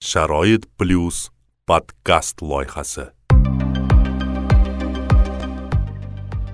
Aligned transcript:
sharoit 0.00 0.64
plyus 0.78 1.30
podkast 1.66 2.40
loyihasi. 2.42 3.02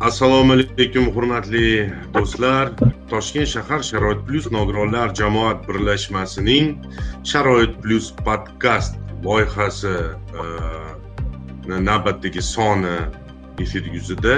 Assalomu 0.00 0.53
alaykum 0.53 1.12
hurmatli 1.15 1.93
do'stlar. 2.14 2.72
Toshkent 3.09 3.48
shahar 3.48 3.85
sharoit 3.87 4.24
plyus 4.27 4.51
nogironlar 4.51 5.14
jamoat 5.14 5.62
birlashmasining 5.69 6.74
sharoit 7.22 7.79
plyus 7.82 8.11
podkast 8.27 8.99
loyihasi 9.22 9.94
e, 10.42 10.47
navbatdagi 11.88 12.42
soni 12.42 12.97
efir 13.63 13.87
yuzida 13.94 14.35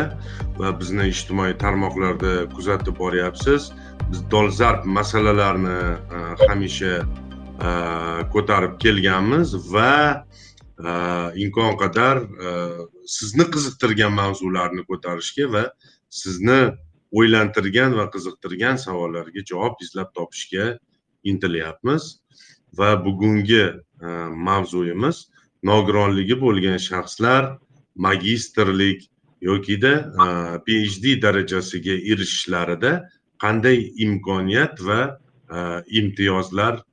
va 0.59 0.75
bizni 0.81 1.09
ijtimoiy 1.15 1.57
tarmoqlarda 1.65 2.35
kuzatib 2.53 3.01
boryapsiz. 3.01 3.73
Biz 4.11 4.21
dolzarb 4.31 4.85
masalalarni 4.85 5.79
e, 5.97 6.21
hamisha 6.49 6.93
Э, 7.59 8.23
ko'tarib 8.33 8.79
kelganmiz 8.79 9.55
va 9.73 10.25
э, 10.79 10.93
imkon 11.43 11.75
qadar 11.81 12.21
э, 12.23 12.53
sizni 13.03 13.47
qiziqtirgan 13.55 14.13
mavzularni 14.15 14.85
ko'tarishga 14.87 15.49
va 15.55 15.65
sizni 16.21 16.61
o'ylantirgan 17.19 17.97
va 17.99 18.07
qiziqtirgan 18.15 18.79
savollarga 18.85 19.43
javob 19.51 19.83
izlab 19.83 20.15
topishga 20.15 20.79
intilyapmiz. 21.25 22.21
Va 22.79 22.91
bugungi 23.05 23.63
e, 23.65 24.09
mavzuyimiz 24.49 25.17
nogironligi 25.65 26.37
bo'lgan 26.41 26.79
shaxslar 26.89 27.57
magistrlik 27.97 29.09
yokida 29.43 29.93
e, 30.25 30.27
phd 30.67 31.15
darajasiga 31.25 31.97
erishishlarida 32.13 32.93
qanday 33.43 33.79
imkoniyat 34.07 34.85
va 34.89 35.01
e, 35.09 35.59
imtiyozlar 36.01 36.85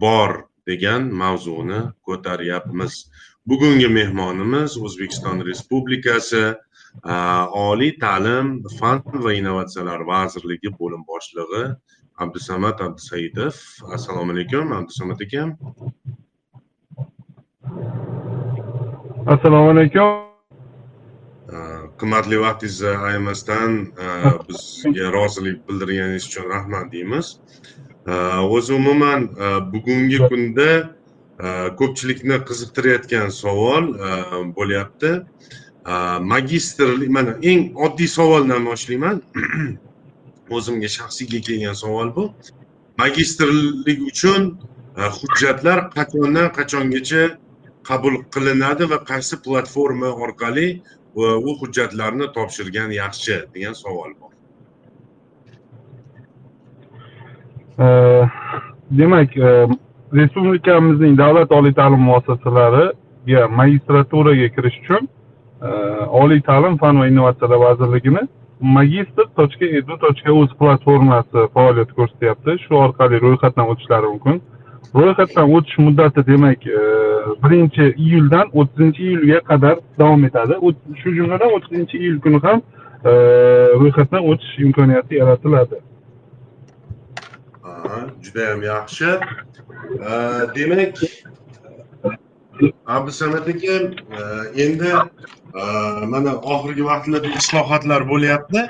bor 0.00 0.30
degan 0.68 1.10
mavzuni 1.22 1.80
ko'taryapmiz. 2.06 2.92
Bugungi 3.46 3.88
mehmonimiz 3.88 4.78
o'zbekiston 4.80 5.42
respublikasi 5.48 6.44
oliy 7.64 7.92
ta'lim 8.04 8.62
fan 8.78 9.02
va 9.26 9.32
innovatsiyalar 9.40 10.06
vazirligi 10.12 10.72
bo'lim 10.78 11.02
boshlig'i 11.10 11.64
abdusamad 12.24 12.80
abdusaidov. 12.86 13.54
Assalomu 13.96 14.32
alaykum 14.32 14.72
abdusamad 14.72 15.20
aka 15.26 15.44
assalomu 19.26 19.70
alaykum. 19.74 20.08
Qimmatli 22.00 22.40
vaqtingizni 22.40 22.92
ayamasdan 23.08 23.70
bizga 24.48 25.12
rozilik 25.12 25.60
bildirganingiz 25.68 26.26
uchun 26.30 26.48
rahmat 26.54 26.92
deymiz 26.92 27.26
o'zi 28.06 28.72
umuman 28.74 29.28
bugungi 29.72 30.18
kunda 30.28 30.96
ko'pchilikni 31.78 32.36
qiziqtirayotgan 32.48 33.28
savol 33.28 33.84
bo'lyapti. 34.56 35.10
Magistrlik 36.34 37.10
mana 37.10 37.36
eng 37.42 37.72
oddiy 37.86 38.08
savoldan 38.08 38.64
boshlayman. 38.70 39.22
O'zimga 40.56 40.88
shaxsiyga 40.96 41.40
kelgan 41.46 41.76
savol 41.84 42.08
bu. 42.16 42.24
Magistrlik 42.98 44.00
uchun 44.10 44.58
hujjatlar 44.96 45.90
qachondan 45.96 46.52
qachongacha 46.58 47.22
qabul 47.88 48.16
qilinadi 48.34 48.84
va 48.92 48.98
qaysi 49.10 49.42
platforma 49.46 50.10
orqali 50.24 50.68
u 51.16 51.50
hujjatlarni 51.60 52.26
topshirgan 52.36 52.90
yaxshi 53.02 53.36
degan 53.54 53.74
savol 53.82 54.12
bor 54.20 54.33
demak 58.90 59.36
e, 59.36 59.66
respublikamizning 60.12 61.18
davlat 61.18 61.52
oliy 61.52 61.74
ta'lim 61.74 62.00
muassasalariga 62.00 63.48
magistraturaga 63.48 64.48
kirish 64.48 64.78
uchun 64.82 65.08
e, 65.62 65.68
oliy 66.22 66.40
ta'lim 66.40 66.78
fan 66.78 67.00
va 67.00 67.06
innovatsiyalar 67.06 67.58
vazirligini 67.66 68.26
magistr 68.60 69.26
точка 69.36 69.66
edu 69.66 69.98
tochka 70.00 70.32
uz 70.32 70.50
platformasi 70.58 71.48
faoliyat 71.54 71.90
ko'rsatyapti. 71.92 72.58
Shu 72.64 72.76
orqali 72.86 73.20
ro'yxatdan 73.20 73.70
o'tishlari 73.72 74.06
mumkin. 74.12 74.40
Ro'yxatdan 74.94 75.50
o'tish 75.56 75.78
muddati 75.78 76.26
demak 76.26 76.66
e, 76.66 76.78
birinchi 77.44 77.94
iyuldan 77.96 78.46
o'ttizinchi 78.52 79.02
iyulga 79.08 79.40
qadar 79.50 79.76
davom 79.98 80.24
etadi. 80.24 80.54
Shu 81.00 81.16
jumladan 81.18 81.56
o'ttizinchi 81.56 81.98
iyul 81.98 82.20
kuni 82.20 82.40
ham 82.46 82.62
ro'yxatdan 83.80 84.22
o'tish 84.30 84.54
imkoniyati 84.66 85.14
yaratiladi. 85.20 85.76
Judayam 88.24 88.62
yaxshi. 88.62 89.10
Demak 90.56 90.96
abdusamad 92.86 93.46
aka 93.52 93.76
endi 94.64 94.90
mana 96.12 96.32
oxirgi 96.54 96.84
vaqtlarda 96.90 97.28
islohotlar 97.40 98.02
bo'lyapti. 98.12 98.60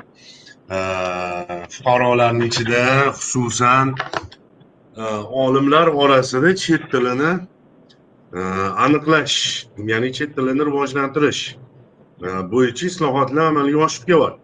Fuqarolarni 1.74 2.44
ichida 2.50 2.82
xususan 3.18 3.86
olimlar 5.44 5.86
orasida 6.02 6.50
chet 6.64 6.82
tilini 6.92 7.32
aniqlash 8.84 9.36
ya'ni 9.90 10.10
chet 10.16 10.30
tilini 10.36 10.62
rivojlantirish 10.70 11.42
bo'yicha 12.52 12.84
islohotlar 12.90 13.44
amalga 13.52 13.78
oshib 13.86 14.04
kelyapti 14.10 14.43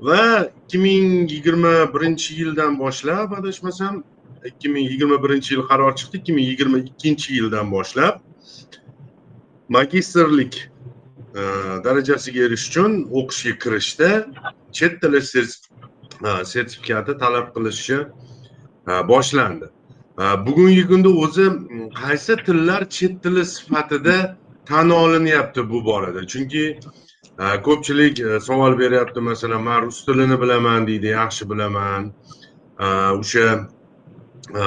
va 0.00 0.50
ikki 0.62 0.78
ming 0.78 1.30
yigirma 1.30 1.94
birinchi 1.94 2.34
yildan 2.34 2.78
boshlab 2.78 3.32
adashmasam 3.38 4.04
ikki 4.44 4.68
ming 4.68 4.90
yigirma 4.90 5.22
birinchi 5.24 5.54
yil 5.54 5.62
qaror 5.70 5.92
chiqdi 6.00 6.16
ikki 6.20 6.32
ming 6.32 6.46
yigirma 6.50 6.78
ikkinchi 6.78 7.34
yildan 7.38 7.70
boshlab 7.70 8.14
magistrlik 9.68 10.70
e, 11.34 11.40
darajasiga 11.84 12.40
erishish 12.46 12.68
uchun 12.70 12.92
o'qishga 13.18 13.52
kirishda 13.62 14.10
chet 14.72 15.00
tili 15.02 15.18
e, 15.18 16.44
sertifikati 16.52 17.18
talab 17.22 17.46
qilinishi 17.54 17.98
e, 18.90 18.92
boshlandi. 19.10 19.66
E, 20.22 20.24
bugungi 20.46 20.84
kunda 20.90 21.10
o'zi 21.24 21.46
qaysi 22.00 22.34
tillar 22.46 22.82
chet 22.96 23.22
tili 23.22 23.44
sifatida 23.54 24.16
tan 24.68 24.90
olinyapti 24.90 25.70
bu 25.70 25.84
borada? 25.84 26.20
Chunki 26.32 26.64
ko'pchilik 27.38 28.20
e, 28.20 28.40
savol 28.40 28.78
beryapti 28.78 29.20
masalan 29.20 29.62
man 29.62 29.82
rus 29.82 30.04
tilini 30.06 30.40
bilaman 30.40 30.86
deydi 30.86 31.06
yaxshi 31.06 31.50
bilaman 31.50 32.12
o'sha 33.20 33.46
e, 34.60 34.62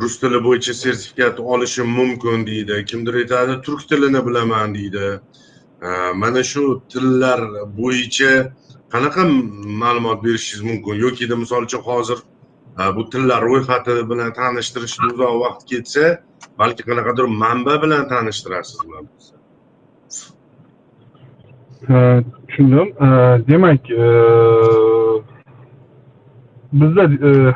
rus 0.00 0.18
tili 0.20 0.40
bo'yicha 0.46 0.74
sertifikat 0.74 1.40
olishim 1.40 1.88
mumkin 2.00 2.46
deydi 2.46 2.84
kimdir 2.84 3.14
aytadi 3.22 3.60
turk 3.62 3.88
tilini 3.88 4.26
bilaman 4.26 4.74
deydi. 4.74 5.20
Mana 6.22 6.42
shu 6.42 6.82
tillar 6.92 7.40
bo'yicha 7.80 8.32
qanaqa 8.92 9.22
ma'lumot 9.82 10.24
berishingiz 10.24 10.62
mumkin? 10.70 10.94
Yokida 11.04 11.36
misol 11.36 11.62
uchun 11.68 11.82
hozir 11.90 12.18
e, 12.80 12.82
bu 12.96 13.10
tillar 13.10 13.40
ro'yxati 13.50 13.94
bilan 14.10 14.32
tanishtirishga 14.40 15.06
uzoq 15.14 15.34
vaqt 15.44 15.62
ketsa 15.70 16.04
balki 16.60 16.82
qanaqadir 16.88 17.26
manba 17.42 17.82
bilan 17.82 18.08
tanishtirasiz 18.12 18.80
tushundim 21.86 22.88
demak 23.48 23.80
bizda 26.72 27.04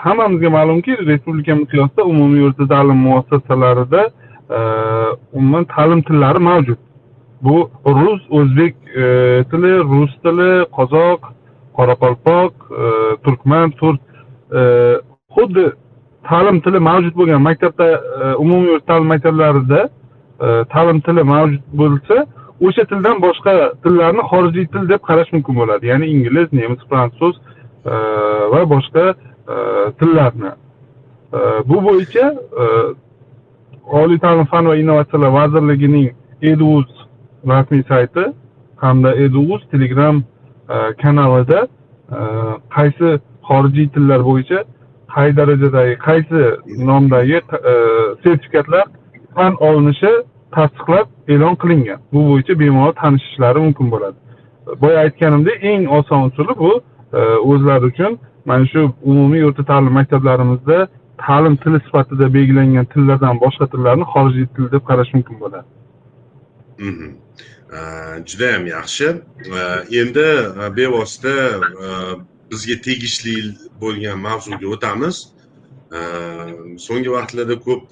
hammamizga 0.05 0.51
ma'lumki 0.51 0.93
respublika 1.07 1.55
miqyosida 1.55 2.03
umumiy 2.13 2.43
o'rta 2.49 2.65
ta'lim 2.73 2.99
muassasalarida 3.07 4.03
umuman 5.33 5.65
ta'lim 5.75 6.03
tillari 6.03 6.41
mavjud 6.51 6.81
bu 7.43 7.71
rus 7.87 8.23
o'zbek 8.39 8.75
tili 9.51 9.73
rus 9.93 10.13
tili 10.25 10.51
qozoq 10.77 11.21
qoraqalpoq 11.77 12.53
turkman 13.25 13.71
turk 13.81 14.01
xuddi 15.35 15.65
ta'lim 16.29 16.61
tili 16.65 16.79
mavjud 16.89 17.15
bo'lgan 17.21 17.43
maktabda 17.49 17.89
umumiy 18.45 18.71
o'rta 18.77 18.87
ta'lim 18.93 19.09
maktablarida 19.15 19.81
ta'lim 20.75 20.99
tili 21.07 21.23
mavjud 21.35 21.63
bo'lsa 21.81 22.17
o'sha 22.67 22.85
tildan 22.91 23.21
boshqa 23.27 23.55
tillarni 23.85 24.23
xorijiy 24.31 24.67
til 24.75 24.89
deb 24.93 25.03
qarash 25.09 25.31
mumkin 25.35 25.55
bo'ladi. 25.61 25.87
Ya'ni 25.93 26.07
ingliz 26.15 26.49
nemis 26.61 26.83
fransuz 26.91 27.35
e, 27.93 27.95
va 28.53 28.63
boshqa 28.75 29.05
e, 29.13 29.57
tillarni. 30.01 30.53
E, 31.37 31.39
bu 31.71 31.79
bo'yicha 31.89 32.27
oliy 34.01 34.19
ta'lim 34.25 34.47
fan 34.53 34.69
va 34.71 34.77
innovatsiyalar 34.83 35.33
vazirligining 35.39 36.09
eduuz 36.53 36.89
rasmiy 37.53 37.83
sayti 37.91 38.25
hamda 38.85 39.11
eduuz 39.27 39.63
telegram 39.73 40.23
kanalida 41.03 41.61
qaysi 42.77 43.09
xorijiy 43.49 43.89
tillar 43.95 44.21
bo'yicha 44.29 44.59
qay 45.15 45.29
darajadagi 45.39 45.95
qaysi 46.09 46.41
nomdagi 46.89 47.39
sertifikatlar 48.23 48.85
tan 49.37 49.53
olinishi 49.69 50.13
tasdiqlab 50.57 51.07
e'lon 51.35 51.55
qilingan. 51.63 52.01
Bu 52.13 52.21
bo'yicha 52.31 52.55
bemalol 52.63 52.95
tanishishlari 53.03 53.59
mumkin 53.67 53.87
bo'ladi. 53.95 54.19
Boya 54.83 54.99
aytganimdek 55.05 55.65
eng 55.73 55.83
oson 55.99 56.21
usuli 56.29 56.55
bu 56.63 56.73
e, 57.19 57.21
o'zlari 57.51 57.85
uchun 57.93 58.13
mana 58.45 58.67
shu 58.73 58.81
umumiy 59.11 59.45
o'rta 59.49 59.63
ta'lim 59.71 59.93
maktablarimizda 59.99 60.79
ta'lim 61.27 61.57
tili 61.63 61.79
sifatida 61.87 62.27
belgilangan 62.37 62.87
tillardan 62.93 63.41
boshqa 63.45 63.67
tillarni 63.73 64.07
xorijiy 64.15 64.47
til 64.55 64.71
deb 64.75 64.83
qarash 64.89 65.11
mumkin 65.17 65.37
bo'ladi. 65.43 65.69
Mhm. 66.89 67.09
Э, 67.79 67.81
judayam 68.29 68.65
yaxshi. 68.77 69.09
E, 69.59 69.61
endi 70.01 70.29
bevosita 70.79 71.37
bizga 72.51 72.77
tegishli 72.87 73.37
bo'lgan 73.83 74.19
mavzuga 74.27 74.67
o'tamiz. 74.75 75.17
So'nggi 76.87 77.11
vaqtlarda 77.17 77.57
ko'p 77.67 77.85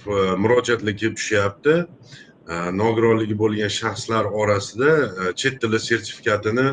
murojaatlar 0.42 0.94
kelib 1.00 1.16
tushyapti. 1.20 1.74
Э, 2.50 2.70
nogironligi 2.74 3.36
bo'lgan 3.38 3.70
shaxslar 3.70 4.24
orasida 4.40 4.90
э, 4.90 5.34
chet 5.40 5.60
tili 5.62 5.78
sertifikatini 5.78 6.68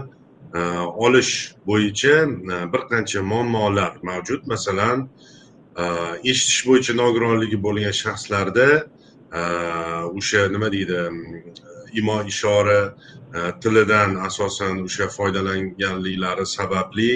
э, 0.53 0.62
olish 1.06 1.33
bo'yicha 1.69 2.15
bir 2.74 2.81
qancha 2.91 3.21
muammolar 3.21 3.94
mavjud. 4.09 4.41
Masalan 4.53 5.06
eshitish 6.31 6.62
bo'yicha 6.69 6.94
nogironligi 7.03 7.57
bo'lgan 7.65 7.94
shaxslarda 8.03 8.69
o'sha 10.18 10.41
nima 10.56 10.68
deydi 10.75 11.00
imo 12.00 12.18
ishora 12.33 12.81
tilidan 13.62 14.15
asosan 14.27 14.75
o'sha 14.88 15.06
foydalanganliklari 15.18 16.45
sababli 16.57 17.12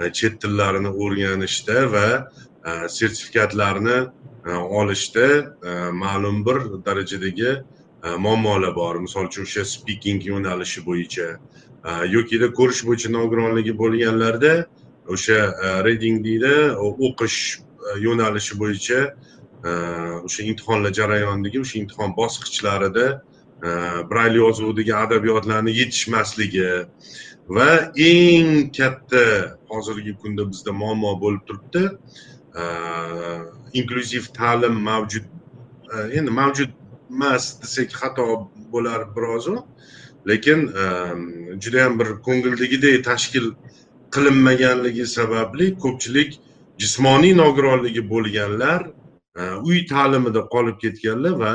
e, 0.00 0.12
chet 0.18 0.34
tillarini 0.42 0.90
o'rganishda 1.02 1.78
va 1.94 2.08
e, 2.68 2.88
sertifikatlarni 2.98 3.98
e, 4.48 4.50
olishda 4.80 5.28
ma'lum 6.02 6.36
bir 6.46 6.58
darajadagi 6.86 7.52
Э, 8.06 8.16
muammolar 8.16 8.74
bor. 8.74 8.94
Misol 9.02 9.26
uchun 9.26 9.42
o'sha 9.42 9.64
speaking 9.64 10.20
yo'nalishi 10.30 10.80
bo'yicha. 10.88 11.28
Э, 11.84 11.92
Yokida 12.16 12.52
ko'rish 12.58 12.82
bo'yicha 12.88 13.08
nogironligi 13.18 13.72
bo'lganlarda 13.82 14.52
o'sha 15.14 15.38
э, 15.66 15.84
reading 15.86 16.22
deydi 16.24 16.54
o'qish 17.08 17.38
e, 17.58 17.98
yo'nalishi 18.06 18.58
bo'yicha 18.62 19.00
e, 19.68 19.70
o'sha 20.26 20.42
imtihonlar 20.50 20.92
jarayonidagi 21.00 21.60
o'sha 21.64 21.78
imtihon 21.82 22.14
bosqichlarida 22.20 23.06
e, 23.66 23.68
brayl 24.10 24.34
yozuvidagi 24.42 24.94
adabiyotlarni 25.04 25.76
yetishmasligi 25.80 26.70
va 27.56 27.70
eng 28.10 28.50
katta 28.78 29.24
hozirgi 29.70 30.16
kunda 30.22 30.48
bizda 30.50 30.72
muammo 30.82 31.12
bo'lib 31.22 31.42
turibdi. 31.48 31.84
Inklyuziv 33.78 34.24
ta'lim 34.38 34.76
mavjud 34.88 35.26
endi 36.18 36.30
mavjud 36.40 36.70
emas 37.10 37.44
desak 37.62 37.90
xato 38.00 38.26
bo'lar 38.72 39.00
biroz 39.16 39.46
lekin 40.26 40.60
ehm, 40.82 41.20
juda 41.62 41.78
yam 41.84 41.98
bir 41.98 42.08
ko'ngildagidek 42.26 43.04
tashkil 43.04 43.46
qilinmaganligi 44.14 45.06
sababli 45.06 45.66
ko'pchilik 45.82 46.30
jismoniy 46.78 47.34
nogironligi 47.36 48.02
bo'lganlar 48.12 48.80
e, 49.40 49.42
uy 49.68 49.78
ta'limida 49.92 50.42
qolib 50.54 50.80
ketganlar 50.84 51.34
va 51.42 51.54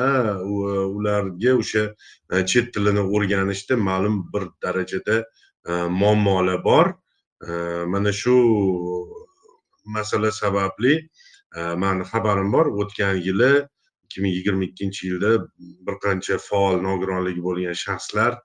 ularga 0.97 1.53
o'sha 1.61 1.83
e, 2.31 2.45
chet 2.51 2.73
tilini 2.73 3.03
o'rganishda 3.15 3.77
ma'lum 3.89 4.15
bir 4.33 4.47
darajada 4.63 5.17
e, 5.69 5.71
muammolar 6.01 6.63
bor. 6.63 6.93
Mana 7.93 8.11
shu 8.13 8.35
masala 9.95 10.29
sababli 10.31 11.09
mani 11.83 12.03
xabarim 12.11 12.51
bor 12.53 12.67
o'tgan 12.81 13.15
yili 13.27 13.65
ikki 14.11 14.21
ming 14.21 14.35
yigirma 14.35 14.63
ikkinchi 14.67 15.07
yilda 15.07 15.31
bir 15.87 15.95
qancha 16.03 16.37
faol 16.37 16.81
nogironligi 16.83 17.41
bo'lgan 17.47 17.75
shaxslar 17.85 18.35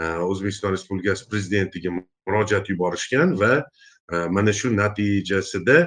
e, 0.00 0.04
o'zbekiston 0.30 0.72
respublikasi 0.72 1.28
prezidentiga 1.30 1.90
murojaat 2.26 2.70
yuborishgan 2.72 3.36
va 3.40 3.52
e, 4.12 4.16
mana 4.36 4.52
shu 4.52 4.72
natijasida 4.76 5.78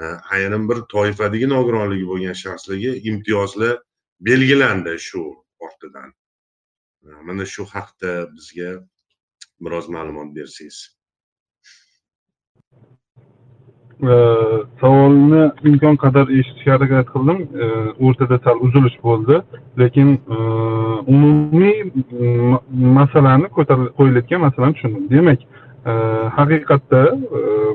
e, 0.00 0.04
ayrim 0.36 0.68
bir 0.70 0.78
toifadagi 0.94 1.48
nogironligi 1.54 2.06
bo'lgan 2.12 2.36
shaxslarga 2.44 2.94
imtiyozlar 3.12 3.76
belgilandi 4.20 4.98
shu 4.98 5.24
ortidan. 5.58 6.12
Mana 7.22 7.46
shu 7.46 7.64
haqda 7.64 8.12
bizga 8.36 8.70
biroz 9.60 9.88
ma'lumot 9.88 10.34
bersangiz. 10.36 10.97
Savolni 14.00 15.50
imkon 15.64 15.96
qadar 15.96 16.30
eshitishga 16.30 16.72
harakat 16.76 17.06
qildim. 17.14 17.38
E, 17.62 17.66
o'rtada 18.06 18.38
sal 18.44 18.60
uzilish 18.66 18.98
bo'ldi. 19.02 19.40
Lekin 19.78 20.08
e, 20.14 20.36
umumiy 21.14 21.78
masalani 22.70 23.48
ko'tarilib 23.56 23.94
qo'yilayotgan 23.98 24.40
masalani 24.46 24.74
tushundim. 24.74 25.04
Demak 25.10 25.40
e, 25.42 25.92
haqiqatda 26.38 27.02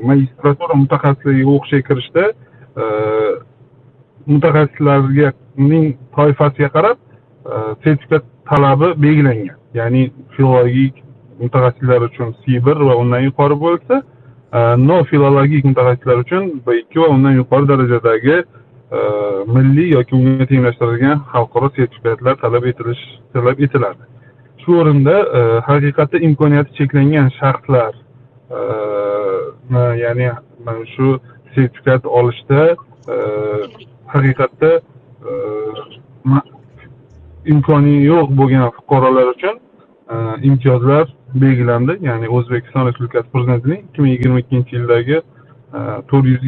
magistratura 0.08 0.74
mutaxassisligiga 0.82 1.50
o'qishga 1.56 1.80
kirishda 1.88 2.24
mutaxassislarning 4.32 5.86
toifasiga 6.16 6.68
qarab 6.76 6.98
sertifikat 7.84 8.24
talabi 8.50 8.88
belgilangan. 9.04 9.56
Ya'ni 9.74 10.02
filologik 10.36 10.94
mutaxassislar 11.40 12.00
uchun 12.08 12.34
c 12.40 12.64
bir 12.66 12.76
va 12.88 12.94
undan 13.02 13.20
yuqori 13.28 13.56
bo'lsa 13.66 14.02
no 14.88 15.04
filologik 15.10 15.64
mutaxassislar 15.64 16.18
uchun 16.24 16.44
b 16.66 16.78
ikki 16.80 17.00
va 17.00 17.08
undan 17.16 17.34
yuqori 17.40 17.66
darajadagi 17.72 18.36
milliy 19.54 19.88
yoki 19.96 20.14
unga 20.14 20.46
tenglashtirilgan 20.46 21.18
xalqaro 21.32 21.68
sertifikatlar 21.76 22.34
talab 22.44 22.64
etilish 22.70 23.02
talab 23.34 23.60
etiladi 23.66 24.02
shu 24.62 24.78
o'rinda 24.80 25.16
haqiqatda 25.68 26.18
imkoniyati 26.28 26.76
cheklangan 26.78 27.28
shaxslar 27.40 27.92
ya'ni 30.04 30.28
mana 30.66 30.84
shu 30.94 31.08
sertifikat 31.54 32.06
olishda 32.18 32.60
haqiqatda 34.14 34.70
imkoni 37.52 37.94
yo'q 38.10 38.28
bo'lgan 38.40 38.70
fuqarolar 38.76 39.26
uchun 39.34 39.56
imtiyozlar 40.48 41.06
belgilandi. 41.42 41.98
Ya'ni 42.08 42.28
o'zbekiston 42.36 42.86
respublikasi 42.88 43.30
prezidentining 43.34 43.80
ikki 43.86 44.00
ming 44.02 44.12
yigirma 44.14 44.38
ikkinchi 44.42 44.76
yildagi 44.76 45.16
e, 45.18 45.80
to'rt 46.08 46.26
yuz 46.32 46.44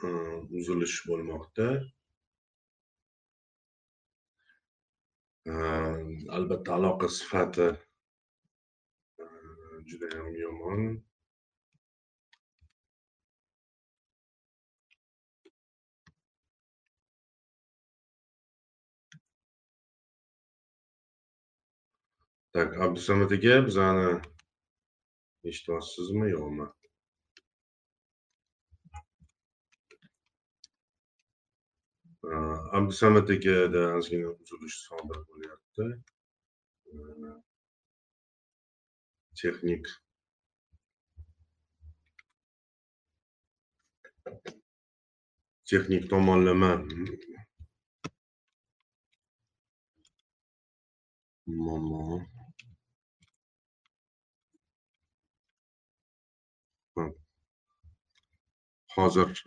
hmm, 0.00 0.36
uzilish 0.58 0.96
bo'lmoqda. 1.08 1.68
E, 5.50 5.52
albatta 6.36 6.70
aloqa 6.78 7.08
sifati 7.18 7.68
e, 9.22 9.24
judayam 9.90 10.32
yomon. 10.44 10.82
Tak 22.52 22.68
abdusamad 22.84 23.30
aka 23.36 23.54
bizani 23.66 24.08
eshityapsizmi 25.48 26.26
yo'qmi 26.34 26.66
E, 32.32 32.36
abdusamad 32.76 33.28
akada 33.36 33.82
ozgina 33.98 34.28
uzilish 34.40 34.78
sodir 34.86 35.18
bo'lyapti 35.28 35.84
texnik 39.38 39.84
texnik 45.68 46.04
tomonlama 46.10 46.72
muammo 51.64 52.00
Ha. 56.96 57.04
Hozir. 58.98 59.44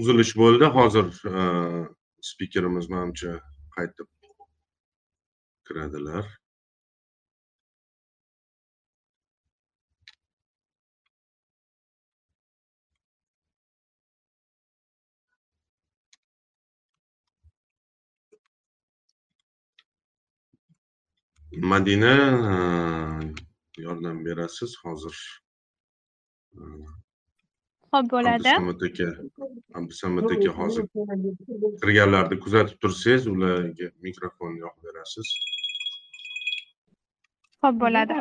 Uzilish 0.00 0.36
bo'ldi 0.40 0.68
hozir 0.76 1.08
e, 1.30 1.42
spikerimiz 2.30 2.88
manimcha 2.94 3.32
qaytib 3.76 4.08
kiradilar. 5.68 6.26
Madina 21.70 22.14
e, 22.52 23.01
yordam 23.78 24.24
berasiz 24.24 24.76
hozir 24.84 25.16
E, 26.52 26.60
Xo'p 27.92 28.06
bo'ladi. 28.12 28.48
abdusamad 28.48 28.82
aka 28.88 29.08
abdusamad 29.78 30.30
aka 30.34 30.50
hozir 30.58 30.84
kirganlarni 31.82 32.36
kuzatib 32.44 32.76
tursangiz 32.82 33.26
ularga 33.34 33.86
mikrofonni 34.06 34.58
yoqib 34.64 34.82
berasiz 34.88 35.28
Xo'p 37.62 37.74
bo'ladi. 37.84 38.14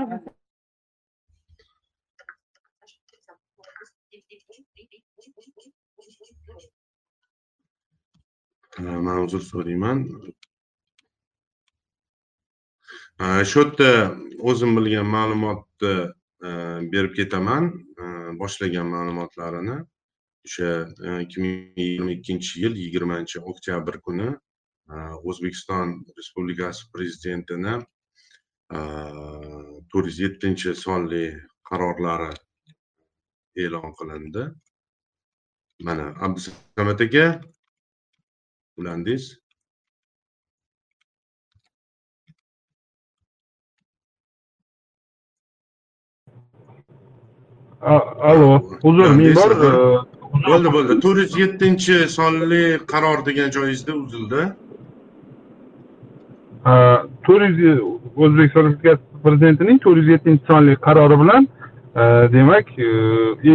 man 9.05 9.17
uzr 9.25 9.41
so'rayman 9.49 9.99
shu 13.45 13.59
yerda 13.61 13.89
э, 13.89 14.11
o'zim 14.49 14.75
bilgan 14.77 15.07
ma'lumotni 15.15 15.93
э, 16.47 16.51
berib 16.93 17.13
ketaman 17.19 17.63
э, 18.01 18.05
boshlagan 18.39 18.87
ma'lumotlarini. 18.95 19.77
O'sha 20.45 20.69
e, 21.05 21.21
ikki 21.23 21.41
ming 21.41 21.77
yigirma 21.77 22.11
ikkinchi 22.17 22.61
yil 22.63 22.77
yigirmanchi 22.83 23.41
oktyabr 23.51 23.99
kuni 24.05 24.29
e, 24.93 24.95
o'zbekiston 25.29 25.91
respublikasi 26.17 26.87
prezidentini 26.93 27.75
e, 28.77 28.79
to'rt 29.91 30.09
yuz 30.09 30.19
yettinchi 30.23 30.73
sonli 30.83 31.25
qarorlari 31.69 32.31
e'lon 33.65 33.93
qilindi. 33.99 34.47
Mana 35.85 36.07
abdusamad 36.25 37.05
aka 37.05 37.27
ulandingiz 38.79 39.29
Allo, 47.81 48.61
uzr, 48.83 49.09
men 49.17 49.35
bor. 49.35 49.53
Bo'ldi 50.47 50.71
bo'ldi 50.73 50.97
to'rt 51.03 51.21
yuz 51.23 51.37
yettinchi 51.39 51.95
sonli 52.15 52.61
qaror 52.91 53.23
degan 53.25 53.49
joyingizda 53.55 53.95
uzildi. 54.03 54.43
To'rt 57.25 57.57
yuz 57.63 57.79
o'zbekiston 58.15 58.67
respublikasi 58.67 59.01
prezidentining 59.25 59.81
to'rt 59.85 60.01
yuz 60.01 60.11
yettinchi 60.13 60.43
sonli 60.51 60.75
qarori 60.87 61.17
bilan 61.23 61.47
e, 61.47 62.03
demak 62.35 62.69
e, 62.77 62.89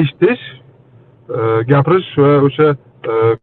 eshitish 0.00 0.42
e, 0.50 1.40
gapirish 1.70 2.10
va 2.22 2.32
o'sha 2.48 2.68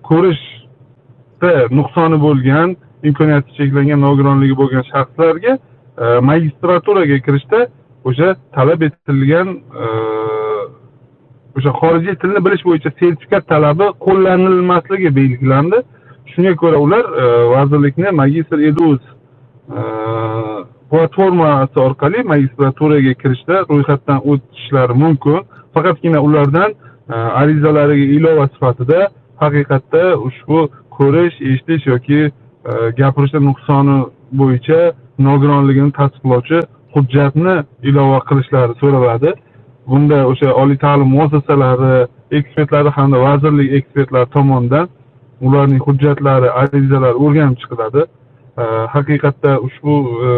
ko'rishda 0.09 1.51
nuqsoni 1.79 2.19
bo'lgan 2.27 2.75
imkoniyati 3.09 3.55
cheklangan 3.59 4.03
nogironligi 4.07 4.55
bo'lgan 4.61 4.83
shaxslarga 4.91 5.53
magistraturaga 6.29 7.17
kirishda 7.25 7.59
o'sha 8.09 8.35
talab 8.55 8.81
etilgan 8.87 9.47
o'sha 11.57 11.71
xorijiy 11.81 12.15
tilni 12.21 12.41
bilish 12.45 12.63
bo'yicha 12.67 12.91
sertifikat 12.99 13.43
talabi 13.53 13.87
qo'llanilmasligi 14.05 15.09
belgilandi. 15.19 15.79
Shunga 16.31 16.53
ko'ra 16.61 16.77
ular 16.85 17.03
e, 17.23 17.25
vazirlikni 17.55 18.13
magistr 18.21 18.59
eduz 18.69 18.99
e, 19.77 19.81
platformasi 20.91 21.79
orqali 21.87 22.23
magistraturaga 22.33 23.13
kirishda 23.21 23.55
ro'yxatdan 23.71 24.19
o'tishlari 24.31 24.95
mumkin. 25.03 25.39
Faqatgina 25.75 26.19
ulardan 26.27 26.69
e, 27.13 27.15
arizalariga 27.41 28.07
ilova 28.17 28.47
sifatida 28.53 28.99
haqiqatda 29.43 30.03
ushbu 30.27 30.59
ko'rish 30.97 31.37
eshitish 31.51 31.85
yoki 31.93 32.21
gapirishda 32.99 33.39
nuqsoni 33.49 33.97
bo'yicha 34.39 34.79
nogironligini 35.27 35.91
tasdiqlovchi 35.99 36.59
hujjatni 36.93 37.55
ilova 37.89 38.19
qilishlari 38.29 38.73
so'raladi. 38.81 39.33
Bunda 39.87 40.17
o'sha 40.31 40.49
oliy 40.61 40.77
ta'lim 40.85 41.09
muassasalari 41.15 42.07
ekspertlari 42.37 42.89
hamda 42.97 43.17
vazirlik 43.27 43.73
ekspertlari 43.77 44.29
tomonidan 44.35 44.87
ularning 45.47 45.81
hujjatlari 45.87 46.49
arizalari 46.61 47.17
o'rganib 47.25 47.57
chiqiladi. 47.61 48.03
Haqiqatda 48.95 49.51
ushbu 49.67 49.95
e, 50.27 50.31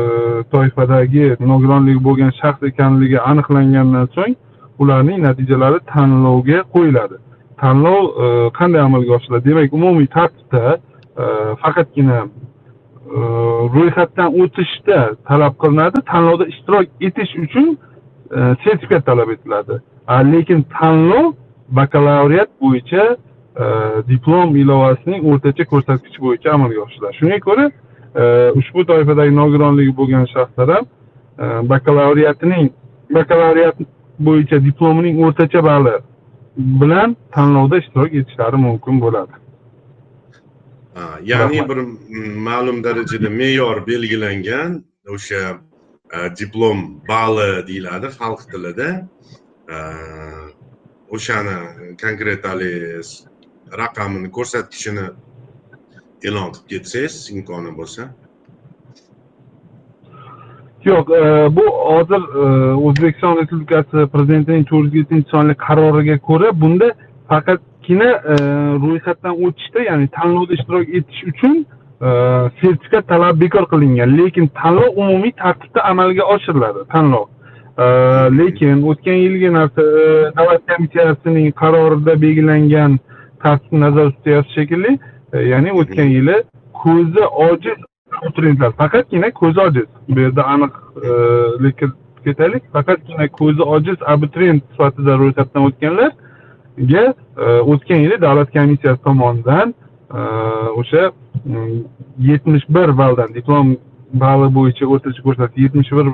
toifadagi 0.54 1.25
nogironligi 1.52 2.02
bo'lgan 2.08 2.32
shaxs 2.40 2.62
ekanligi 2.72 3.20
aniqlangandan 3.32 4.08
so'ng 4.16 4.36
ularning 4.84 5.20
natijalari 5.28 5.80
tanlovga 5.94 6.60
qo'yiladi. 6.75 7.16
Tanlov 7.62 8.02
e, 8.24 8.28
qanday 8.60 8.82
amalga 8.88 9.12
oshiriladi? 9.18 9.46
Demak 9.50 9.74
umumiy 9.80 10.08
tartibda 10.18 10.64
e, 11.22 11.24
faqatgina 11.64 12.20
ro'yxatdan 13.75 14.30
o'tishda 14.42 15.00
talab 15.30 15.54
qilinadi. 15.62 15.98
Tanlovda 16.12 16.46
ishtirok 16.54 16.88
etish 17.08 17.34
uchun 17.46 17.68
sertifikat 18.63 19.05
talab 19.05 19.29
etiladi. 19.29 19.79
Lekin 20.34 20.65
tanlov 20.79 21.34
bakalavriat 21.70 22.50
bo'yicha 22.62 23.17
e, 23.60 23.65
diplom 24.08 24.55
ilovasining 24.55 25.25
o'rtacha 25.32 25.65
ko'rsatkichi 25.72 26.22
bo'yicha 26.25 26.53
amalga 26.53 26.82
oshiriladi 26.86 27.17
shunga 27.20 27.39
ko'ra 27.48 27.65
e, 28.22 28.24
ushbu 28.60 28.86
toifadagi 28.91 29.36
nogironligi 29.41 29.94
bo'lgan 30.00 30.25
shaxslar 30.34 30.74
ham 30.75 30.86
e, 30.86 31.46
bakalavriatining 31.72 32.70
bakalavriat 33.17 33.82
bo'yicha 34.27 34.62
diplomining 34.67 35.24
o'rtacha 35.25 35.63
balli 35.70 35.96
bilan 36.82 37.17
tanlovda 37.36 37.82
ishtirok 37.84 38.13
etishlari 38.20 38.58
mumkin 38.67 39.01
bo'ladi. 39.05 39.34
Ya'ni 41.32 41.60
bir 41.70 41.79
ma'lum 42.50 42.77
darajada 42.84 43.29
me'yor 43.29 43.88
belgilangan 43.88 44.84
o'sha 45.15 45.41
diplom 46.40 47.02
balli 47.08 47.50
deyiladi 47.68 48.08
xalq 48.18 48.42
tilida 48.52 48.90
o'shani 51.16 51.56
konkret 52.04 52.46
haligi 52.50 53.02
raqamini 53.82 54.30
ko'rsatkichini 54.38 55.06
e'lon 56.28 56.50
qilib 56.54 56.68
ketsangiz 56.72 57.16
imkoni 57.36 57.72
bo'lsa 57.80 58.02
yo'q 60.90 61.08
bu 61.58 61.66
hozir 61.92 62.22
o'zbekiston 62.88 63.38
respublikasi 63.40 64.08
prezidentining 64.14 64.66
to'rt 64.72 64.94
yuz 64.94 65.02
yettinchi 65.02 65.30
sonli 65.36 65.56
qaroriga 65.68 66.18
ko'ra 66.30 66.52
bunda 66.62 66.90
faqatgina 67.32 68.10
ro'yxatdan 68.84 69.34
o'tishda 69.46 69.88
ya'ni 69.90 70.08
tanlovda 70.18 70.54
ishtirok 70.58 70.86
etish 71.00 71.22
uchun 71.32 71.54
Э, 72.02 72.50
sertifikat 72.62 73.08
talabi 73.08 73.42
bekor 73.42 73.66
qilingan 73.72 74.18
lekin 74.18 74.48
tanlov 74.48 74.98
umumiy 75.02 75.32
tartibda 75.32 75.82
amalga 75.92 76.24
oshiriladi 76.24 76.82
tanlov. 76.94 77.28
Э, 77.78 77.86
lekin 78.40 78.84
o'tgan 78.90 79.18
yilgi 79.25 79.54
narsa 79.54 79.82
э, 79.82 80.32
davlat 80.38 80.62
komissiyasining 80.72 81.52
qarorida 81.62 82.22
belgilangan 82.22 83.00
tartibni 83.44 83.80
nazarda 83.80 84.12
tutyapti 84.12 84.54
shekilli 84.54 85.00
e, 85.34 85.38
ya'ni 85.52 85.72
o'tgan 85.82 86.10
yili 86.18 86.36
ko'zi 86.84 87.24
ojiz 87.48 87.80
abituriyentlar 88.22 88.72
faqatgina 88.82 89.32
ko'zi 89.42 89.60
ojiz. 89.68 89.88
Bu 90.10 90.20
yerda 90.20 90.44
aniqlik 90.54 91.75
e, 91.75 91.78
kiritib 91.80 92.24
ketaylik. 92.25 92.64
Faqatgina 92.74 93.28
ko'zi 93.40 93.64
ojiz 93.75 93.98
abituriyent 94.14 94.64
sifatida 94.72 95.18
ro'yxatdan 95.22 95.68
o'tganlarga 95.70 97.04
e, 97.44 97.46
o'tgan 97.72 98.00
yili 98.06 98.22
davlat 98.22 98.50
komissiyasi 98.58 99.02
tomonidan 99.08 99.74
Э, 100.14 100.70
o'sha 100.80 101.12
mm, 101.46 101.84
yetmish 102.20 102.66
bir 102.70 102.98
balldan 102.98 103.34
diplom 103.34 103.78
balli 104.14 104.48
bo'yicha 104.58 104.86
o'rtacha 104.86 105.22
ko'rsatkich 105.28 105.64
yetmish 105.66 105.92
bir 105.98 106.08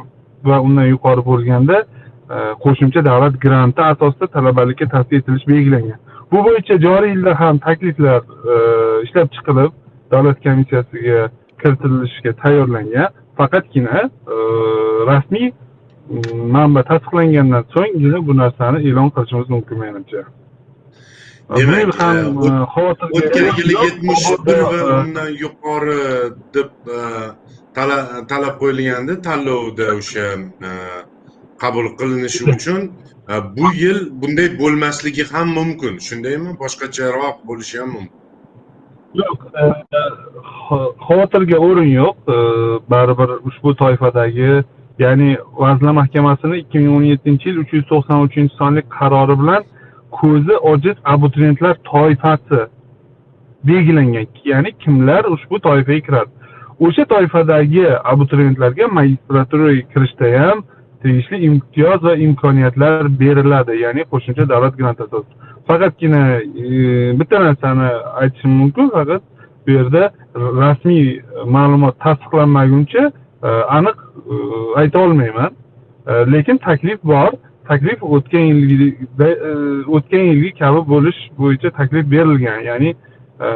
va 0.49 0.61
undan 0.67 0.87
yuqori 0.93 1.25
bo'lganda 1.25 1.77
e, 2.35 2.37
qo'shimcha 2.63 3.05
davlat 3.05 3.35
granti 3.45 3.81
asosida 3.91 4.27
talabalikka 4.35 4.85
tavsiya 4.93 5.19
etilishi 5.21 5.47
belgilangan. 5.53 5.99
Bu 6.31 6.43
bo'yicha 6.47 6.79
joriy 6.85 7.11
yilda 7.15 7.39
ham 7.41 7.59
takliflar 7.67 8.21
e, 8.53 8.55
ishlab 9.05 9.29
chiqilib 9.35 9.71
davlat 10.11 10.43
komissiyasiga 10.45 11.19
kiritilishga 11.61 12.31
tayyorlangan. 12.43 13.07
Faqatgina 13.37 13.99
e, 14.35 14.35
rasmiy 15.11 15.51
manba 16.57 16.83
tasdiqlangandan 16.91 17.63
so'nggina 17.75 18.27
bu 18.27 18.37
narsani 18.43 18.77
e'lon 18.87 19.09
qilishimiz 19.15 19.49
mumkin 19.55 19.77
menimcha. 19.85 20.21
Demak, 21.57 22.01
e, 22.01 22.07
e, 22.47 22.91
o'tgan 23.17 23.47
yili 23.59 23.75
yetmish 23.85 24.25
bir 24.45 24.59
va 24.71 24.79
undan 25.01 25.29
yuqori 25.43 26.03
deb 26.55 26.71
e, 26.97 26.99
tala- 27.75 28.23
talab 28.31 28.55
qo'yilgandi 28.61 29.13
tanlovda 29.27 29.87
o'sha 29.99 30.25
qabul 31.61 31.87
qilinishi 31.99 32.43
uchun. 32.53 32.81
Bu 33.57 33.65
yil 33.83 33.99
bunday 34.21 34.49
bo'lmasligi 34.61 35.23
ham 35.33 35.47
mumkin. 35.59 35.93
Shundaymi? 36.07 36.51
Boshqacharoq 36.61 37.37
bo'lishi 37.49 37.75
ham 37.81 37.89
mumkin. 37.95 38.19
Yo'q 39.21 39.39
xa- 40.65 40.91
xavotirga 41.07 41.57
o'rin 41.67 41.89
yo'q. 42.01 42.17
Baribir 42.93 43.29
ushbu 43.49 43.69
toifadagi 43.81 44.51
ya'ni 45.03 45.29
vazirlar 45.63 45.93
mahkamasini 46.01 46.55
ikki 46.63 46.77
ming 46.79 46.95
o'n 46.97 47.05
yettinchi 47.13 47.45
yil 47.49 47.57
uch 47.63 47.71
yuz 47.75 47.85
to'qson 47.91 48.19
uchinchi 48.27 48.53
sonli 48.61 48.81
qarori 48.97 49.35
bilan 49.41 49.61
ko'zi 50.19 50.55
ojiz 50.71 50.95
abituriyentlar 51.13 51.75
toifasi 51.91 52.59
belgilangan 53.63 54.27
ya'ni 54.45 54.71
kimlar 54.71 55.23
ushbu 55.35 55.59
toifaga 55.59 55.99
kiradi? 56.07 56.31
O'sha 56.79 57.05
toifadagi 57.05 57.85
abituriyentlarga 58.11 58.87
magistraturaga 58.87 59.81
kirishda 59.93 60.27
ham 60.39 60.63
tegishli 61.03 61.37
imtiyoz 61.47 62.03
va 62.03 62.13
imkoniyatlar 62.25 63.09
beriladi 63.19 63.77
ya'ni 63.83 64.01
qo'shimcha 64.11 64.49
davlat 64.49 64.77
granti 64.79 65.03
asosida. 65.03 65.35
Faqatgina 65.67 66.21
e, 66.65 66.67
bitta 67.19 67.39
narsani 67.45 67.89
aytishim 68.21 68.51
mumkin 68.61 68.89
faqat 68.97 69.21
bu 69.67 69.71
yerda 69.77 70.03
rasmiy 70.63 71.05
ma'lumot 71.55 71.95
tasdiqlanmaguncha 72.05 73.03
e, 73.47 73.49
aniq 73.77 73.97
e, 74.33 74.35
ayta 74.81 74.99
olmayman. 74.99 75.51
E, 76.07 76.13
lekin 76.33 76.57
taklif 76.67 77.03
bor. 77.03 77.31
Taklif 77.67 78.03
o'tgan 78.03 78.39
yilgida 78.39 79.29
e, 79.29 79.51
o'tgan 79.95 80.25
yilgi 80.31 80.51
kabi 80.59 80.79
bo'lish 80.93 81.19
bo'yicha 81.39 81.69
taklif 81.79 82.11
berilgan. 82.11 82.59
Ya'ni 82.69 82.89
e, 83.45 83.49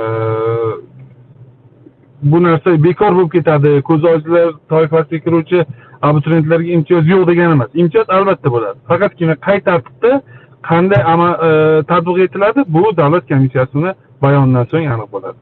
bu 2.21 2.43
narsa 2.43 2.83
bekor 2.83 3.15
bo'lib 3.17 3.31
ketadi. 3.37 3.81
Ko'zi 3.81 4.07
ojizlar 4.07 4.53
toifasiga 4.69 5.23
kiruvchi 5.25 5.65
abituriyentlarga 6.01 6.69
imtiyoz 6.77 7.07
yo'q 7.13 7.27
degani 7.27 7.53
emas. 7.57 7.71
Imtiyoz 7.73 8.09
albatta 8.09 8.51
bo'ladi. 8.55 8.77
Faqatgina 8.87 9.35
qay 9.47 9.59
tartibda 9.67 10.21
qanday 10.69 11.01
e, 11.47 11.49
tatbiq 11.91 12.17
etiladi 12.25 12.59
bu 12.67 12.97
davlat 12.97 13.27
komissiyasini 13.31 13.91
bayonidan 14.21 14.65
so'ng 14.71 14.87
aniq 14.93 15.11
bo'ladi. 15.15 15.37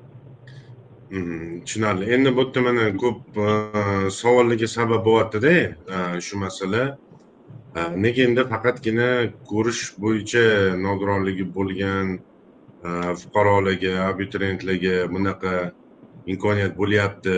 Mhm, 1.11 1.59
tushunarli. 1.65 2.05
Endi 2.15 2.35
bu 2.37 2.41
yerda 2.41 2.61
mana 2.67 2.83
ko'p 3.03 3.19
e, 3.47 3.49
savollarga 4.21 4.67
sabab 4.67 5.01
bo'lyaptida 5.07 5.53
shu 6.27 6.37
masala. 6.45 6.83
Э, 7.75 7.89
nega 7.97 8.21
endi 8.27 8.43
faqatgina 8.45 9.05
ko'rish 9.49 9.95
bo'yicha 10.01 10.41
nogironligi 10.77 11.45
bo'lgan 11.55 12.09
e, 12.17 12.89
fuqarolarga 13.21 13.93
abituriyentlarga 14.11 14.97
bunaqa 15.13 15.53
imkoniyat 16.33 16.75
bo'lyapti. 16.81 17.37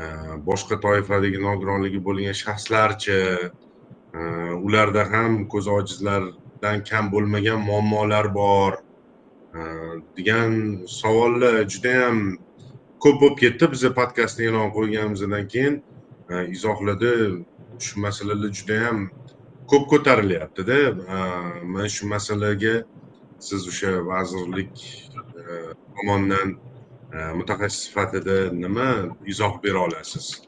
E, 0.00 0.06
boshqa 0.46 0.78
toifadagi 0.84 1.42
nogironligi 1.42 2.00
bo'lgan 2.06 2.38
shaxslarchi 2.38 3.18
e, 4.16 4.20
ularda 4.68 5.04
ham 5.12 5.36
ko'zi 5.52 5.70
ojizlardan 5.78 6.80
kam 6.90 7.10
bo'lmagan 7.14 7.60
muammolar 7.68 8.32
bor 8.40 8.80
degan 10.16 10.56
savollar 11.00 11.58
judayam 11.74 12.22
ko'p 13.04 13.20
bo'lib 13.20 13.36
ketdi. 13.42 13.68
Biza 13.74 13.92
podkastni 14.00 14.48
e'lon 14.48 14.72
qilganimizdan 14.78 15.44
keyin 15.52 15.76
izohlarda 16.56 17.12
shu 17.80 18.00
masalalar 18.00 18.50
judayam 18.58 19.10
ko'p 19.70 19.88
ko'tarilyaptida. 19.92 20.78
Mana 21.64 21.88
shu 21.88 22.06
masalaga 22.08 22.74
siz 23.38 23.68
o'sha 23.68 23.90
vazirlik 24.06 24.72
e, 25.40 25.42
tomonidan 25.96 26.48
e, 27.14 27.18
mutaxassis 27.38 27.80
sifatida 27.86 28.36
nima 28.52 28.88
izoh 29.26 29.54
bera 29.64 29.78
olasiz? 29.78 30.42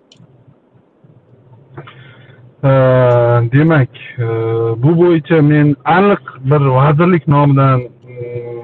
Demak 3.52 3.92
e, 4.18 4.26
bu 4.82 4.90
bo'yicha 5.00 5.42
men 5.42 5.76
aniq 5.84 6.24
bir 6.50 6.62
vazirlik 6.78 7.28
nomidan 7.28 7.80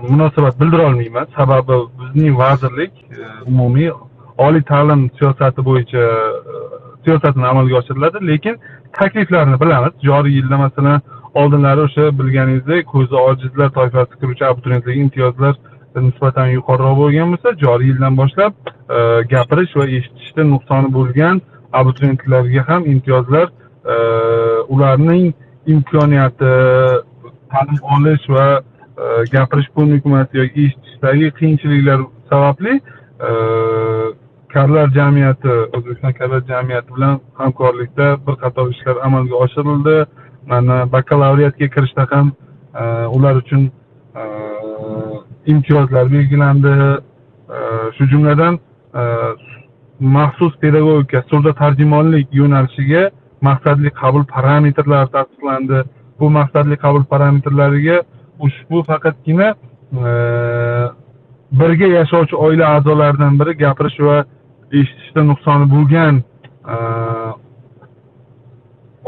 munosabat 0.08 0.60
bildira 0.60 0.86
olmayman. 0.86 1.26
Sababi 1.36 1.76
bizning 2.00 2.38
vazirlik 2.38 2.92
umumiy 3.46 3.90
oliy 4.38 4.62
ta'lim 4.62 5.10
siyosati 5.18 5.64
bo'yicha 5.64 6.04
siyosatini 7.04 7.46
amalga 7.52 7.76
oshiriladi 7.80 8.26
lekin 8.30 8.54
takliflarni 8.98 9.60
bilamiz. 9.60 9.92
Joriy 10.08 10.34
yilda 10.38 10.56
masalan 10.64 11.00
oldinlari 11.34 11.80
o'sha 11.86 12.04
bilganingizdek 12.18 12.86
ko'zi 12.94 13.16
ojizlar 13.28 13.70
toifasiga 13.78 14.20
kiruvchi 14.20 14.44
abituriyentlarga 14.50 15.00
imtiyozlar 15.04 15.54
nisbatan 16.06 16.48
yuqoriroq 16.56 16.96
bo'lgan 17.02 17.32
bo'lsa 17.32 17.54
joriy 17.64 17.90
yildan 17.92 18.16
boshlab 18.20 18.54
e, 18.96 18.98
gapirish 19.32 19.74
va 19.78 19.86
eshitishda 19.98 20.46
nuqsoni 20.52 20.92
bo'lgan 20.98 21.42
abituriyentlarga 21.80 22.64
ham 22.68 22.86
imtiyozlar 22.94 23.46
e, 23.94 23.96
ularning 24.74 25.26
imkoniyati 25.74 26.52
ta'lim 27.52 27.80
olish 27.96 28.26
va 28.36 28.46
e, 28.58 29.04
gapirish 29.34 29.70
ko'nikmasi 29.76 30.42
yoki 30.42 30.66
eshitishdagi 30.68 31.30
qiyinchiliklar 31.38 32.00
sababli 32.30 32.80
karlar 34.56 34.88
jamiyati 34.98 35.52
o'zbekiston 35.76 36.12
karlar 36.18 36.42
jamiyati 36.50 36.94
bilan 36.96 37.20
hamkorlikda 37.40 38.06
bir 38.26 38.34
qator 38.42 38.70
ishlar 38.74 38.96
amalga 39.06 39.34
oshirildi. 39.44 39.96
Mana 40.50 40.76
bakalavriatga 40.92 41.66
kirishda 41.74 42.06
ham 42.10 42.32
e, 42.80 42.82
ular 43.16 43.34
uchun 43.42 43.62
e, 44.20 44.22
imtiyozlar 45.52 46.12
belgilandi. 46.14 46.74
E, 47.56 47.58
shu 47.96 48.04
jumladan 48.12 48.58
maxsus 50.16 50.54
pedagogika 50.62 51.22
surda 51.30 51.52
tarjimonlik 51.62 52.26
yo'nalishiga 52.40 53.02
maqsadli 53.48 53.90
qabul 54.00 54.24
parametrlari 54.34 55.08
tasdiqlandi. 55.16 55.78
Bu 56.20 56.30
maqsadli 56.38 56.76
qabul 56.84 57.04
parametrlariga 57.12 57.96
ushbu 58.46 58.82
faqatgina 58.90 59.48
birga 61.60 61.88
yashovchi 61.98 62.36
oila 62.46 62.64
a'zolaridan 62.76 63.38
biri 63.40 63.52
gapirish 63.64 63.98
va 64.06 64.16
eshitishda 64.80 65.22
nuqsoni 65.30 65.66
bo'lgan 65.74 66.14
e, 66.72 66.76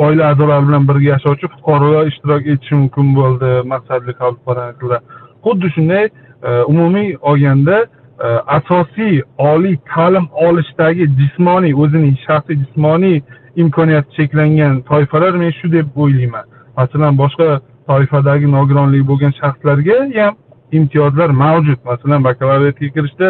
oila 0.05 0.25
a'zolari 0.31 0.69
bilan 0.69 0.89
birga 0.89 1.09
yashovchi 1.15 1.47
fuqarolar 1.55 2.05
ishtirok 2.13 2.43
etishi 2.53 2.75
mumkin 2.81 3.15
bo'ldi 3.19 3.53
maqsadli 3.73 4.13
qabul 4.21 4.41
parametrlar 4.49 5.01
xuddi 5.45 5.69
shunday 5.77 6.05
e, 6.49 6.51
umumiy 6.73 7.09
olganda 7.31 7.77
e, 8.25 8.27
asosiy 8.59 9.17
oliy 9.53 9.77
ta'lim 9.95 10.27
olishdagi 10.47 11.05
jismoniy 11.21 11.75
o'zining 11.83 12.17
shaxsiy 12.27 12.57
jismoniy 12.63 13.19
imkoniyati 13.57 14.11
cheklangan 14.17 14.83
toifalar 14.91 15.33
men 15.43 15.53
shu 15.59 15.73
deb 15.73 15.87
o'ylayman. 16.03 16.45
Masalan 16.77 17.19
boshqa 17.23 17.49
toifadagi 17.89 18.47
nogironligi 18.57 19.07
bo'lgan 19.11 19.33
shaxslarga 19.41 19.97
ham 20.17 20.35
imtiyozlar 20.79 21.31
mavjud. 21.45 21.79
Masalan 21.91 22.25
bakalavriatga 22.29 22.89
kirishda 22.97 23.29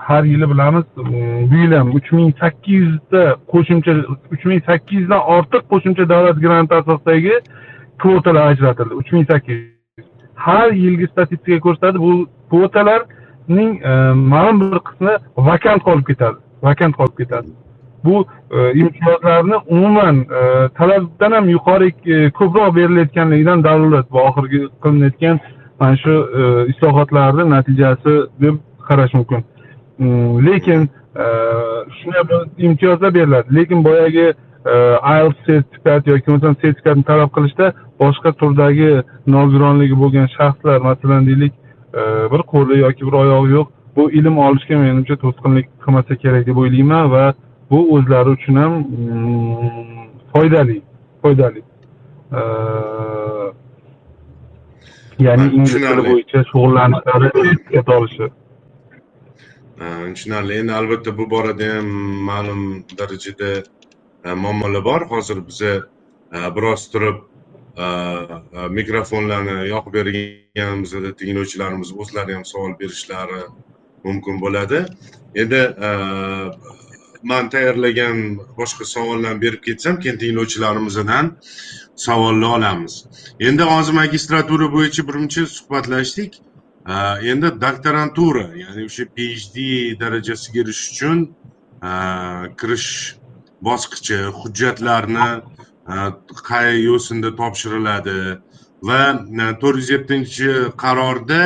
har 0.00 0.24
yili 0.24 0.50
bilamiz 0.50 0.84
e, 0.98 1.50
bu 1.50 1.56
yil 1.56 1.72
ham 1.72 1.94
uch 1.94 2.12
ming 2.12 2.34
sakkiz 2.40 2.80
yuzta 2.86 3.22
qo'shimcha 3.52 3.92
uch 4.34 4.44
ming 4.50 4.62
sakkiz 4.68 5.00
yuzdan 5.00 5.22
ortiq 5.36 5.62
qo'shimcha 5.72 6.08
davlat 6.08 6.38
granti 6.44 6.74
asosidagi 6.74 7.34
kvotalar 8.02 8.46
ajratildi 8.52 8.94
uch 8.94 9.12
ming 9.12 9.26
sakkiz 9.32 9.56
yuz. 9.56 10.06
Har 10.34 10.68
yilgi 10.84 11.06
statistika 11.12 11.60
ko'rsatadi 11.66 11.98
bu 12.06 12.12
kvotalarning 12.50 13.72
e, 13.90 13.92
ma'lum 14.32 14.56
bir 14.62 14.78
qismi 14.88 15.14
vakant 15.48 15.82
qolib 15.88 16.06
ketadi 16.10 16.38
vakant 16.68 16.96
qolib 16.98 17.16
ketadi. 17.20 17.50
Bu 18.04 18.24
e, 18.56 18.58
imtiyozlarni 18.82 19.56
umuman 19.74 20.16
talabdan 20.78 21.32
ham 21.32 21.48
yuqori 21.56 21.90
ko'proq 22.38 22.74
berilayotganligidan 22.78 23.64
dalolat 23.68 24.06
bu 24.12 24.18
oxirgi 24.28 24.60
qilinayotgan 24.82 25.40
mana 25.80 25.96
shu 26.02 26.14
islohotlarni 26.72 27.50
natijasi 27.50 28.14
deb 28.42 28.54
qarash 28.88 29.14
mumkin. 29.18 29.44
Lekin 30.48 30.88
shunday 31.98 32.44
imtiyozlar 32.58 33.14
beriladi 33.14 33.54
lekin 33.54 33.84
boyagi 33.84 34.26
ielts 35.14 35.38
sertifikat 35.46 36.06
yoki 36.06 36.26
bo'lmasam 36.26 36.56
sertifikatni 36.62 37.04
talab 37.10 37.30
qilishda 37.36 37.72
boshqa 38.00 38.32
turdagi 38.40 38.90
nogironligi 39.26 39.96
bo'lgan 40.02 40.28
shaxslar 40.36 40.78
masalan 40.88 41.26
deylik 41.26 41.52
bir 42.32 42.42
qo'li 42.52 42.78
yoki 42.84 43.06
bir 43.06 43.14
oyog'i 43.22 43.50
yo'q 43.56 43.68
bu 43.96 44.10
ilm 44.10 44.38
olishga 44.38 44.78
menimcha 44.78 45.16
to'sqinlik 45.24 45.66
qilmasa 45.84 46.16
kerak 46.22 46.46
deb 46.46 46.56
o'ylayman 46.62 47.10
va 47.14 47.24
bu 47.70 47.78
o'zlari 47.94 48.30
uchun 48.36 48.56
ham 48.62 48.72
foydali 50.32 50.82
foydali 51.22 51.62
ya'ni 55.26 55.46
ingliz 55.56 55.74
tili 55.74 56.02
bo'yicha 56.10 56.44
shug'ullanishlari 56.50 57.28
sertifikat 57.36 57.88
olishi 57.96 58.26
tushunarli 59.80 60.58
endi 60.60 60.72
albatta 60.72 61.18
bu 61.18 61.30
borada 61.30 61.66
ham 61.74 61.88
ma'lum 62.30 62.84
darajada 62.98 63.50
muammolar 64.44 64.84
bor 64.84 65.02
hozir 65.12 65.38
biza 65.48 65.72
biroz 66.56 66.82
turib 66.92 67.16
mikrofonlarni 68.78 69.56
yoqib 69.72 69.92
berganimizda 69.98 71.10
tinglovchilarimiz 71.20 71.92
o'zlari 72.02 72.34
ham 72.36 72.44
savol 72.52 72.72
berishlari 72.80 73.42
mumkin 74.04 74.40
bo'ladi 74.44 74.84
endi 75.42 75.60
man 77.22 77.50
tayyorlagan 77.54 78.16
boshqa 78.60 78.84
savollarni 78.94 79.40
berib 79.44 79.62
ketsam 79.68 80.00
keyin 80.02 80.18
tinglovchilarimizdan 80.22 81.26
savollar 82.06 82.50
olamiz 82.58 82.94
endi 83.48 83.62
hozir 83.72 83.94
magistratura 84.02 84.66
bo'yicha 84.76 85.02
birmuncha 85.08 85.46
suhbatlashdik 85.56 86.32
endi 87.32 87.48
doktorantura 87.60 88.46
ya'ni 88.62 88.84
o'sha 88.88 89.04
phd 89.16 89.56
darajasiga 90.00 90.60
erishish 90.64 90.92
uchun 90.92 91.18
kirish 92.60 92.90
bosqichi 93.68 94.18
hujjatlarni 94.40 95.28
qay 96.48 96.68
yo'sinda 96.88 97.30
topshiriladi 97.40 98.18
va 98.82 99.00
e, 99.12 99.46
to'rt 99.60 99.76
yuz 99.80 99.90
yettinchi 99.90 100.50
qarorda 100.82 101.42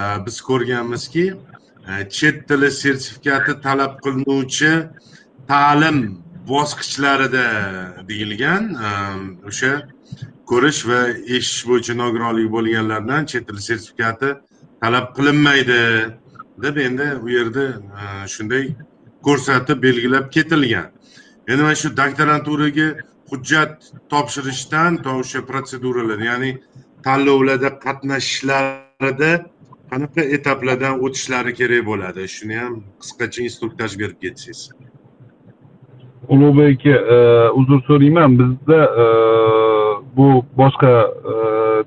e, 0.00 0.02
biz 0.26 0.40
ko'rganmizki 0.48 1.26
e, 1.30 1.92
chet 2.16 2.48
tili 2.48 2.70
sertifikati 2.70 3.60
talab 3.66 3.92
qilinuvchi 4.04 4.72
ta'lim 5.48 5.98
bosqichlarida 6.52 7.46
deyilgan 8.08 8.64
o'sha 9.50 9.72
ko'rish 10.50 10.82
va 10.90 11.00
eshitish 11.36 11.62
bo'yicha 11.70 11.94
nogironligi 12.02 12.50
bo'lganlardan 12.56 13.22
chet 13.30 13.44
tili 13.48 13.62
sertifikati 13.70 14.34
talab 14.86 15.06
qilinmaydi 15.16 15.80
deb 16.64 16.76
endi 16.86 17.06
u 17.24 17.28
yerda 17.36 17.64
e, 18.02 18.04
shunday 18.34 18.64
ko'rsatib 19.26 19.82
belgilab 19.86 20.26
ketilgan. 20.36 20.86
Endi 21.50 21.62
mana 21.62 21.74
shu 21.82 21.88
doktoranturaga 22.00 22.88
hujjat 23.30 23.72
topshirishdan 24.12 24.92
to 25.04 25.10
o'sha 25.22 25.40
protseduralar 25.50 26.20
ya'ni 26.30 26.50
tanlovlarda 27.06 27.70
qatnashishlarida 27.84 29.32
qanaqa 29.90 30.22
etaplardan 30.36 30.94
o'tishlari 31.04 31.52
kerak 31.60 31.82
bo'ladi? 31.90 32.28
Shuni 32.36 32.56
ham 32.62 32.74
qisqacha 33.02 33.40
instruktaj 33.48 33.98
berib 34.02 34.18
ketsangiz. 34.24 34.60
Ulug'bek 36.32 36.70
aka 36.78 36.94
e, 37.16 37.18
uzr 37.60 37.78
so'rayman. 37.88 38.30
Bizda 38.40 38.80
e, 39.02 39.06
bu 40.16 40.28
boshqa 40.60 40.92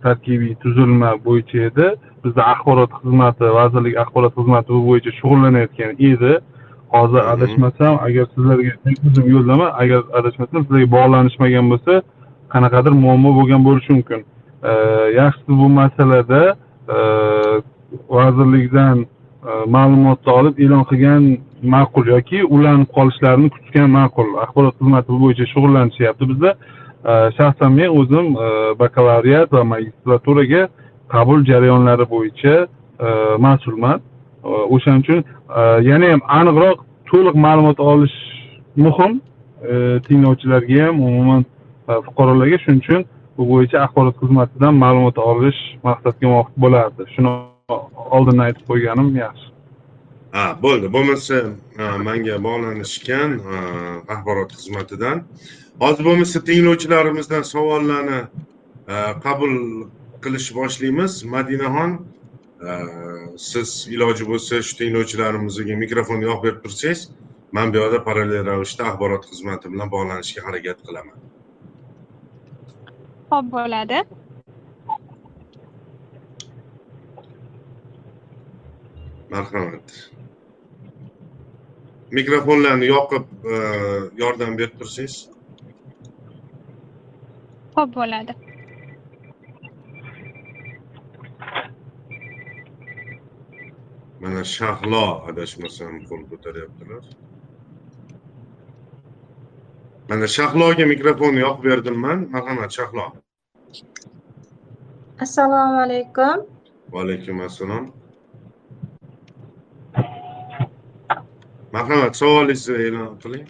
tarkibiy 0.06 0.54
tuzilma 0.64 1.12
bo'yicha 1.26 1.58
edi. 1.70 1.88
Bizda 2.24 2.42
axborot 2.54 2.92
xizmati 3.00 3.46
vazirlik 3.60 3.96
axborot 4.04 4.34
xizmati 4.40 4.70
bu 4.76 4.82
bo'yicha 4.90 5.12
shug'ullanayotgan 5.20 5.92
edi. 6.12 6.34
Hozir 6.96 7.22
adashmasam 7.34 7.94
agar 8.08 8.26
sizlarga 8.34 8.72
o'zim 9.08 9.26
yo'llama 9.36 9.68
agar 9.82 10.02
adashmasam 10.20 10.60
sizlarga 10.66 10.90
bog'lanishmagan 10.98 11.66
bo'lsa 11.72 11.94
qanaqadir 12.54 12.94
muammo 13.04 13.30
bo'lgan 13.40 13.62
bo'lishi 13.68 13.92
mumkin. 13.98 14.22
Yaxshisi 15.20 15.52
bu 15.62 15.68
masalada 15.82 16.42
e, 16.96 16.98
vazirlikdan 18.18 18.98
e, 19.00 19.52
ma'lumotni 19.76 20.32
olib 20.40 20.56
e'lon 20.64 20.84
qilgan 20.90 21.24
ma'qul 21.76 22.06
yoki 22.16 22.40
ulanib 22.56 22.90
qolishlarini 22.98 23.50
kutgan 23.56 23.88
ma'qul. 24.00 24.28
Axborot 24.44 24.76
xizmati 24.80 25.08
bu 25.14 25.20
bo'yicha 25.24 25.46
shug'ullanishyapti 25.54 26.24
bizda 26.32 26.50
Э, 27.06 27.32
shaxsan 27.38 27.72
men 27.76 27.90
o'zim 28.00 28.36
э, 28.36 28.76
bakalavriat 28.80 29.54
va 29.54 29.64
magistraturaga 29.64 30.68
qabul 31.08 31.46
jarayonlari 31.46 32.06
bo'yicha 32.14 32.56
э, 33.00 33.38
mas'ulman. 33.46 34.02
O'shaning 34.44 35.04
uchun 35.04 35.24
yana 35.90 36.12
ham 36.12 36.22
aniqroq 36.40 36.78
to'liq 37.12 37.36
ma'lumot 37.46 37.80
olish 37.92 38.18
muhim. 38.76 39.22
Tinglovchilarga 40.06 40.86
ham 40.86 41.02
umuman 41.08 41.42
e, 41.90 41.92
fuqarolarga 42.06 42.58
shuning 42.64 42.82
uchun 42.84 43.02
bu 43.38 43.44
bo'yicha 43.52 43.78
axborot 43.86 44.16
xizmatidan 44.22 44.74
ma'lumot 44.84 45.18
olish 45.32 45.60
maqsadga 45.88 46.26
muvofiq 46.32 46.56
bo'lardi. 46.64 47.02
Shuni 47.14 47.32
oldindan 48.16 48.46
aytib 48.48 48.66
qo'yganim 48.72 49.10
yaxshi. 49.24 49.48
Ha 50.36 50.46
bo'ldi. 50.66 50.88
Bo'lmasa 50.96 51.38
e, 51.82 51.84
manga 52.08 52.36
bog'lanishgan 52.48 53.30
e, 53.54 53.56
axborot 54.14 54.50
xizmatidan 54.60 55.18
hozir 55.82 56.04
bo'lmasa 56.10 56.44
tinglovchilarimizdan 56.50 57.44
savollarni 57.54 58.20
ha, 58.90 59.00
qabul 59.26 59.56
qilishni 60.24 60.56
boshlaymiz. 60.60 61.24
Madinaxon 61.36 61.98
ha, 62.64 62.76
siz 63.50 63.70
iloji 63.96 64.28
bo'lsa 64.32 64.62
shu 64.68 64.78
tinglovchilarimizga 64.82 65.76
mikrofonni 65.84 66.30
yoqib 66.30 66.44
berib 66.48 66.62
tursangiz 66.66 67.10
man 67.56 67.74
bu 67.74 67.82
yoqda 67.82 68.00
parallel 68.08 68.46
ravishda 68.52 68.88
axborot 68.92 69.24
xizmati 69.32 69.74
bilan 69.74 69.92
bog'lanishga 69.96 70.48
harakat 70.48 70.88
qilaman. 70.88 71.18
Xo'p 73.30 73.54
bo'ladi. 73.58 74.00
marhamat. 79.30 79.88
Mikrofonlarni 82.18 82.88
yoqib 82.90 83.26
ha, 83.50 83.60
yordam 84.22 84.58
berib 84.58 84.80
tursangiz 84.80 85.18
Xo'p 87.80 87.92
bo'ladi. 87.96 88.34
mana 94.24 94.42
shahlo 94.44 95.04
adashmasam 95.30 95.94
qo'l 96.10 96.24
ko'taryaptilar. 96.32 97.04
Mana 100.10 100.28
shahloga 100.36 100.86
mikrofonni 100.94 101.40
yoqib 101.46 101.64
berdim 101.70 101.98
man. 102.06 102.20
Marhamat 102.34 102.76
shahlo. 102.78 103.06
Assalomu 105.26 105.80
alaykum. 105.86 106.44
Va 106.92 107.00
alaykum 107.06 107.42
assalom 107.48 107.84
marhamat 111.78 112.14
savolingizni 112.22 112.78
e'lon 112.90 113.10
qiling. 113.24 113.48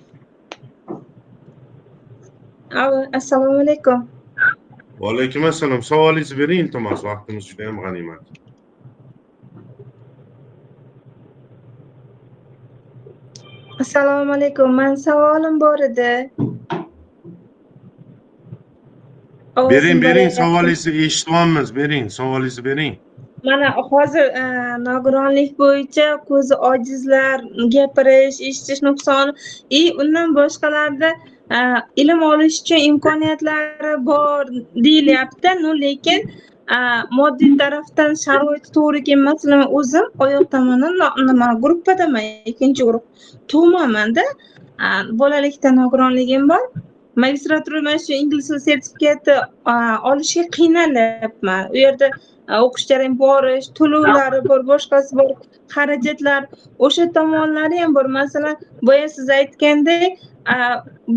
Alo, 2.83 3.03
assalomu 3.19 3.59
alaykum 3.65 4.18
va 4.99 5.09
alaykum 5.09 5.45
assalom 5.51 5.81
savolingizni 5.89 6.37
bering 6.41 6.59
iltimos 6.65 7.03
vaqtimiz 7.07 7.45
juda 7.49 7.63
yam 7.63 7.77
g'animat 7.83 8.21
assalomu 13.83 14.33
alaykum 14.37 14.73
man 14.79 14.95
savolim 15.05 15.59
bor 15.63 15.79
edi 15.89 16.13
bering 19.75 20.03
bering 20.07 20.31
savolingizni 20.39 21.05
eshityapmiz 21.05 21.75
bering 21.79 22.11
savolingizni 22.17 22.65
bering 22.69 22.95
mana 23.43 23.71
hozir 23.91 24.27
e, 24.41 24.43
nogironlik 24.89 25.57
bo'yicha 25.59 26.07
ko'zi 26.29 26.55
ojizlar 26.71 27.37
gapirish 27.75 28.39
eshitish 28.49 28.81
nuqsoni 28.87 29.31
и 29.69 29.81
undan 30.03 30.35
boshqalarda 30.39 31.11
ilm 32.01 32.21
olish 32.31 32.61
uchun 32.61 32.77
imkoniyatlari 32.89 33.93
bor 34.05 34.45
deyilyapti 34.85 35.49
no 35.61 35.71
lekin 35.83 36.19
moddiy 37.19 37.57
tarafdan 37.61 38.13
sharoiti 38.25 38.69
to'g'ri 38.75 39.03
kelmas 39.07 39.33
masalan 39.33 39.63
o'zim 39.77 40.05
oyoq 40.25 40.45
tomondan 40.51 40.93
nima 41.29 41.47
gruppadaman 41.63 42.23
ikkinchi 42.51 42.83
guruh 42.83 43.03
tug'mamanda. 43.47 44.23
Bolalikda 44.79 45.17
bolalikdan 45.19 45.75
nogironligim 45.75 46.49
bor. 46.49 46.63
Magistratura 47.15 47.81
mana 47.81 47.99
shu 47.99 48.13
ingliz 48.13 48.47
tili 48.47 48.59
sertifikati 48.59 49.33
olishga 50.11 50.43
qiynalyapman 50.57 51.71
u 51.73 51.75
yerda 51.85 52.07
e, 52.49 52.55
o'qish 52.65 52.85
jarayoni 52.91 53.17
borish 53.23 53.67
to'lovlari 53.79 54.39
bor 54.49 54.61
boshqasi 54.71 55.17
bor 55.19 55.29
xarajatlar 55.75 56.41
o'sha 56.87 57.05
tomonlari 57.17 57.81
ham 57.83 57.95
bor. 57.97 58.07
Masalan 58.19 58.55
boya 58.89 59.07
siz 59.15 59.29
aytgandek 59.39 60.19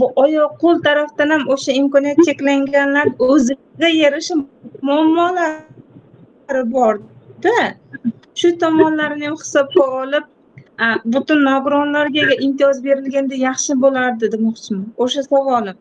bu 0.00 0.06
oyoq 0.24 0.52
qo'l 0.62 0.82
tarafdan 0.88 1.30
ham 1.34 1.42
o'sha 1.54 1.72
imkoniyat 1.82 2.18
cheklanganlar 2.28 3.06
o'ziga 3.28 3.88
yarasha 4.02 4.34
muammolari 4.88 6.62
borda. 6.74 7.56
Shu 8.40 8.48
tomonlarini 8.64 9.24
ham 9.28 9.36
hisobga 9.44 9.84
olib 10.02 10.24
butun 11.14 11.44
nogironlarga 11.48 12.22
imtiyoz 12.46 12.84
berilganda 12.84 13.40
yaxshi 13.46 13.72
bo'lardi 13.86 14.32
demoqchiman. 14.36 14.86
O'sha 15.06 15.22
savolim. 15.30 15.76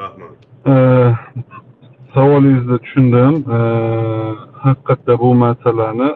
Rahmat 0.00 0.40
savolingizni 2.14 2.78
tushundim. 2.78 3.34
Haqiqatda 4.64 5.18
bu 5.18 5.34
masalani 5.34 6.08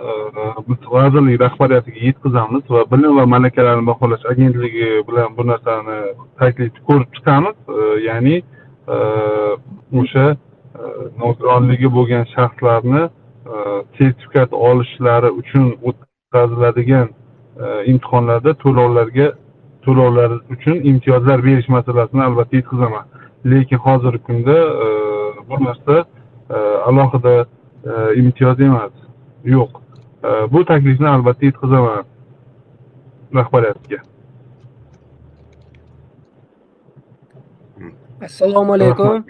biz 0.69 0.81
e, 0.87 0.91
vazirlik 0.91 1.41
rahbariyatiga 1.41 2.01
yetkazamiz 2.09 2.71
va 2.71 2.81
bilim 2.93 3.17
va 3.19 3.27
malakalarni 3.27 3.87
baholash 3.87 4.25
agentligi 4.33 4.89
bilan 5.09 5.37
bu 5.37 5.47
narsani 5.47 5.99
taklif 6.39 6.73
ko'rib 6.89 7.11
chiqamiz. 7.17 7.57
Ya'ni 8.09 8.37
e, 8.95 8.97
o'sha 10.01 10.27
e, 10.31 10.37
nogironligi 11.23 11.89
bo'lgan 11.97 12.25
shaxslarni 12.35 13.03
sertifikat 13.99 14.53
olishlari 14.53 15.31
uchun 15.41 15.67
o'tkaziladigan 15.89 17.09
imtihonlarda 17.93 18.53
to'lovlarga 18.65 19.27
to'lovlar 19.85 20.31
uchun 20.55 20.77
imtiyozlar 20.91 21.39
berish 21.45 21.69
masalasini 21.77 22.23
albatta 22.29 22.57
yetkazaman. 22.57 23.05
Lekin 23.53 23.79
hozirgi 23.87 24.23
kunda 24.29 24.57
e, 24.87 25.14
bu 25.49 25.65
narsa 25.65 26.05
e, 26.51 26.55
alohida 26.89 27.47
e, 27.85 28.15
imtiyoz 28.21 28.61
emas. 28.61 28.93
Yo'q. 29.45 29.71
E, 30.25 30.53
bu 30.53 30.65
taklifni 30.65 31.09
albatta 31.09 31.47
yetkazaman 31.47 32.05
rahbariyatga. 33.35 33.99
Assalomu 38.23 38.73
alaykum. 38.73 39.25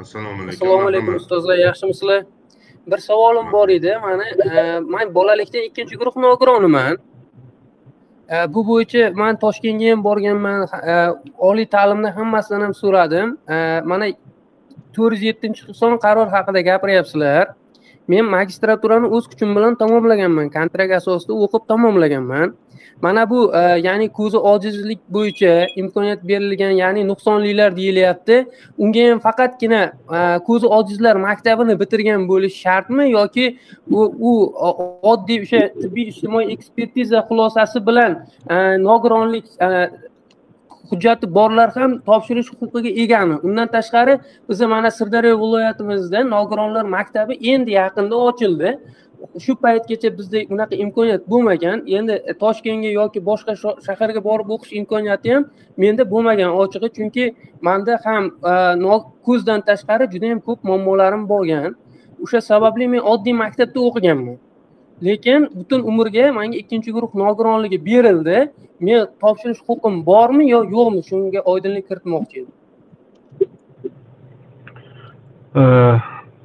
Assalomu 0.00 0.42
alaykum. 0.42 0.48
Assalomu 0.48 0.88
alaykum 0.88 1.14
ustozlar 1.14 1.58
yaxshimisizlar? 1.58 2.24
Bir 2.86 2.98
savolim 2.98 3.52
bor 3.52 3.68
edi 3.68 3.98
mani 4.02 4.24
man 4.80 5.14
bolalikdan 5.14 5.62
ikkinchi 5.62 5.96
guruh 5.96 6.16
nogironiman 6.16 6.98
E, 8.32 8.54
bu 8.54 8.64
bo'yicha 8.68 9.10
man 9.22 9.38
toshkentga 9.44 9.88
ham 9.92 10.04
borganman 10.04 10.62
e, 10.92 10.94
oliy 11.48 11.66
ta'limni 11.74 12.10
hammasidan 12.18 12.62
ham 12.66 12.74
so'radim. 12.82 13.34
E, 13.54 13.56
mana 13.90 14.08
to'rt 14.96 15.16
yuz 15.16 15.26
yettinchi 15.28 15.74
son 15.80 15.98
qaror 16.04 16.28
haqida 16.36 16.60
gapiryapsizlar. 16.70 17.52
Men 18.08 18.24
magistraturani 18.24 19.06
o'z 19.16 19.28
kuchim 19.30 19.54
bilan 19.56 19.78
tamomlaganman 19.82 20.50
kontrakt 20.56 20.92
asosida 21.00 21.32
o'qib 21.46 21.68
tamomlaganman. 21.68 22.54
Mana 23.02 23.30
bu 23.30 23.50
e, 23.54 23.58
ya'ni 23.58 24.08
ko'zi 24.18 24.38
ojizlik 24.38 25.00
bo'yicha 25.14 25.52
imkoniyat 25.76 26.20
berilgan 26.28 26.70
ya'ni 26.70 27.02
nuqsonlilar 27.08 27.76
deyilyapti. 27.76 28.36
Unga 28.78 29.06
ham 29.10 29.20
faqatgina 29.26 29.82
e, 30.18 30.20
ko'zi 30.48 30.66
ojizlar 30.78 31.16
maktabini 31.26 31.78
bitirgan 31.80 32.28
bo'lishi 32.28 32.58
shartmi 32.66 33.10
yoki 33.10 33.46
u 33.90 34.00
u 34.30 34.32
oddiy 35.12 35.42
o'sha 35.46 35.62
tibbiy 35.80 36.08
ijtimoiy 36.12 36.52
ekspertiza 36.54 37.24
xulosasi 37.28 37.86
bilan 37.88 38.18
e, 38.50 38.56
nogironlik 38.88 39.46
e, 39.68 39.68
hujjati 40.90 41.26
borlar 41.34 41.70
ham 41.76 41.92
topshirish 42.08 42.50
huquqiga 42.60 42.90
egami 43.04 43.36
undan 43.48 43.68
tashqari 43.76 44.18
biza 44.48 44.68
mana 44.74 44.90
sirdaryo 44.98 45.38
viloyatimizda 45.42 46.24
nogironlar 46.34 46.84
maktabi 46.96 47.34
endi 47.52 47.70
yaqinda 47.80 48.16
ochildi. 48.28 48.70
Shu 49.44 49.52
paytgacha 49.64 50.08
bizda 50.18 50.38
unaqa 50.54 50.74
imkoniyat 50.84 51.22
bo'lmagan. 51.32 51.84
Endi 51.98 52.14
toshkentga 52.42 52.90
yoki 53.00 53.20
boshqa 53.30 53.52
shaharga 53.86 54.20
borib 54.28 54.48
o'qish 54.54 54.72
imkoniyati 54.80 55.34
ham 55.34 55.44
menda 55.82 56.04
bo'lmagan 56.12 56.50
ochig'i. 56.62 56.88
Chunki 56.96 57.24
manda 57.68 57.98
ham 58.04 58.24
e, 58.50 58.52
ko'zdan 59.26 59.60
tashqari 59.68 60.10
juda 60.14 60.26
yam 60.32 60.40
ko'p 60.48 60.58
muammolarim 60.68 61.22
bo'lgan. 61.32 61.76
O'sha 62.24 62.40
sababli 62.50 62.88
men 62.94 63.00
oddiy 63.12 63.34
maktabda 63.42 63.78
o'qiganman. 63.88 64.36
Lekin 65.06 65.40
butun 65.58 65.80
umrga 65.90 66.24
manga 66.38 66.56
ikkinchi 66.62 66.90
guruh 66.96 67.12
nogironligi 67.22 67.78
berildi. 67.88 68.38
Men 68.86 69.06
topshirish 69.22 69.62
huquqim 69.68 69.94
bormi 70.10 70.44
yo 70.54 70.60
yo'qmi? 70.74 71.00
Shunga 71.10 71.40
oydinlik 71.52 71.84
kiritmoqchi 71.90 72.36
edim. 72.40 72.54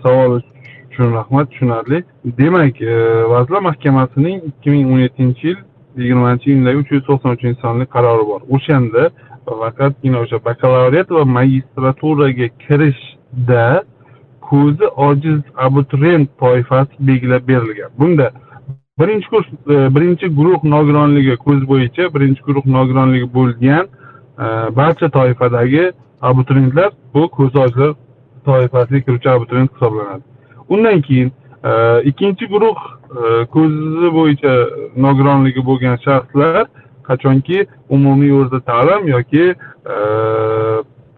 Savol 0.04 0.32
uchun 0.89 1.08
rahmat 1.20 1.46
tushunarli. 1.52 2.00
Demak 2.39 2.76
vazirlar 3.34 3.62
mahkamasining 3.70 4.38
ikki 4.50 4.70
ming 4.76 4.86
o'n 4.93 5.02
yettinchi 5.06 5.48
yil 5.48 5.60
yigirmanchi 6.00 6.46
iyundagi 6.52 6.78
uch 6.84 6.91
yuz 6.96 7.04
to'qson 7.10 7.32
uchinchi 7.38 7.60
sonli 7.65 7.86
qarori 7.96 8.26
bor. 8.32 8.41
O'shanda 8.56 9.04
faqatgina 9.62 10.17
o'sha 10.24 10.38
bakalavriat 10.50 11.08
va 11.17 11.24
magistraturaga 11.38 12.48
kirishda 12.63 13.65
ko'zi 14.50 14.86
ojiz 15.08 15.39
abituriyent 15.65 16.28
toifasi 16.41 16.93
belgilab 17.08 17.43
berilgan. 17.50 17.91
Bunda 18.00 18.28
birinchi 19.00 19.30
kurs 19.30 19.46
e, 19.70 19.96
birinchi 19.96 20.28
guruh 20.28 20.64
nogironligi 20.64 21.36
ko'z 21.46 21.62
bo'yicha 21.72 22.14
birinchi 22.14 22.42
guruh 22.48 22.66
nogironligi 22.66 23.34
bo'lgan 23.34 23.86
e, 23.86 24.46
barcha 24.80 25.10
toifadagi 25.10 25.92
abituriyentlar 26.22 26.90
bu 27.14 27.28
ko'z 27.38 27.56
ojizlar 27.56 27.94
toifasiga 28.46 29.00
kiruvchi 29.06 29.30
abituriyent 29.30 29.72
hisoblanadi. 29.76 30.24
Undan 30.70 31.02
keyin 31.02 31.32
e, 31.64 31.72
ikkinchi 32.10 32.46
guruh 32.54 32.78
ko'zi 33.56 34.10
bo'yicha 34.18 34.54
nogironligi 35.06 35.66
bo'lgan 35.70 35.98
shaxslar 36.06 36.66
qachonki 37.08 37.68
umumiy 37.90 38.32
o'rta 38.40 38.60
ta'lim 38.72 39.08
yoki 39.16 39.44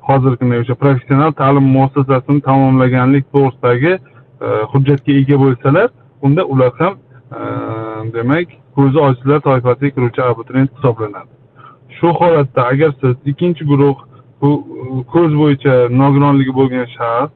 hozirgi 0.08 0.38
kunda 0.42 0.60
o'sha 0.64 0.76
professional 0.84 1.32
ta'lim 1.42 1.66
muassasasini 1.76 2.42
tamomlaganlik 2.50 3.26
to'g'risidagi 3.34 3.94
hujjatga 4.72 5.12
ega 5.22 5.38
bo'lsalar 5.44 5.88
unda 6.26 6.46
ular 6.54 6.74
ham 6.80 6.94
Ehm, 7.32 8.14
demak 8.14 8.48
ko'zi 8.76 9.00
ojizlar 9.00 9.40
toifasiga 9.48 9.90
kiruvchi 9.96 10.22
abituriyent 10.22 10.72
hisoblanadi. 10.78 11.34
Shu 11.98 12.08
holatda 12.20 12.62
agar 12.72 12.92
siz 13.02 13.16
ikkinchi 13.32 13.64
guruh 13.72 13.98
bu 14.42 14.50
ko'z 15.14 15.32
bo'yicha 15.42 15.74
nogironligi 16.02 16.54
bo'lgan 16.60 16.88
shaxs 16.96 17.32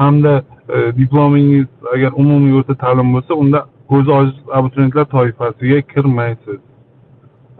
hamda 0.00 0.34
e, 0.74 0.76
diplomingiz 1.00 1.68
agar 1.94 2.10
umumiy 2.22 2.54
o'rta 2.58 2.74
ta'lim 2.84 3.08
bo'lsa 3.14 3.32
unda 3.42 3.60
ko'zi 3.90 4.10
ojiz 4.18 4.36
abituriyentlar 4.58 5.06
toifasiga 5.16 5.80
kirmaysiz. 5.92 6.60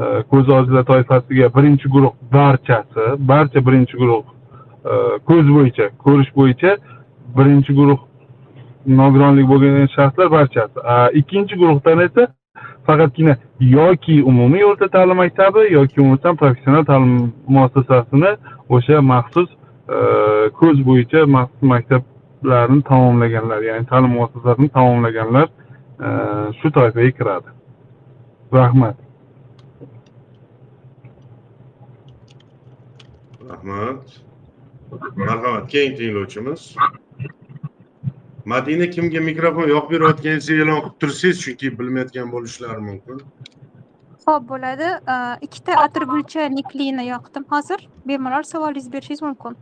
E, 0.03 0.05
ko'zi 0.31 0.51
ojizlar 0.59 0.85
toifasiga 0.92 1.46
birinchi 1.57 1.88
guruh 1.94 2.12
barchasi 2.37 3.05
barcha 3.33 3.66
birinchi 3.66 3.96
guruh 4.03 4.25
e, 4.92 4.94
ko'z 5.29 5.46
bo'yicha 5.57 5.87
ko'rish 6.05 6.31
bo'yicha 6.38 6.70
birinchi 7.38 7.73
guruh 7.81 8.01
nogironlik 8.86 9.46
bo'lgan 9.48 9.88
shaxslar 9.96 10.30
barchasi. 10.36 10.78
Ikkinchi 11.20 11.56
guruhdan 11.56 11.98
esa 12.06 12.28
faqatgina 12.86 13.36
yoki 13.60 14.22
umumiy 14.30 14.64
o'rta 14.70 14.88
ta'lim 14.96 15.16
maktabi 15.22 15.62
yoki 15.72 15.96
bo'lmasam 16.00 16.36
professional 16.42 16.84
ta'lim 16.90 17.12
muassasasini 17.56 18.30
o'sha 18.76 19.00
maxsus 19.12 19.50
e, 19.96 19.98
ko'z 20.60 20.78
bo'yicha 20.88 21.26
maxsus 21.36 21.62
maktablarni 21.72 22.82
tamomlaganlar 22.90 23.60
ya'ni 23.70 23.86
ta'lim 23.92 24.16
muassasasini 24.18 24.68
tamomlaganlar 24.78 25.46
e, 26.06 26.08
shu 26.58 26.72
toifaga 26.76 27.10
kiradi. 27.18 27.48
Rahmat. 28.60 28.96
Rahmat. 33.50 34.02
Marhamat 35.16 35.64
keyingi 35.72 35.96
tinglovchimiz. 35.98 36.62
Madina 38.44 38.90
kimga 38.90 39.20
mikrofon 39.20 39.68
yoqib 39.68 39.90
berayotganingizni 39.96 40.59
e'lon 40.64 40.81
qilib 40.85 41.00
tursangiz 41.05 41.40
chunki 41.44 41.72
bilmayotgan 41.79 42.31
bo'lishlari 42.35 42.85
mumkin. 42.90 43.24
Ho'p 44.26 44.46
bo'ladi. 44.53 44.88
Ikkita 45.46 45.81
atirgulcha 45.87 46.48
niklini 46.59 47.09
yoqdim. 47.09 47.44
Hozir 47.53 47.88
bemalol 48.12 48.42
savolingizni 48.53 48.92
berishingiz 48.92 49.22
mumkin 49.29 49.57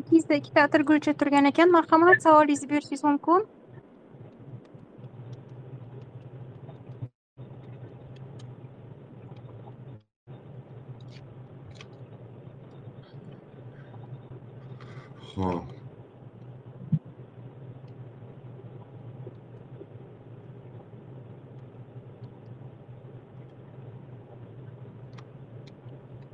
gapirguvchi 0.00 0.24
nikingizda 0.24 0.34
ikkita 0.40 0.62
atirgulcha 0.68 1.12
turgan 1.20 1.46
ekan 1.52 1.70
marhamat 1.76 2.22
savolingizni 2.26 2.68
berishingiz 2.72 3.04
mumkin 3.04 3.46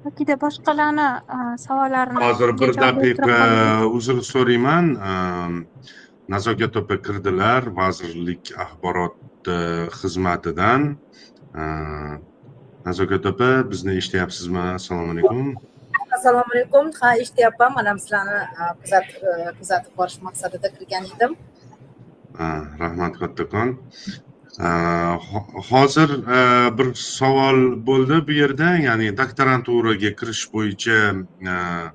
ho'p 0.04 0.15
yokida 0.26 0.40
boshqalarni 0.42 1.08
savollarini 1.58 2.18
hozir 2.26 2.50
bir 2.60 2.72
daqiqa 2.74 3.86
uzr 3.96 4.22
so'rayman. 4.22 4.86
Nazokat 6.28 6.76
opa 6.76 6.96
kirdilar 7.06 7.62
vazirlik 7.76 8.52
axborot 8.58 9.16
xizmatidan. 10.00 10.96
Nazokat 12.86 13.26
opa 13.26 13.70
bizni 13.70 13.96
eshityapsizmi? 13.96 14.58
Assalomu 14.78 15.12
alaykum. 15.12 15.54
Assalomu 16.16 16.50
alaykum. 16.54 16.90
Ha 17.00 17.14
eshityapman. 17.22 17.74
Mana 17.78 17.98
sizlarni 17.98 18.40
kuzatib 19.58 19.92
borish 19.98 20.18
maqsadida 20.26 20.68
kirgan 20.76 21.04
edim. 21.14 21.36
Rahmat 22.82 23.14
kattakon 23.20 23.78
hozir 24.58 26.10
bir 26.78 26.94
savol 26.94 27.58
bo'ldi 27.86 28.26
bu 28.28 28.32
yerda 28.32 28.68
ya'ni 28.88 29.16
doktoranturaga 29.16 30.10
kirish 30.20 30.44
bo'yicha 30.52 30.98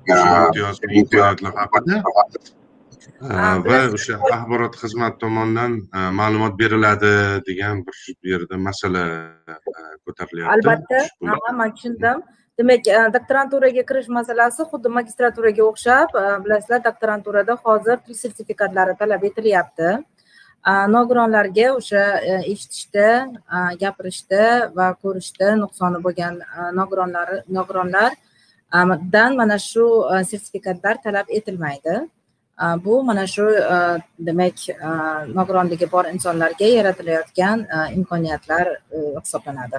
imtiyoz 0.06 0.78
haqida 1.58 2.02
va 3.70 3.80
o'sha 3.96 4.14
axborot 4.36 4.78
xizmati 4.82 5.18
tomonidan 5.24 5.72
ma'lumot 6.20 6.54
beriladi 6.58 7.42
degan 7.48 7.82
bir 7.86 7.96
bu 8.22 8.28
yerda 8.34 8.56
masala 8.68 9.04
ko'tarilyapti 10.06 10.54
albatta 10.54 10.98
ha 11.46 11.52
man 11.52 11.74
tushundim 11.74 12.22
demak 12.58 12.86
doktoranturaga 13.16 13.82
kirish 13.90 14.08
masalasi 14.20 14.62
xuddi 14.70 14.88
magistraturaga 14.98 15.62
o'xshab 15.70 16.08
bilasizlar 16.44 16.80
doktoranturada 16.88 17.58
hozir 17.64 17.96
til 18.06 18.14
sertifikatlari 18.22 18.94
talab 19.02 19.24
etilyapti 19.30 19.88
nogironlarga 20.66 21.74
o'sha 21.76 22.02
e, 22.22 22.34
eshitishda 22.52 23.06
gapirishda 23.80 24.72
va 24.76 24.94
ko'rishda 25.02 25.56
nuqsoni 25.62 26.02
bo'lgan 26.06 26.40
nogironlar 26.78 27.28
nogironlardan 27.48 29.36
mana 29.36 29.58
shu 29.58 29.86
e, 30.14 30.24
sertifikatlar 30.24 31.02
talab 31.02 31.26
etilmaydi. 31.28 32.08
Bu 32.84 33.02
mana 33.04 33.26
shu 33.26 33.48
e, 33.50 33.78
demak 34.18 34.56
nogironligi 35.38 35.90
bor 35.92 36.04
insonlarga 36.14 36.66
yaratilayotgan 36.78 37.66
imkoniyatlar 37.98 38.66
hisoblanadi. 39.22 39.78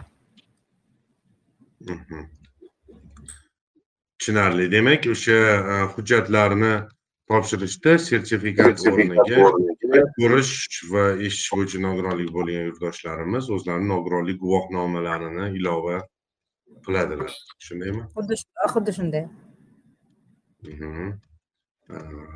Mhm. 1.81 2.29
tushunarli. 4.23 4.71
Demak 4.71 5.05
o'sha 5.13 5.37
hujjatlarni 5.95 6.73
topshirishda 7.33 7.97
sertifikat 8.07 8.85
o'rniga 8.91 9.51
ko'rish 10.17 10.55
va 10.93 11.03
eshitish 11.27 11.51
bo'yicha 11.57 11.83
nogironligi 11.85 12.31
bo'lgan 12.37 12.67
yurtdoshlarimiz 12.69 13.51
o'zlarini 13.57 13.89
nogironlik 13.93 14.41
guvohnomalarini 14.45 15.45
ilova 15.59 15.99
qiladilar 16.87 17.31
shundaymi 17.67 18.01
xuddi 18.15 18.39
xuddi 18.73 18.97
shunday 18.99 19.25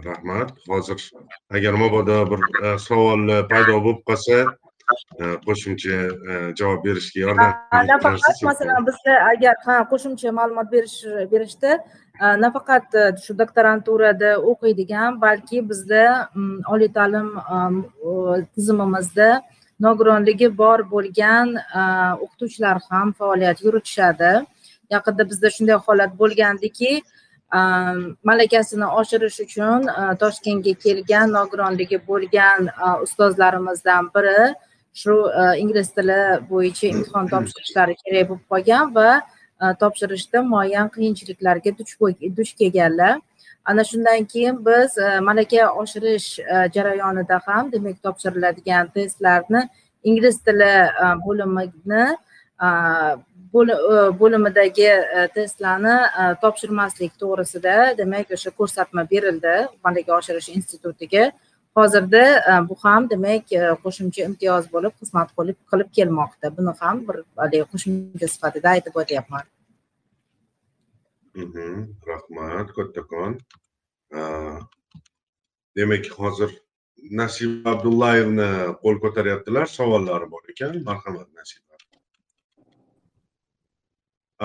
rahmat 0.08 0.50
hozir 0.70 1.12
agar 1.60 1.74
mabodo 1.84 2.18
bir 2.32 2.42
savol 2.88 3.22
uh, 3.30 3.44
paydo 3.52 3.76
bo'lib 3.86 4.02
qolsa 4.10 4.38
qo'shimcha 5.46 5.96
javob 6.60 6.84
berishga 6.86 7.20
yordam 7.26 7.54
nafaqat 7.92 8.44
masalan 8.50 8.86
bizda 8.90 9.14
agar 9.32 9.56
ha 9.66 9.78
qo'shimcha 9.92 10.30
ma'lumot 10.40 10.72
berish 10.76 10.98
berishda 11.34 11.72
nafaqat 12.20 12.88
shu 13.26 13.38
doktoranturada 13.42 14.32
o'qiydigan 14.52 15.22
balki 15.22 15.58
bizda 15.70 16.30
oliy 16.74 16.92
ta'lim 16.98 17.28
tizimimizda 18.56 19.30
nogironligi 19.80 20.48
bor 20.58 20.80
bo'lgan 20.94 21.48
o'qituvchilar 22.24 22.78
ham 22.90 23.14
faoliyat 23.20 23.58
yuritishadi 23.66 24.32
yaqinda 24.96 25.30
bizda 25.32 25.48
shunday 25.56 25.78
holat 25.88 26.12
bo'lgandiki 26.22 26.92
malakasini 28.30 28.88
oshirish 29.00 29.40
uchun 29.46 29.80
toshkentga 30.22 30.74
kelgan 30.86 31.28
nogironligi 31.38 32.00
bo'lgan 32.10 32.60
ustozlarimizdan 33.06 34.04
biri 34.16 34.42
shu 35.02 35.14
ingliz 35.64 35.88
tili 35.98 36.22
bo'yicha 36.52 36.88
imtihon 36.94 37.26
topshirishlari 37.34 37.96
kerak 38.04 38.24
bo'lib 38.30 38.46
qolgan 38.52 38.86
va 38.98 39.10
Э, 39.62 39.74
topshirishda 39.82 40.44
muayyan 40.44 40.90
qiyinchiliklarga 40.96 41.72
duch 42.38 42.52
kelganlar. 42.60 43.20
Ana 43.66 43.84
shundan 43.84 44.26
keyin 44.34 44.66
biz 44.66 44.98
э, 44.98 45.20
malaka 45.20 45.74
oshirish 45.82 46.40
э, 46.40 46.70
jarayonida 46.76 47.40
ham 47.46 47.72
demak 47.72 47.98
topshiriladigan 48.04 48.92
testlarni 48.96 49.62
ingliz 50.04 50.38
tili 50.46 50.74
bo'limini 51.26 52.04
bo'limidagi 54.20 54.92
testlarni 55.36 55.96
topshirmaslik 56.44 57.12
to'g'risida 57.22 57.76
demak 57.98 58.38
o'sha 58.38 58.52
ko'rsatma 58.60 59.10
berildi 59.12 59.56
malaka 59.86 60.12
oshirish 60.20 60.50
institutiga. 60.58 61.32
Hozirda 61.78 62.24
e, 62.52 62.70
bu 62.70 62.76
ham 62.84 63.10
demak 63.10 63.52
e, 63.60 63.62
qo'shimcha 63.84 64.22
imtiyoz 64.30 64.66
bo'lib 64.74 64.94
xizmat 65.02 65.30
qilib 65.38 65.60
qilib 65.72 65.90
kelmoqda. 65.98 66.52
Buni 66.58 66.74
ham 66.82 67.04
bir 67.08 67.18
haligi 67.42 67.66
qo'shimcha 67.74 68.28
sifatida 68.36 68.74
aytib 68.76 68.96
o'tyapman. 69.02 69.46
Mhm, 71.44 71.76
rahmat 72.12 72.74
kattakon. 72.78 73.38
E, 74.18 74.22
demak 75.78 76.10
hozir 76.22 76.52
nasiba 77.22 77.76
abdullayevni 77.76 78.50
qo'l 78.84 78.98
ko'taryaptilar. 79.06 79.66
Savollari 79.78 80.32
bor 80.34 80.44
ekan. 80.54 80.84
Marhamat 80.90 81.30
nasiba 81.40 81.68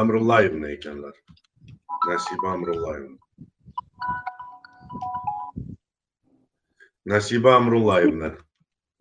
amrullayevna 0.03 0.69
ekanlar. 0.77 1.15
Nasiba 2.09 2.49
amrullayevna 2.57 3.23
nasiba 7.07 7.57
amrullayevna 7.57 8.37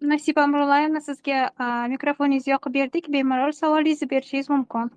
Nasiba 0.01 0.41
Amrullayevna, 0.41 0.99
sizga 1.05 1.39
mikrofoningizni 1.89 2.51
yoqib 2.55 2.73
berdik. 2.73 3.07
Bemalol 3.15 3.51
savolingizni 3.53 4.09
berishingiz 4.09 4.49
mumkin. 4.49 4.89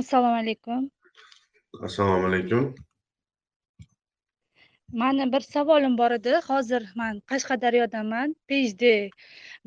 assalomu 0.00 0.36
alaykum. 0.40 0.90
Assalomu 1.82 2.26
alaykum. 2.26 2.74
Mani 4.92 5.32
bir 5.32 5.40
savolim 5.40 5.98
bor 5.98 6.10
edi. 6.10 6.34
Hozir 6.48 6.88
man 6.96 7.22
qashqadaryodaman. 7.32 8.34
Phd 8.48 8.92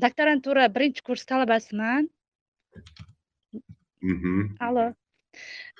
doktorantura 0.01 0.67
birinchi 0.75 1.01
kurs 1.01 1.25
talabasiman. 1.25 2.09
Mhm. 4.01 4.55
Э, 4.61 4.85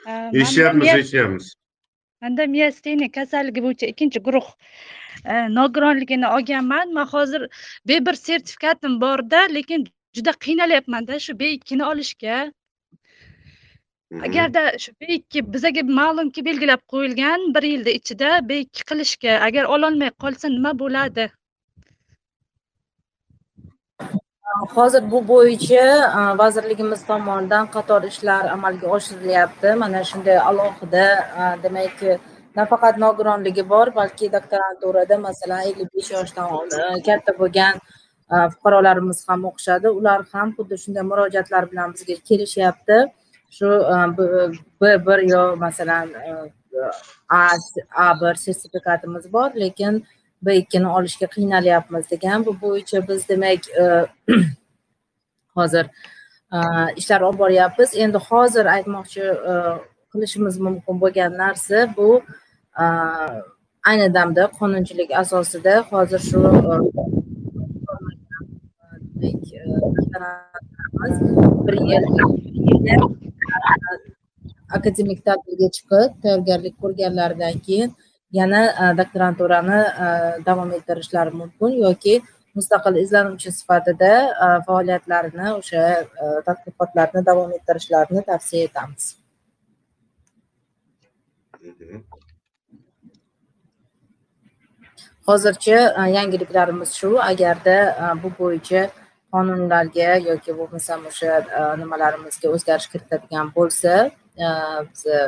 manda 0.08 0.38
eshityapmiz 0.42 0.88
eshityapmiz 0.88 1.56
manda 2.26 2.48
miasteniya 2.56 3.12
kasalligi 3.18 3.64
bo'yicha 3.66 3.90
ikkinchi 3.94 4.20
guruh 4.28 4.48
e, 5.32 5.34
nogironligini 5.58 6.28
olganman 6.36 6.94
man 7.00 7.08
hozir 7.14 7.48
b 7.88 8.00
bir 8.10 8.22
sertifikatim 8.26 9.00
borda 9.06 9.42
lekin 9.58 9.88
juda 10.20 10.34
qiynalyapmanda 10.46 11.20
shu 11.26 11.40
b 11.40 11.52
ikkini 11.58 11.84
olishga. 11.92 12.38
Mhm. 14.12 14.24
agarda 14.26 14.64
shu 14.84 14.92
b 15.02 15.08
ikki 15.18 15.42
bizaga 15.54 15.82
ma'lumki 16.00 16.46
belgilab 16.48 16.82
qo'yilgan 16.94 17.48
bir 17.56 17.64
yilda 17.72 17.96
ichida 18.00 18.30
b 18.50 18.60
ikki 18.66 18.84
qilishga 18.92 19.34
agar 19.48 19.64
ololmay 19.78 20.12
qolsa 20.24 20.52
nima 20.58 20.72
bo'ladi 20.82 21.26
Э, 24.46 24.66
hozir 24.76 25.12
bu 25.12 25.28
bo'yicha 25.28 25.86
э, 26.20 26.38
vazirligimiz 26.38 27.02
tomonidan 27.10 27.66
qator 27.76 28.04
ishlar 28.12 28.44
amalga 28.56 28.88
oshirilyapti. 28.98 29.76
Mana 29.82 30.04
shunday 30.10 30.38
alohida 30.50 31.06
э, 31.42 31.64
demak 31.64 31.98
nafaqat 32.56 32.96
nogironligi 33.06 33.64
bor 33.70 33.88
balki 34.00 34.32
doktoranturada 34.36 35.18
masalan 35.28 35.62
ellik 35.70 35.90
besh 35.96 36.12
yoshdan 36.16 36.48
e, 36.80 36.84
katta 37.08 37.32
bo'lgan 37.42 37.76
e, 38.34 38.36
fuqarolarimiz 38.54 39.20
ham 39.30 39.46
o'qishadi. 39.50 39.88
Ular 40.00 40.20
ham 40.34 40.54
xuddi 40.58 40.76
shunday 40.84 41.06
murojaatlar 41.12 41.64
bilan 41.72 41.96
bizga 41.96 42.16
kelishyapti. 42.30 42.98
Shu 43.58 43.70
e, 43.96 43.98
b 44.18 44.20
B 44.82 44.84
bir 45.08 45.20
yo 45.34 45.44
masalan 45.66 46.08
a 47.40 47.42
a 48.06 48.08
bir 48.22 48.36
sertifikatimiz 48.46 49.34
bor 49.34 49.50
lekin 49.64 49.94
b 50.46 50.56
ikkini 50.62 50.88
olishga 50.98 51.28
qiynalyapmiz 51.36 52.12
degan. 52.12 52.46
Bu 52.46 52.52
bo'yicha 52.62 53.08
biz 53.08 53.30
demak 53.30 53.70
e, 53.84 53.86
hozir 55.58 55.86
e, 56.56 56.58
ishlar 56.96 57.22
olib 57.22 57.40
boryapmiz. 57.40 57.90
Endi 58.04 58.18
hozir 58.30 58.66
aytmoqchi 58.76 59.24
e, 59.52 59.54
qilishimiz 60.12 60.60
mumkin 60.66 61.02
bo'lgan 61.04 61.38
narsa 61.44 61.78
bu 61.98 62.10
ayni 63.90 64.08
damda 64.14 64.44
qonunchilik 64.60 65.10
asosida 65.22 65.74
hozir 65.92 66.22
shu 66.30 66.40
bir 71.66 71.76
yil 71.90 72.04
akademik 74.78 75.20
ta'tilga 75.28 75.68
chiqib 75.76 76.10
tayyorgarlik 76.24 76.76
ko'rganlaridan 76.82 77.56
keyin 77.66 77.90
yana 78.40 78.62
e, 78.82 78.86
doktoranturani 79.00 79.82
e, 80.06 80.08
davom 80.48 80.72
ettirishlari 80.78 81.32
mumkin 81.42 81.78
yoki 81.88 82.16
mustaqil 82.58 83.02
izlanuvchi 83.04 83.52
sifatida 83.60 84.14
e, 84.46 84.48
faoliyatlarini 84.70 85.52
o'sha 85.60 85.84
tadqiqotlarni 86.48 87.26
davom 87.30 87.54
ettirishlarini 87.60 88.26
tavsiya 88.32 88.72
etamiz 88.72 89.14
Mhm. 91.66 92.04
hozircha 95.28 95.80
yangiliklarimiz 96.18 96.92
shu 97.00 97.10
agarda 97.32 97.78
bu 98.24 98.30
bo'yicha 98.40 98.82
qonunlarga 99.34 100.10
yoki 100.30 100.52
bo'lmasam 100.60 101.08
o'sha 101.12 101.32
nimalarimizga 101.82 102.52
o'zgarish 102.56 102.88
kiritadigan 102.94 103.48
bo'lsa 103.58 103.94
biz 104.92 105.02
e, 105.16 105.20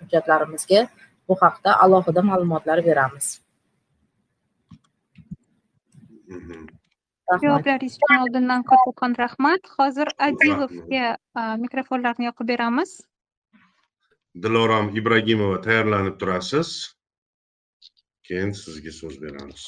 hujjatlarimizga 0.00 0.80
bu 1.28 1.34
haqda 1.42 1.80
alohida 1.84 2.22
ma'lumotlar 2.30 2.84
beramiz. 2.88 3.26
Javoblaringiz 7.42 7.96
uchun 7.98 8.16
oldindan 8.24 8.62
kattakon 8.70 9.12
rahmat. 9.22 9.62
Hozir 9.78 10.08
Adilovga 10.28 11.16
a, 11.34 11.56
mikrofonlarni 11.64 12.30
yoqib 12.30 12.48
beramiz. 12.54 13.00
dilorom 14.44 14.86
ibragimova 14.98 15.60
tayyorlanib 15.64 16.16
turasiz. 16.20 16.70
Keyin 18.26 18.52
sizga 18.60 18.92
so'z 19.00 19.20
beramiz. 19.22 19.66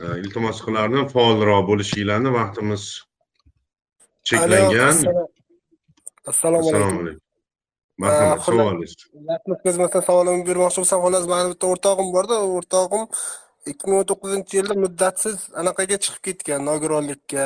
Eh, 0.00 0.16
iltimos 0.22 0.62
qilardim 0.66 1.08
faolroq 1.12 1.66
bo'lishinglarni 1.70 2.30
vaqtimiz 2.38 2.84
cheklangan 4.30 4.96
Alo, 5.10 5.24
assalomu 6.30 6.68
alaykum 6.72 7.00
marhamat 8.02 8.40
savolingiz 8.48 8.92
rahmat 9.30 9.60
xizmatdan 9.66 10.02
savolimni 10.08 10.44
bermoqchi 10.48 10.78
bo'lsam 10.82 11.00
xullas 11.04 11.26
mani 11.32 11.48
bitta 11.52 11.66
o'rtog'im 11.72 12.08
borda 12.16 12.36
o'rtog'im 12.56 13.02
ikki 13.70 13.84
ming 13.88 13.98
o'n 14.00 14.06
to'qqizinchi 14.10 14.54
yilda 14.58 14.74
muddatsiz 14.84 15.36
anaqaga 15.60 15.96
chiqib 16.04 16.22
ketgan 16.26 16.60
nogironlikka. 16.68 17.44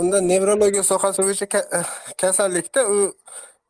Unda 0.00 0.18
nevrologiya 0.32 0.84
sohasi 0.90 1.20
bo'yicha 1.26 1.46
ka- 1.54 1.68
kasallikda 2.22 2.80
u 2.94 2.96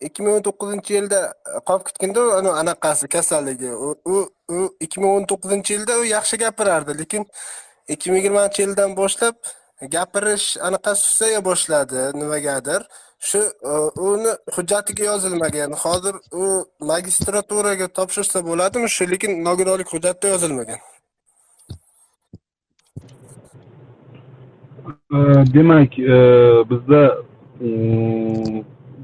ikki 0.06 0.20
ming 0.24 0.34
o'n 0.36 0.44
to'qqizinchi 0.48 0.92
yilda 0.98 1.20
qolib 1.68 1.84
ketganda 1.88 2.22
anaqasi 2.62 3.06
kasalligi. 3.16 3.70
U 3.86 4.16
u 4.56 4.58
ikki 4.84 4.98
ming 5.02 5.12
o'n 5.16 5.26
to'qqizinchi 5.32 5.70
yilda 5.76 5.94
u 6.02 6.04
yaxshi 6.16 6.36
gapirardi 6.44 6.92
lekin 7.00 7.22
ikki 7.94 8.06
ming 8.10 8.20
yigirmanchi 8.20 8.60
yildan 8.64 8.90
boshlab 9.00 9.34
gapirish 9.82 10.56
anaqa 10.60 10.94
susaya 10.94 11.44
boshladi. 11.44 12.18
Nimagadir? 12.20 12.82
Shu 13.20 13.38
e, 13.38 13.72
uni 14.00 14.32
hujjatiga 14.54 15.04
yozilmagan. 15.04 15.72
Hozir 15.72 16.14
u 16.32 16.64
magistraturaga 16.80 17.86
topshirsa 17.88 18.44
bo'ladimi? 18.46 18.88
Shu 18.88 19.10
lekin 19.10 19.44
nogironlik 19.44 19.88
hujjatida 19.94 20.28
yozilmagan. 20.28 20.78
E, 25.14 25.18
demak 25.54 25.98
e, 25.98 26.16
bizda 26.70 27.02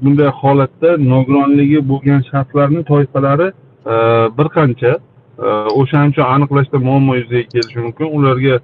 bunday 0.01 0.29
holatda 0.41 0.97
nogironligi 0.97 1.79
bo'lgan 1.91 2.21
shaxslarni 2.31 2.81
toifalari 2.91 3.47
bir 4.37 4.47
qancha 4.57 4.91
o'shaning 5.81 6.11
uchun 6.13 6.25
aniqlashda 6.35 6.77
muammo 6.87 7.15
yuzaga 7.15 7.45
kelishi 7.53 7.79
mumkin. 7.85 8.07
Ularga 8.17 8.59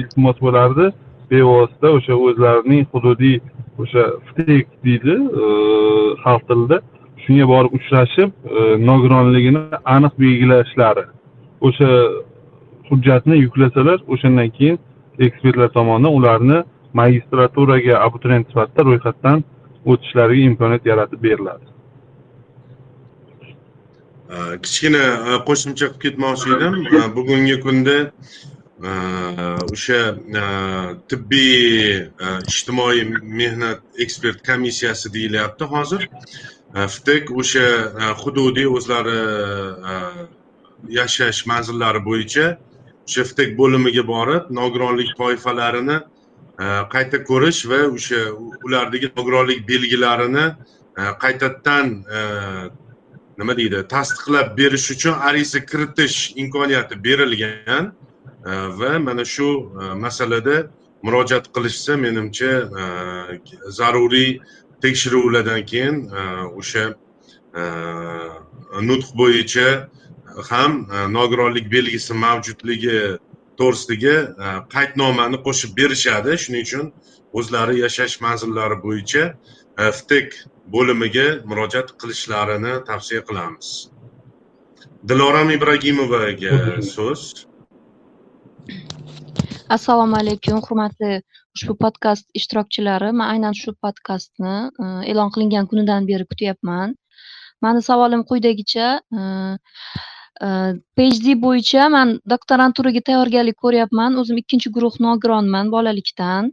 iltimos 0.00 0.36
bo'lardi. 0.46 0.86
Bevosita 1.30 1.88
o'sha 1.96 2.14
o'zlarining 2.26 2.84
hududiy 2.92 3.36
o'sha 3.82 4.04
ftek 4.28 4.66
deydi 4.84 5.14
xalq 6.24 6.42
tilida. 6.50 6.78
Shunga 7.24 7.46
borib 7.52 7.72
uchrashib 7.78 8.30
nogironligini 8.88 9.62
aniq 9.96 10.14
belgilashlari. 10.22 11.04
O'sha 11.68 11.90
hujjatni 12.90 13.36
yuklasalar 13.44 13.98
o'shandan 14.12 14.50
keyin 14.56 14.78
ekspertlar 15.26 15.68
tomonidan 15.76 16.12
ularni 16.18 16.58
magistraturaga 17.00 17.94
abituriyent 18.06 18.46
sifatida 18.50 18.82
ro'yxatdan 18.88 19.38
o'tishlariga 19.90 20.42
imkoniyat 20.50 20.84
yaratib 20.92 21.20
beriladi. 21.26 21.66
Kichkina 24.64 25.04
qo'shimcha 25.48 25.86
qilib 25.86 26.00
ketmoqchi 26.04 26.48
edim. 26.56 26.74
Bugungi 27.16 27.56
kunda 27.64 27.96
o'sha 28.80 30.00
tibbiy 31.08 32.10
ijtimoiy 32.46 33.04
mehnat 33.22 33.80
ekspert 33.98 34.42
komissiyasi 34.46 35.12
deyilyapti 35.12 35.64
hozir 35.64 36.08
vtek 36.74 37.30
o'sha 37.30 38.12
hududiy 38.20 38.68
o'zlari 38.68 39.20
yashash 40.98 41.46
manzillari 41.46 42.04
bo'yicha 42.04 42.46
o'sha 43.08 43.22
vtek 43.30 43.56
bo'limiga 43.56 44.04
borib 44.06 44.50
nogironlik 44.50 45.16
toifalarini 45.16 45.98
qayta 46.92 47.24
ko'rish 47.24 47.64
va 47.70 47.80
o'sha 47.96 48.20
ulardagi 48.66 49.08
nogironlik 49.16 49.68
belgilarini 49.68 50.46
qaytadan 51.24 51.86
nima 53.38 53.56
deydi 53.56 53.88
tasdiqlab 53.88 54.56
berish 54.58 54.90
uchun 54.94 55.14
ariza 55.28 55.60
kiritish 55.70 56.32
imkoniyati 56.42 57.04
berilgan 57.04 57.94
va 58.46 58.98
mana 58.98 59.24
shu 59.24 59.48
masalada 60.04 60.56
murojaat 61.02 61.46
qilishsa 61.54 61.96
menimcha 62.04 62.52
zaruriy 63.78 64.40
tekshiruvlardan 64.82 65.62
keyin 65.70 65.94
o'sha 66.60 66.84
nutq 68.88 69.08
bo'yicha 69.20 69.68
ham 70.50 70.72
nogironlik 71.18 71.66
belgisi 71.76 72.14
mavjudligi 72.24 72.98
to'g'risidagi 73.58 74.16
qaydnomani 74.74 75.38
qo'shib 75.46 75.70
berishadi 75.80 76.38
shuning 76.44 76.64
uchun 76.68 76.86
o'zlari 77.38 77.74
yashash 77.84 78.14
manzillari 78.26 78.76
bo'yicha 78.86 79.24
ftek 79.98 80.28
bo'limiga 80.74 81.26
murojaat 81.50 81.88
qilishlarini 82.00 82.74
tavsiya 82.88 83.22
qilamiz 83.28 83.68
diloram 85.10 85.48
ibragimovaga 85.58 86.56
so'z 86.94 87.22
assalomu 89.76 90.16
alaykum 90.16 90.60
hurmatli 90.66 91.20
ushbu 91.56 91.74
podkast 91.82 92.26
ishtirokchilari. 92.38 93.12
Man 93.18 93.28
aynan 93.34 93.54
shu 93.60 93.74
podkastni 93.84 94.54
e, 94.84 94.86
e'lon 95.10 95.30
qilingan 95.34 95.68
kunidan 95.70 96.08
beri 96.10 96.26
kutyapman. 96.30 96.94
Mani 97.64 97.82
savolim 97.88 98.24
quyidagicha 98.30 98.88
e, 99.20 99.22
e, 100.46 100.48
phd 100.96 101.36
bo'yicha 101.44 101.88
man 101.96 102.18
doktoranturaga 102.34 103.02
tayyorgarlik 103.08 103.58
ko'ryapman. 103.64 104.20
O'zim 104.22 104.42
ikkinchi 104.42 104.74
guruh 104.76 105.00
nogironman 105.08 105.72
bolalikdan. 105.76 106.52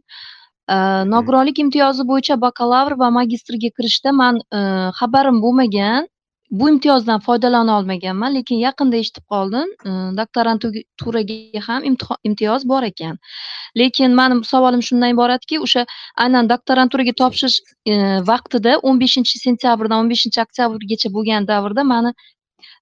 Nogironlik 1.14 1.58
imtiyozi 1.60 2.04
bo'yicha 2.12 2.36
bakalavr 2.42 2.94
va 3.00 3.10
magistrga 3.20 3.70
kirishda 3.78 4.14
man 4.22 4.40
xabarim 5.00 5.42
bo'lmagan. 5.46 6.08
Bu 6.60 6.70
imtiyozdan 6.70 7.20
foydalana 7.28 7.78
olmaganman 7.78 8.36
lekin 8.38 8.58
yaqinda 8.68 8.96
eshitib 9.04 9.26
qoldim. 9.34 9.70
Doktoranturaga 10.20 11.62
ham 11.68 11.82
imtiyoz 12.30 12.68
bor 12.72 12.84
ekan. 12.90 13.16
Lekin 13.82 14.12
mani 14.20 14.36
savolim 14.52 14.84
shundan 14.88 15.16
iboratki 15.16 15.60
o'sha 15.66 15.86
aynan 16.26 16.50
doktoranturaga 16.52 17.14
topshirish 17.22 17.58
vaqtida 18.32 18.76
o'n 18.90 19.02
beshinchi 19.04 19.42
sentyabrdan 19.46 19.98
o'n 20.04 20.12
beshinchi 20.14 20.40
oktyabrgacha 20.46 21.10
bo'lgan 21.16 21.48
davrda 21.52 21.84
mani 21.94 22.12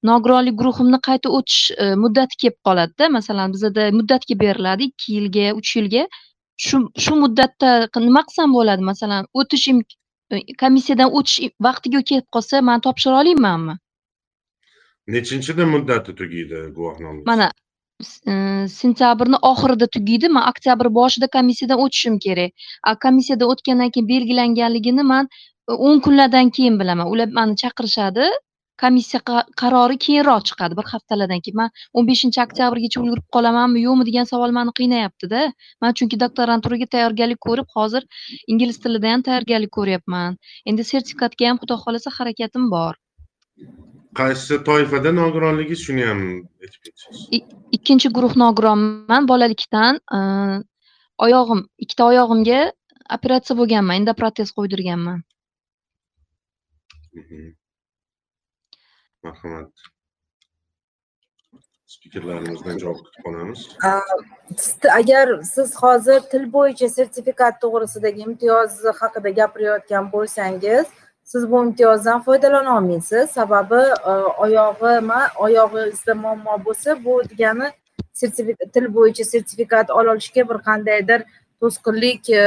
nogironlik 0.10 0.56
guruhimni 0.62 1.00
qayta 1.08 1.28
o'tish 1.38 1.62
muddati 2.04 2.36
kelib 2.42 2.58
qoladida. 2.68 3.10
Masalan 3.18 3.48
bizada 3.56 3.88
muddatga 4.00 4.36
beriladi 4.44 4.92
ikki 4.92 5.08
yilga 5.18 5.48
uch 5.60 5.72
yilga. 5.78 6.04
Shu 6.66 6.78
shu 7.04 7.14
muddatda 7.24 7.70
nima 8.08 8.22
qilsam 8.28 8.50
bo'ladi. 8.58 8.84
Masalan 8.92 9.24
o'tish 9.40 9.66
komissiyadan 10.64 11.10
o'tish 11.20 11.54
vaqtiga 11.68 12.02
kelib 12.10 12.28
qolsa 12.36 12.62
man 12.70 12.84
topshira 12.88 13.20
olmaymanmi 13.22 13.76
nechinchida 15.16 15.66
muddati 15.74 16.16
tugaydi 16.20 16.58
guvohnomangiz 16.78 17.26
mana 17.32 17.48
e, 18.32 18.34
sentyabrni 18.80 19.38
oxirida 19.52 19.88
tugaydi 19.96 20.30
man 20.36 20.48
oktyabr 20.52 20.90
boshida 21.00 21.28
komissiyadan 21.38 21.82
o'tishim 21.86 22.20
kerak. 22.26 22.52
A 22.90 22.96
komissiyadan 23.06 23.52
o'tgandan 23.54 23.90
keyin 23.94 24.08
belgilanganligini 24.14 25.04
man 25.14 25.30
o'n 25.68 26.00
kunlardan 26.06 26.50
keyin 26.58 26.80
bilaman. 26.82 27.12
Ular 27.14 27.30
mani 27.40 27.56
chaqirishadi 27.64 28.30
komissiya 28.84 29.20
qarori 29.62 29.98
keyinroq 30.06 30.44
chiqadi. 30.50 30.78
Bir 30.80 30.88
haftalardan 30.94 31.42
keyin 31.46 31.58
man 31.62 31.70
o'n 31.98 32.08
beshinchi 32.10 32.42
oktyabrgacha 32.46 33.02
ulgurib 33.04 33.28
qolamanmi 33.36 33.84
yo'qmi 33.88 34.08
degan 34.10 34.30
savol 34.32 34.52
mani 34.58 34.74
qiynayaptida. 34.80 35.42
Man 35.82 35.98
chunki 36.00 36.20
doktoranturaga 36.24 36.88
tayyorgarlik 36.96 37.42
ko'rib 37.48 37.70
hozir 37.76 38.04
ingliz 38.52 38.82
tilida 38.84 39.14
ham 39.14 39.22
tayyorgarlik 39.28 39.72
ko'ryapman. 39.78 40.38
Endi 40.70 40.88
sertifikatga 40.92 41.50
ham 41.50 41.62
xudo 41.62 41.80
xohlasa 41.84 42.10
harakatim 42.18 42.68
bor. 42.76 42.94
Qaysi 44.20 44.60
toifada 44.68 45.12
nogironligingiz 45.22 45.86
shuni 45.88 46.04
ham 46.10 46.22
aytib 46.64 46.82
ketsangiz 46.86 47.56
ikkinchi 47.78 48.14
guruh 48.18 48.34
nogironman. 48.44 49.32
Bolalikdan 49.32 50.02
oyog'im 51.26 51.66
ikkita 51.86 52.08
oyog'imga 52.12 52.62
operatsiya 53.18 53.56
bo'lganman 53.60 54.02
endoprotez 54.02 54.50
qo'ydirganman 54.58 55.20
marhamat 59.24 59.72
spikerlarimizdan 61.94 62.78
javob 62.84 63.00
kutib 63.06 63.22
qolamiz 63.26 63.60
agar 65.00 65.28
siz 65.54 65.76
hozir 65.84 66.20
til 66.32 66.44
bo'yicha 66.56 66.90
sertifikat 66.98 67.62
to'g'risidagi 67.64 68.28
imtiyoz 68.30 68.82
haqida 69.02 69.30
gapirayotgan 69.40 70.12
bo'lsangiz 70.16 70.86
siz 71.32 71.52
bu 71.52 71.66
imtiyozdan 71.66 72.22
foydalana 72.22 72.78
olmaysiz. 72.78 73.30
Sababi 73.30 73.76
e, 73.76 74.14
oyog'i 74.44 74.84
oyog'imi 74.86 75.22
oyog'ingizda 75.40 76.16
muammo 76.16 76.56
bo'lsa 76.66 77.04
bu 77.06 77.22
degani 77.30 77.68
til 78.74 78.86
bo'yicha 78.96 79.24
sertifikat 79.24 79.90
olishga 79.90 80.50
bir 80.50 80.58
qandaydir 80.68 81.20
to'sqinlik 81.62 82.30
e, 82.30 82.44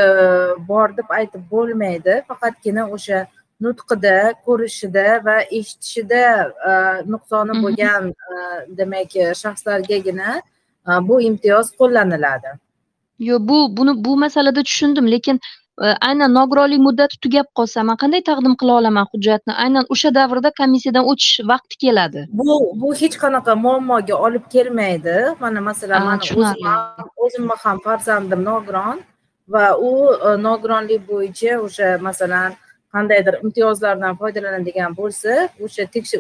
bor 0.69 0.97
deb 0.97 1.09
aytib 1.19 1.43
bo'lmaydi. 1.51 2.15
Faqatgina 2.29 2.91
o'sha 2.97 3.27
nutqida 3.61 4.35
ko'rishida 4.47 5.25
va 5.25 5.37
eshitishida 5.59 6.23
e, 6.71 6.73
nuqsoni 7.13 7.63
bo'lgan 7.63 8.11
e, 8.11 8.37
demak 8.79 9.11
shaxslargagina 9.43 10.31
e, 10.39 10.91
bu 11.09 11.21
imtiyoz 11.29 11.73
qo'llaniladi. 11.81 12.57
Yo'q 13.29 13.49
bu 13.49 13.59
buni 13.77 13.93
bu 14.05 14.17
masalada 14.17 14.63
tushundim 14.63 15.07
lekin 15.15 15.41
aynan 16.09 16.35
nogironlik 16.35 16.81
muddati 16.87 17.19
tugab 17.25 17.47
qolsa 17.59 17.83
man 17.89 17.97
qanday 18.03 18.23
taqdim 18.31 18.55
qila 18.61 18.73
olaman 18.81 19.07
hujjatni? 19.13 19.55
Aynan 19.65 19.85
o'sha 19.95 20.15
davrda 20.19 20.51
komissiyadan 20.61 21.09
o'tish 21.13 21.41
vaqti 21.53 21.79
keladi. 21.85 22.27
Bu 22.41 22.59
bu 22.83 22.95
hech 23.01 23.17
qanaqa 23.25 23.57
muammoga 23.65 24.15
olib 24.27 24.45
kelmaydi. 24.55 25.17
Mana 25.41 25.61
masalan 25.71 26.07
mani 26.11 26.31
o'zim 26.31 26.69
ham 26.69 27.09
o'zimni 27.25 27.57
ham 27.65 27.79
farzandim 27.87 28.45
nogiron 28.51 29.03
va 29.55 29.67
u 29.89 29.91
nogironlik 30.47 31.03
bo'yicha 31.11 31.59
o'sha 31.67 31.89
masalan 32.09 32.51
qandaydir 32.95 33.35
imtiyozlardan 33.45 34.15
foydalanadigan 34.21 34.93
bo'lsa 35.01 35.33
o'sha 35.65 35.85
tekshir 35.95 36.19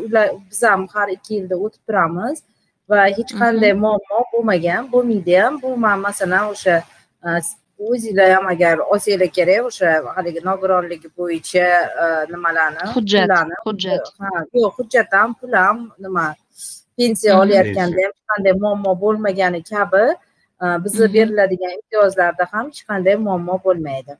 biz 0.50 0.62
ham 0.70 0.82
har 0.94 1.08
ikki 1.16 1.32
yilda 1.38 1.56
o'tib 1.64 1.82
turamiz 1.88 2.38
va 2.90 3.04
hech 3.16 3.32
qanday 3.40 3.72
muammo 3.84 4.20
bo'lmagan 4.32 4.82
bo'lmaydi 4.92 5.34
ham. 5.40 5.52
Bu 5.62 5.76
man 5.84 5.98
masalan 6.06 6.44
o'sha 6.54 6.76
e, 7.26 7.28
o'zinglar 7.88 8.30
ham 8.36 8.46
agar 8.54 8.74
olsanglar 8.92 9.30
kerak 9.38 9.60
o'sha 9.70 9.90
haligi 10.16 10.40
nogironligi 10.48 11.08
bo'yicha 11.18 11.66
e, 12.02 12.06
nimalarni 12.32 12.84
hujjat 12.96 13.30
hujjat. 13.66 14.04
Ha 14.20 14.30
yo'q 14.54 14.72
hujjat 14.78 15.08
ham 15.18 15.30
pul 15.40 15.52
ham 15.62 15.78
nima 16.04 16.26
pensiya 16.98 17.32
olayotganda 17.42 17.98
ham 18.04 18.12
hech 18.12 18.22
qanday 18.30 18.54
muammo 18.64 18.92
bo'lmagani 19.04 19.60
kabi 19.72 20.04
bizni 20.84 21.06
Mhm. 21.06 21.14
beriladigan 21.14 21.72
imtiyozlarda 21.78 22.44
ham 22.52 22.64
hech 22.70 22.82
qanday 22.90 23.16
muammo 23.26 23.56
bo'lmaydi 23.64 24.12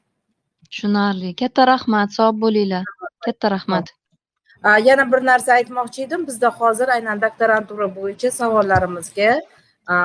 tushunarli. 0.74 1.34
Katta 1.38 1.66
rahmat 1.72 2.10
sog' 2.18 2.40
bo'linglar. 2.44 2.84
Katta 3.24 3.50
rahmat. 3.56 3.90
A, 4.62 4.78
yana 4.78 5.04
bir 5.12 5.20
narsa 5.30 5.52
aytmoqchi 5.58 6.06
edim. 6.06 6.26
Bizda 6.26 6.50
hozir 6.60 6.88
aynan 6.96 7.20
doktorantura 7.24 7.86
bo'yicha 7.98 8.30
savollarimizga 8.40 9.34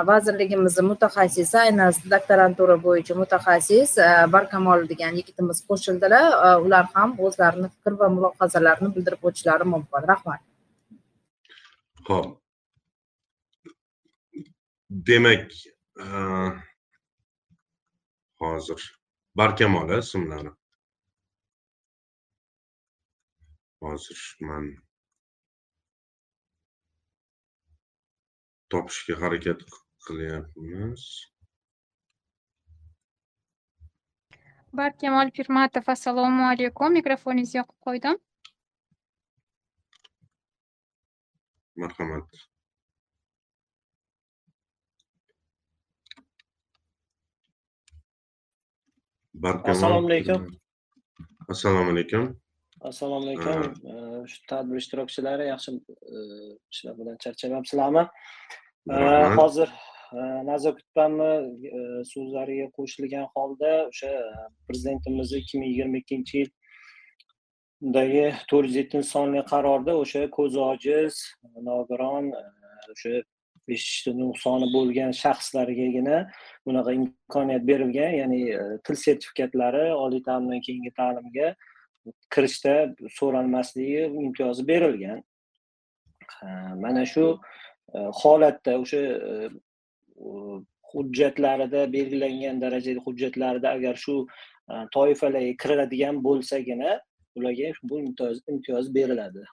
vazirligimizni 0.09 0.83
mutaxassisi 0.91 1.57
aynan 1.65 1.93
doktorantura 2.13 2.75
bo'yicha 2.85 3.15
mutaxassis 3.21 3.95
barkamol 4.35 4.85
degan 4.91 5.15
yigitimiz 5.19 5.63
qo'shildilar. 5.69 6.27
Ular 6.65 6.85
ham 6.93 7.15
o'zlarini 7.25 7.71
fikr 7.75 7.97
va 8.01 8.11
mulohazalarini 8.17 8.93
bildirib 8.95 9.31
o'tishlari 9.31 9.65
mumkin. 9.73 10.07
Rahmat. 10.13 10.41
Xo'p. 12.07 12.29
Demak, 15.07 15.51
hozir 18.41 18.98
Barkamol 19.35 19.97
ismlari. 19.97 20.51
Hozir 23.81 24.21
man 24.41 24.65
topishga 28.69 29.15
harakat 29.21 29.61
qilyapmiz. 30.05 31.03
Barkamol 34.73 35.31
Pirmatov, 35.31 35.87
assalomu 35.95 36.43
alaykum. 36.51 36.93
Mikrofoningizni 36.99 37.57
yoqib 37.61 37.77
qo'ydim. 37.87 38.19
Marhamat. 41.81 42.27
Assalomu 49.43 50.07
alaykum. 50.07 50.51
Assalomu 51.49 51.91
alaykum. 51.91 52.35
assalomu 52.81 53.25
alaykum. 53.25 54.27
Shu 54.27 54.39
tadbir 54.47 54.77
ishtirokchilari 54.81 55.45
yaxshi 55.47 55.71
eh, 56.15 56.51
ishlar 56.73 56.97
bilan 56.99 57.17
charchamabsizlarmi 57.23 58.03
hozir 59.39 59.69
eh, 60.13 60.41
nazokat 60.49 60.83
opamni 60.91 61.31
eh, 61.77 62.01
so'zlariga 62.11 62.67
qo'shilgan 62.77 63.25
holda 63.35 63.71
o'sha 63.87 64.11
prezidentimizni 64.67 65.41
ikki 65.43 65.59
ming 65.59 65.71
yigirma 65.71 65.97
ikkinchi 66.03 66.43
yildagi 66.43 68.25
to'rt 68.51 68.67
yuz 68.69 68.79
yettinchi 68.81 69.09
sonli 69.15 69.43
qarorda 69.53 69.95
o'sha 70.03 70.21
ko'zi 70.37 70.59
ojiz 70.71 71.23
nogiron 71.69 72.31
o'sha 72.93 73.21
eshitish 73.75 74.15
nuqsoni 74.21 74.67
bo'lgan 74.73 75.11
shaxslargagina 75.21 76.17
bunaqa 76.67 76.93
imkoniyat 76.99 77.63
berilgan 77.69 78.13
ya'ni 78.21 78.39
e, 78.61 78.63
til 78.85 78.95
sertifikatlari 79.05 79.85
oliy 80.03 80.23
ta'limdan 80.27 80.61
keyingi 80.67 80.91
ta'limga 81.01 81.49
kirishda 82.33 82.75
so'ralmasligi 83.17 84.03
imtiyozi 84.25 84.67
berilgan. 84.67 85.23
Mana 86.83 87.05
shu 87.13 87.25
e, 87.95 87.99
holatda 88.21 88.77
o'sha 88.83 89.01
e, 89.31 89.51
hujjatlarida 90.93 91.85
belgilangan 91.93 92.61
darajadagi 92.61 93.05
hujjatlarida 93.05 93.69
agar 93.77 93.95
shu 94.05 94.15
toifalarga 94.95 95.53
kiradigan 95.63 96.23
bo'lsagina 96.27 96.99
ularga 97.35 97.73
bu 97.83 97.99
imtiyoz 97.99 98.41
imtiyoz 98.47 98.93
beriladi. 98.95 99.43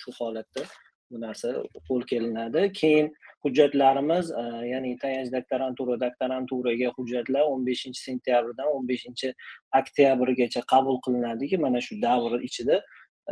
Shu 0.00 0.12
holatda 0.18 0.62
bu 1.10 1.20
narsa 1.20 1.52
qo'l 1.88 2.02
kelinadi. 2.12 2.72
Keyin 2.72 3.12
hujjatlarimiz 3.44 4.30
e, 4.30 4.44
ya'ni 4.72 4.94
tayanch 5.02 5.32
doktorantura 5.32 5.98
doktoranturaga 6.04 6.92
hujjatlar 6.98 7.50
o'n 7.52 7.66
beshinchi 7.66 8.00
sentyabrdan 8.02 8.70
o'n 8.76 8.88
beshinchi 8.92 9.32
oktyabrgacha 9.80 10.62
qabul 10.72 11.00
qilinadiki 11.06 11.60
mana 11.64 11.80
shu 11.88 12.00
davr 12.06 12.38
ichida 12.48 12.80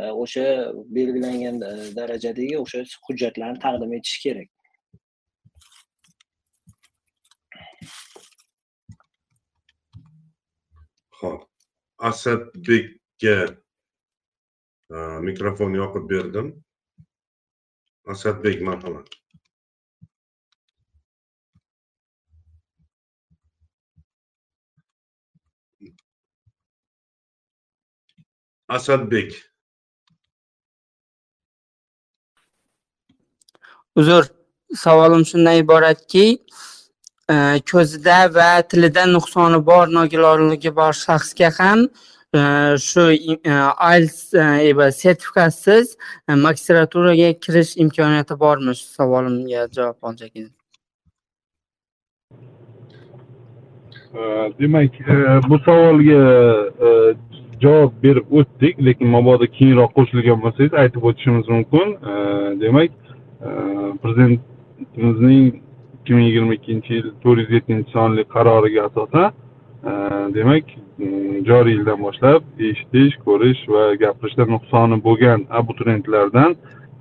e, 0.01 0.11
o'sha 0.23 0.45
belgilangan 0.99 1.57
e, 1.69 1.73
darajadagi 1.99 2.55
o'sha 2.63 2.85
hujjatlarni 3.09 3.63
taqdim 3.65 3.97
etish 3.99 4.21
kerak 4.27 4.53
Xo'p. 11.17 11.41
Asadbekka 12.09 13.37
mikrofon 15.27 15.73
yoqib 15.73 16.09
berdim. 16.09 16.51
Asadbek 18.13 18.61
marhamat. 18.61 19.07
Asadbek. 28.67 29.43
uzr 33.97 34.23
savolim 34.75 35.23
shundan 35.25 35.55
iboratki 35.57 36.25
e, 37.29 37.35
ko'zida 37.71 38.17
va 38.35 38.49
tilida 38.73 39.05
nuqsoni 39.13 39.59
bor 39.69 39.87
nogironligi 39.97 40.71
bor 40.79 40.93
shaxsga 41.05 41.49
ham 41.59 41.79
e, 42.37 42.41
shu 42.89 43.05
e, 43.11 43.55
IELTS 43.93 44.19
e, 44.33 44.91
sertifikatsiz 45.01 45.95
magistraturaga 46.45 47.31
kirish 47.45 47.73
imkoniyati 47.85 48.39
bormi 48.45 48.75
shu 48.79 48.87
savolimga 48.99 49.67
javob 49.79 49.97
Э, 54.17 54.51
demak 54.59 54.93
bu 55.49 55.59
savolga 55.65 56.21
javob 57.63 57.91
berib 58.03 58.27
o'tdik 58.39 58.75
lekin 58.87 59.07
mabodo 59.15 59.45
keyinroq 59.57 59.91
qo'shilgan 59.97 60.39
bo'lsangiz 60.43 60.73
aytib 60.81 61.03
o'tishimiz 61.09 61.45
mumkin. 61.55 61.87
Demak 62.63 62.91
prezidentimizning 64.01 65.45
ikki 65.95 66.11
ming 66.15 66.25
yigirma 66.29 66.53
ikkinchi 66.59 66.91
yil 66.97 67.07
to'rt 67.23 67.39
yuz 67.43 67.51
yettinchi 67.57 67.91
sonli 67.95 68.23
qaroriga 68.35 68.81
asosan 68.89 69.27
demak 70.37 70.65
mm, 70.97 71.45
joriy 71.49 71.73
yildan 71.77 71.99
boshlab 72.05 72.41
eshitish 72.69 73.15
ko'rish 73.25 73.61
va 73.73 73.83
gapirishda 74.03 74.45
nuqsoni 74.55 74.97
bo'lgan 75.07 75.39
abituriyentlardan 75.59 76.55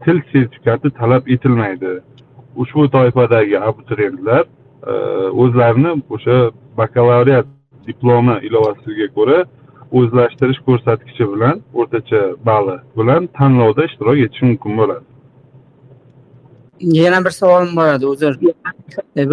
til 0.05 0.17
sertifikati 0.33 0.89
talab 1.01 1.25
etilmaydi. 1.35 1.93
Ushbu 2.63 2.89
toifadagi 2.97 3.57
abituriyentlar 3.69 4.45
o'zlarini 5.43 5.93
o'sha 6.15 6.37
bakalavriat 6.81 7.47
diplomi 7.89 8.37
ilovasiga 8.49 9.09
ko'ra 9.17 9.39
o'zlashtirish 9.93 10.61
ko'rsatkichi 10.67 11.25
bilan 11.33 11.61
o'rtacha 11.75 12.23
balli 12.49 12.77
bilan 12.99 13.29
tanlovda 13.39 13.85
ishtirok 13.89 14.19
etishi 14.25 14.45
mumkin 14.45 14.79
bo'ladi. 14.81 15.05
Yana 16.81 17.25
bir 17.25 17.31
savolim 17.31 17.77
bor 17.77 17.89
edi 17.95 18.07
uzr. 18.07 18.35
E, 19.17 19.27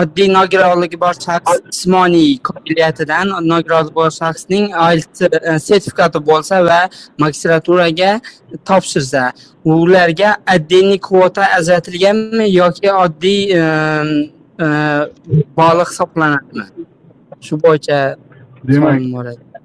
oddiy 0.00 0.28
nogironligi 0.32 0.98
bor 1.00 1.14
shaxs 1.26 1.60
jismoniy 1.70 2.32
qobiliyatidan 2.48 3.32
nogironligi 3.52 3.94
bor 4.00 4.10
shaxsning 4.20 4.64
e, 4.72 5.58
sertifikati 5.68 6.18
bo'lsa 6.30 6.62
va 6.68 6.80
magistraturaga 7.22 8.10
topshirsa 8.68 9.22
ularga 9.64 10.36
отдельный 10.54 10.98
kvota 11.08 11.44
ajratilganmi 11.58 12.46
yoki 12.60 12.92
oddiy 13.04 13.40
e, 13.60 13.62
ball 15.56 15.84
hisoblanadimi? 15.90 16.66
Shu 17.46 17.54
bo'yicha 17.64 17.98
demak 18.68 19.55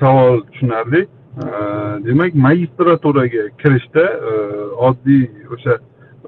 savol 0.00 0.40
tushunarli. 0.48 1.06
Demak 2.06 2.34
magistraturaga 2.34 3.42
kirishda 3.60 4.04
e, 4.30 4.32
oddiy 4.88 5.24
o'sha 5.54 5.74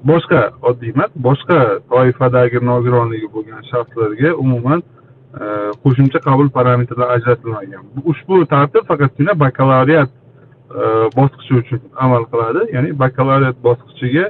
boshqa 0.09 0.41
oddiy 0.69 0.93
emas 0.95 1.11
boshqa 1.27 1.57
toifadagi 1.91 2.61
nogironligi 2.71 3.27
bo'lgan 3.35 3.65
shaxslarga 3.71 4.31
umuman 4.43 4.79
e, 4.81 5.43
qo'shimcha 5.83 6.19
qabul 6.27 6.49
parametrlari 6.57 7.11
ajratilmagan. 7.17 7.83
Ushbu 8.11 8.45
tartib 8.53 8.87
faqatgina 8.91 9.35
bakalavriat 9.45 10.11
e, 10.11 10.83
bosqichi 11.17 11.53
uchun 11.61 11.81
amal 12.05 12.23
qiladi. 12.31 12.61
Ya'ni 12.75 12.99
bakalavriat 13.03 13.57
bosqichiga 13.67 14.25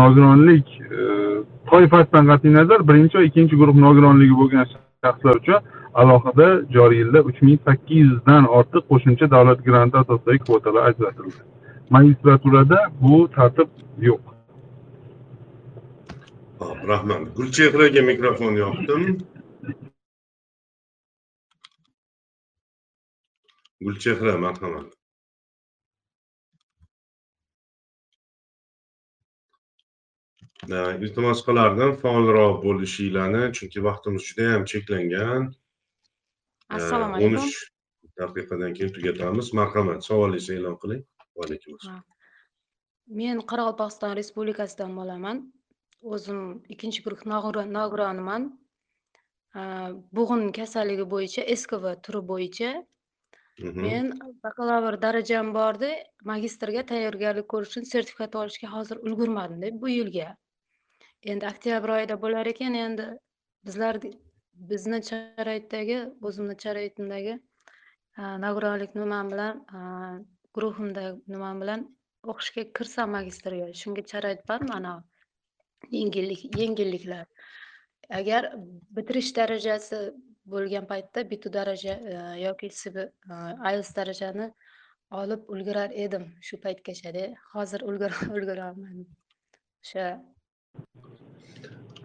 nogironlik 0.00 0.68
toifasidan 1.70 2.24
qat'iy 2.30 2.52
nazar 2.60 2.80
birinchi 2.88 3.18
va 3.18 3.24
ikkinchi 3.28 3.58
guruh 3.60 3.76
nogironligi 3.86 4.34
bo'lgan 4.40 4.66
shaxslar 4.72 5.34
uchun 5.42 5.60
alohida 5.94 6.48
joriy 6.74 6.98
yilda 7.02 7.20
uch 7.28 7.38
ming 7.46 7.60
sakkiz 7.68 8.04
yuzdan 8.10 8.44
ortiq 8.58 8.84
qo'shimcha 8.90 9.30
davlat 9.36 9.64
granti 9.68 9.96
asosidagi 10.02 10.40
kvotalar 10.46 10.82
ajratildi 10.90 11.40
magistraturada 11.96 12.78
bu 13.02 13.16
tartib 13.36 13.68
yo'q 14.08 14.22
rahmat. 16.60 17.36
Gulchehraga 17.36 18.02
mikrofon 18.02 18.54
yoqdim. 18.64 19.02
Gulchehra 23.80 24.38
marhamat. 24.38 24.88
iltimos 31.04 31.40
qilardim 31.46 31.92
faolroq 32.02 32.56
bo'lishinglarni 32.64 33.44
chunki 33.56 33.80
vaqtimiz 33.86 34.22
juda 34.28 34.44
yam 34.52 34.64
cheklangan 34.72 35.46
assalomu 36.76 37.14
o'n 37.16 37.20
alaykum. 37.20 37.48
uch 37.48 37.58
daqiqadan 38.20 38.72
keyin 38.76 38.92
tugatamiz. 38.96 39.46
Marhamat 39.60 40.00
savolingizni 40.08 40.54
e'lon 40.60 40.76
qiling. 40.82 41.02
Va 41.36 41.40
alaykum 41.46 41.70
assalom 41.78 42.04
men 43.20 43.36
qoraqalpog'iston 43.50 44.12
respublikasidan 44.20 44.92
bo'laman. 44.98 45.36
O'zim 46.14 46.40
ikkinchi 46.72 47.00
guruh 47.04 47.22
nogironiman 47.78 48.42
bug'un 50.16 50.42
kasalligi 50.58 51.04
bo'yicha 51.14 51.42
skv 51.62 51.84
turi 52.04 52.22
bo'yicha 52.32 52.70
Mhm. 53.60 53.80
men 53.86 54.04
bakalavr 54.44 54.94
darajam 55.02 55.48
bordi. 55.54 55.90
Magistrga 56.30 56.82
tayyorgarlik 56.90 57.46
ko'rish 57.52 57.70
uchun 57.72 57.84
sertifikat 57.92 58.32
olishga 58.40 58.68
hozir 58.76 58.96
ulgurmadimda 59.06 59.68
bu 59.80 59.88
yilga. 59.88 60.28
Endi 61.30 61.44
oktyabr 61.52 61.88
oyida 61.96 62.16
bo'lar 62.22 62.46
ekan 62.52 62.74
endi 62.84 63.06
bizlar 63.66 63.94
bizni 64.72 65.00
sharoitdagi 65.10 65.98
o'zimni 66.28 66.56
sharoitimdagi 66.64 67.34
a, 68.16 68.36
nogironlik 68.44 68.94
nimam 68.94 69.30
bilan 69.32 69.62
guruhimda 70.54 71.04
nimam 71.34 71.60
bilan 71.62 71.86
o'qishga 72.32 72.64
kirsam 72.78 73.14
magistrga 73.16 73.68
shunga 73.82 74.04
sharoit 74.12 74.42
bormi 74.50 74.72
ana 74.78 74.94
yengillik 75.98 76.42
yengilliklar. 76.62 77.26
Agar 78.20 78.50
bitirish 78.96 79.30
darajasi 79.36 80.00
bo'lgan 80.52 80.86
paytda 80.90 81.24
bitu 81.30 81.52
daraja 81.52 81.94
e, 82.12 82.16
yoki 82.44 82.70
ielts 82.70 83.92
darajani 83.98 84.50
olib 85.20 85.48
ulgurar 85.54 85.90
edim 86.04 86.26
shu 86.48 86.58
paytgachada 86.64 87.24
hozir 87.52 87.80
ulgura 87.92 88.18
ulgurolmadim 88.36 89.06
o'sha 89.84 90.06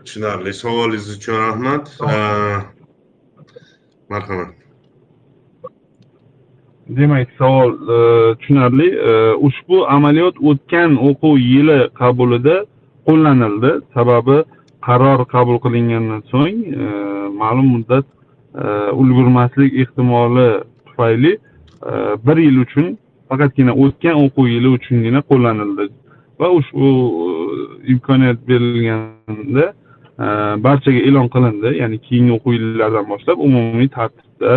tushunarli 0.06 0.54
savolingiz 0.54 1.08
uchun 1.18 1.36
rahmat 1.46 1.86
marhamat 4.10 4.66
demak 6.90 7.30
savol 7.38 7.72
e, 7.74 8.36
tushunarli 8.36 8.88
E, 9.10 9.34
ushbu 9.48 9.88
amaliyot 9.88 10.36
o'tgan 10.50 10.92
o'quv 11.08 11.38
yili 11.38 11.80
qabulida 12.00 12.56
qo'llanildi. 13.08 13.72
Sababi 13.94 14.38
qaror 14.88 15.20
qabul 15.34 15.58
qilingandan 15.66 16.22
so'ng 16.32 16.58
e, 16.82 16.86
ma'lum 17.42 17.68
muddat 17.76 18.06
e, 18.62 18.64
ulgurmaslik 19.02 19.72
ehtimoli 19.82 20.50
tufayli 20.86 21.34
e, 21.90 21.94
bir 22.26 22.38
yil 22.48 22.58
uchun 22.66 22.98
faqatgina 23.30 23.74
o'tgan 23.84 24.16
o'quv 24.26 24.46
yili 24.56 24.70
uchungina 24.78 25.22
qo'llanildi. 25.30 25.86
Va 26.40 26.48
ushbu 26.60 26.88
e, 27.26 27.30
imkoniyat 27.94 28.40
berilganda 28.48 29.66
e, 29.66 29.85
barchaga 30.66 31.00
e'lon 31.08 31.28
qilindi. 31.34 31.70
Ya'ni 31.82 31.98
keyingi 32.08 32.32
o'quv 32.38 32.52
yillaridan 32.58 33.06
boshlab 33.12 33.38
umumiy 33.48 33.90
tartibda 33.98 34.54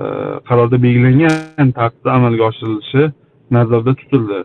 e, 0.00 0.02
qarorda 0.48 0.82
belgilangan 0.82 1.68
tartibda 1.78 2.10
amalga 2.12 2.44
oshirilishi 2.50 3.02
nazarda 3.50 3.94
tutildi. 4.00 4.40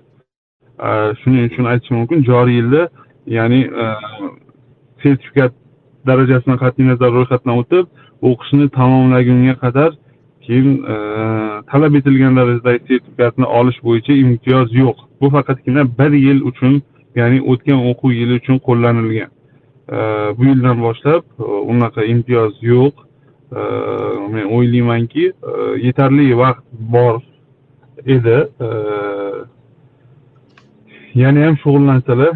Shuning 1.20 1.44
uchun 1.50 1.66
aytishim 1.72 1.98
mumkin 1.98 2.24
joriy 2.30 2.56
yilda 2.60 2.82
ya'ni 3.38 3.62
e, 3.82 3.86
sertifikat 5.04 5.52
darajasidan 6.08 6.58
qat'iy 6.64 6.86
nazar 6.92 7.10
ro'yxatdan 7.18 7.56
o'tib 7.62 7.86
o'qishni 8.30 8.66
tamomlagunga 8.80 9.56
qadar 9.64 9.92
keyin 10.46 10.70
e, 10.94 10.96
talab 11.72 11.94
etilgan 12.00 12.34
darajadagi 12.40 12.82
sertifikatni 12.90 13.46
olish 13.60 13.80
bo'yicha 13.88 14.14
imtiyoz 14.24 14.70
yo'q. 14.82 14.98
Bu 15.22 15.28
faqatgina 15.36 15.84
bir 16.00 16.12
yil 16.26 16.40
uchun 16.50 16.74
ya'ni 17.20 17.40
o'tgan 17.52 17.80
o'quv 17.90 18.12
yili 18.20 18.34
uchun 18.42 18.58
qo'llanilgan. 18.68 19.35
Bu 20.38 20.46
yildan 20.46 20.82
boshlab 20.82 21.24
e, 21.40 21.44
unaqa 21.44 22.04
imtiyoz 22.04 22.54
yo'q. 22.62 22.94
Men 24.32 24.46
o'ylaymanki 24.56 25.26
e, 25.30 25.52
yetarli 25.86 26.38
vaqt 26.38 26.64
bor 26.96 27.22
edi. 28.06 28.40
Yana 31.16 31.46
ham 31.46 31.56
shug'ullansalar 31.64 32.34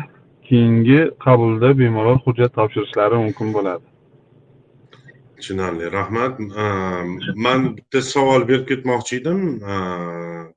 keyingi 0.50 1.00
qabulda 1.26 1.78
bemalol 1.80 2.20
hujjat 2.26 2.54
topshirishlari 2.54 3.16
mumkin 3.24 3.54
bo'ladi. 3.54 3.86
Tushunarli. 5.38 5.92
Rahmat. 5.92 6.40
Man 7.46 7.60
bitta 7.78 8.02
savol 8.02 8.48
berib 8.48 8.66
ketmoqchi 8.72 9.20
edim. 9.22 9.42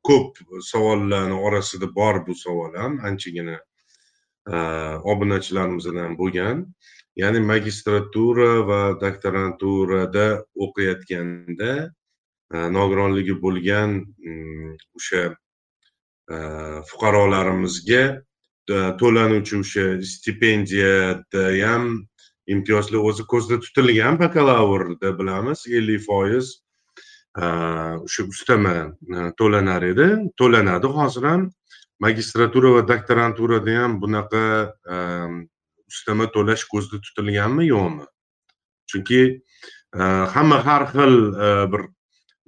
Ko'p 0.09 0.39
savollarni 0.71 1.37
orasida 1.47 1.87
bor 1.99 2.27
bu 2.27 2.35
savol 2.45 2.73
ham. 2.83 3.01
Anchagina 3.09 3.57
obunachilarimizdan 4.47 5.97
ham 6.05 6.17
bo'lgan 6.19 6.67
ya'ni 7.17 7.41
magistratura 7.41 8.67
va 8.67 8.81
doktoranturada 9.01 10.27
o'qiyotganda 10.65 11.73
nogironligi 12.77 13.35
bo'lgan 13.45 13.91
o'sha 14.99 15.23
fuqarolarimizga 16.91 18.05
to'lanuvchi 19.01 19.61
o'sha 19.63 19.87
stipendiyada 20.15 21.45
ham 21.63 21.85
imtiyozli 22.47 22.99
o'zi 22.99 23.23
ko'zda 23.33 23.61
tutilgan 23.65 24.19
bakalavrda 24.19 25.15
bilamiz 25.19 25.67
ellik 25.79 26.03
foiz 26.09 26.47
o'sha 27.39 28.23
ustama 28.35 28.77
to'lanar 29.39 29.83
edi 29.93 30.09
to'lanadi 30.41 30.89
hozir 30.99 31.25
ham 31.31 31.51
magistratura 32.03 32.75
va 32.77 32.83
doktoranturada 32.93 33.75
ham 33.83 33.99
bunaqa 34.03 34.45
ehm, 34.95 35.35
ustama 35.91 36.27
to'lash 36.35 36.65
ko'zda 36.73 37.01
tutilganmi 37.05 37.69
yo'qmi? 37.69 38.07
Chunki 38.91 39.21
ehm, 39.31 40.25
hamma 40.35 40.59
har 40.67 40.87
xil 40.93 41.15
ehm, 41.47 41.73
bir 41.73 41.83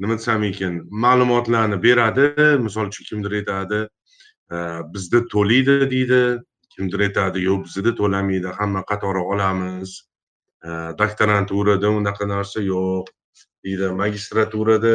nima 0.03 0.19
desam 0.19 0.43
ekan 0.51 0.81
ma'lumotlarni 1.05 1.79
beradi. 1.87 2.33
Misol 2.67 2.91
uchun 2.91 3.11
kimdir 3.11 3.39
aytadi 3.41 3.85
bizda 4.95 5.23
to'laydi 5.35 5.79
deydi. 5.93 6.23
Kimdir 6.75 7.07
aytadi 7.07 7.47
yo'q 7.49 7.63
bizda 7.69 7.95
to'lamaydi 8.01 8.57
hamma 8.59 8.83
qatori 8.91 9.23
olamiz. 9.35 10.01
Doktoranturada 10.99 11.91
unaqa 12.01 12.27
narsa 12.35 12.61
yo'q 12.73 13.15
deydi. 13.65 13.93
Magistraturada 14.03 14.95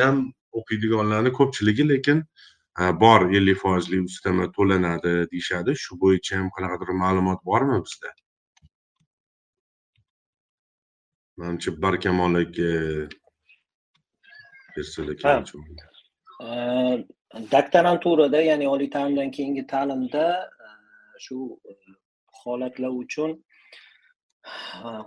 ham 0.00 0.24
o'qiydiganlarni 0.58 1.32
ko'pchiligi 1.38 1.86
lekin 1.92 2.24
bor 2.78 3.20
ellik 3.36 3.58
foizli 3.62 4.00
ustama 4.08 4.46
to'lanadi 4.56 5.14
deyishadi 5.32 5.72
shu 5.84 5.98
bo'yicha 6.02 6.36
ham 6.38 6.48
qanaqadir 6.56 6.90
ma'lumot 7.02 7.40
bormi 7.50 7.78
bizda 7.86 8.10
manimcha 11.38 11.70
barkamol 11.84 12.34
aka 12.42 12.70
doktoranturada 17.54 18.40
ya'ni 18.50 18.66
oliy 18.74 18.90
ta'limdan 18.96 19.30
keyingi 19.36 19.66
ta'limda 19.74 20.24
shu 21.24 21.36
holatlar 22.42 22.92
uchun 23.02 23.30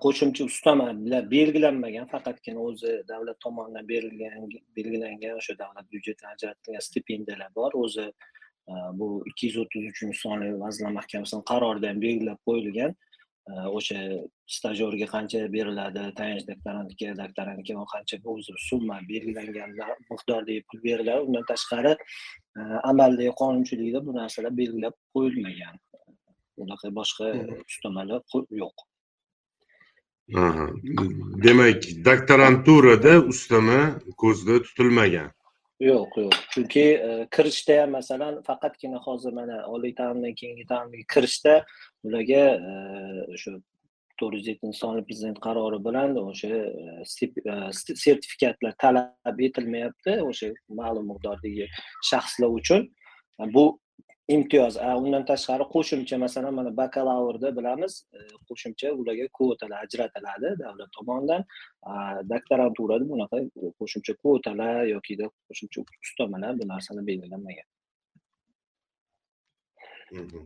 qo'shimcha 0.04 0.44
ustama 0.46 1.06
bilan 1.06 1.32
belgilanmagan 1.32 2.06
faqatgina 2.14 2.60
o'zi 2.60 2.92
davlat 3.08 3.40
tomonidan 3.46 3.88
berilgan 3.88 4.50
belgilangan 4.78 5.38
o'sha 5.40 5.58
davlat 5.62 5.86
byudjetidan 5.92 6.36
ajratilgan 6.36 6.84
stipendiyalar 6.90 7.56
bor. 7.56 7.72
O'zi 7.74 8.06
eh, 8.72 8.90
bu 9.00 9.24
ikki 9.30 9.48
yuz 9.48 9.58
o'ttiz 9.64 9.90
uchinchi 9.92 10.20
sonli 10.26 10.52
vazirlar 10.66 10.94
mahkamasining 11.00 11.46
qarorida 11.52 11.90
ham 11.90 12.02
belgilab 12.06 12.40
qo'yilgan. 12.50 12.96
Eh, 13.50 13.68
o'sha 13.78 13.98
stajyorga 14.58 15.08
qancha 15.16 15.40
beriladi 15.56 16.06
tayanch 16.20 16.46
doktorantga 16.52 17.10
doktorantga 17.24 17.88
qancha 17.96 18.22
o'zi 18.36 18.54
summa 18.70 19.00
belgilangan 19.12 19.76
miqdordagi 20.12 20.62
pul 20.70 20.86
beriladi. 20.88 21.20
Undan 21.28 21.50
tashqari 21.52 21.94
eh, 22.60 22.80
amaldagi 22.92 23.34
qonunchilikda 23.42 24.06
bu 24.06 24.18
narsalar 24.22 24.58
belgilab 24.62 24.96
qo'yilmagan. 25.16 25.76
Unaqa 26.64 26.88
boshqa 27.02 27.36
ustamalar 27.72 28.22
yo'q. 28.64 28.90
Demak 30.30 31.84
doktoranturada 32.06 33.20
ustama 33.20 34.00
ko'zda 34.18 34.62
tutilmagan. 34.64 35.32
Yo'q 35.80 36.12
yo'q. 36.18 36.36
Chunki 36.54 36.86
eh, 36.96 37.28
kirishda 37.36 37.82
ham 37.82 37.92
masalan 37.98 38.40
faqatgina 38.48 39.00
hozir 39.04 39.34
mana 39.34 39.66
oliy 39.68 39.94
ta'limdan 40.00 40.34
keyingi 40.40 40.66
ta'limga 40.72 41.04
kirishda 41.14 41.66
ularga 42.06 42.44
o'sha 43.36 43.52
to'rt 44.20 44.34
yuz 44.38 44.48
yettinchi 44.48 44.80
sonli 44.80 45.04
prezident 45.08 45.40
qarori 45.46 45.80
bilan 45.88 46.16
o'sha 46.24 46.52
st- 47.04 47.98
sertifikatlar 48.06 48.74
talab 48.84 49.40
etilmayapti 49.48 50.22
o'sha 50.30 50.54
ma'lum 50.80 51.06
miqdordagi 51.12 51.68
shaxslar 52.10 52.50
uchun. 52.60 52.88
Bu 53.56 53.80
imtiyoz. 54.28 54.78
Undan 54.78 55.26
tashqari 55.26 55.66
qo'shimcha 55.74 56.18
masalan 56.18 56.54
mana 56.54 56.78
bakalavrda 56.78 57.50
bilamiz. 57.58 57.94
Eh, 58.14 58.36
qo'shimcha 58.50 58.92
ularga 59.00 59.28
kvotalar 59.38 59.84
ajratiladi 59.86 60.50
davlat 60.64 60.90
tomonidan. 60.98 61.46
Doktoranturada 62.32 63.06
bunaqa 63.12 63.38
qo'shimcha 63.80 64.14
kvotalar 64.22 64.86
yoki 64.96 65.18
qo'shimcha 65.48 65.86
ustamalar 66.06 66.60
bu 66.60 66.68
narsalar 66.68 67.08
belgilanmagan. 67.08 67.68
Mhm. 70.12 70.42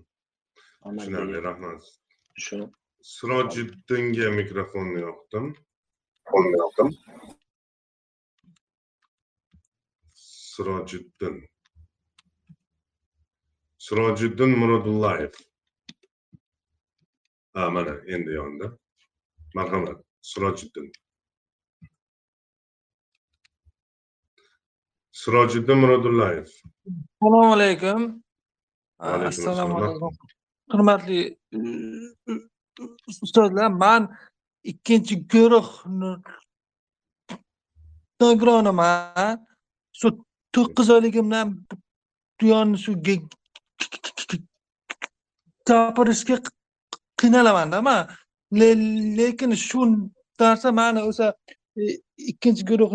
Tushunarli 0.98 1.40
rahmat 1.44 1.82
shu 2.46 2.58
sirojiddinga 3.14 4.28
mikrofonni 4.40 5.00
yoqdim 5.08 5.46
sirojiddin 10.14 11.36
sirojiddin 13.88 14.52
murodullayev 14.60 15.34
ha 17.56 17.70
mana 17.76 17.94
endi 18.14 18.32
yondi 18.40 18.66
marhamat 19.56 20.00
sirojiddin 20.30 20.88
sirojiddin 25.22 25.78
murodullayev 25.84 26.48
assalomu 27.22 27.54
alaykum. 27.54 28.02
Assalomu 29.00 29.28
assalom. 29.28 29.72
alaykum. 29.78 30.18
Hurmatli 30.72 31.20
ustozlar 33.24 33.72
man 33.84 34.02
ikkinchi 34.72 35.16
guruh 35.32 35.70
no- 36.00 36.22
nogironman 38.20 39.38
shu 40.00 40.08
to'qqiz 40.54 40.88
oyligimdan 40.96 41.48
buyon 42.40 42.70
shu 42.84 42.92
gapirishga 45.68 46.36
qiynalamanda 47.20 47.80
man 47.88 48.08
Le- 48.60 49.16
lekin 49.18 49.52
shu 49.68 49.80
narsa 50.40 50.70
mani 50.80 51.02
o'sha 51.10 51.28
e, 51.78 51.82
ikkinchi 52.32 52.64
guruh 52.70 52.92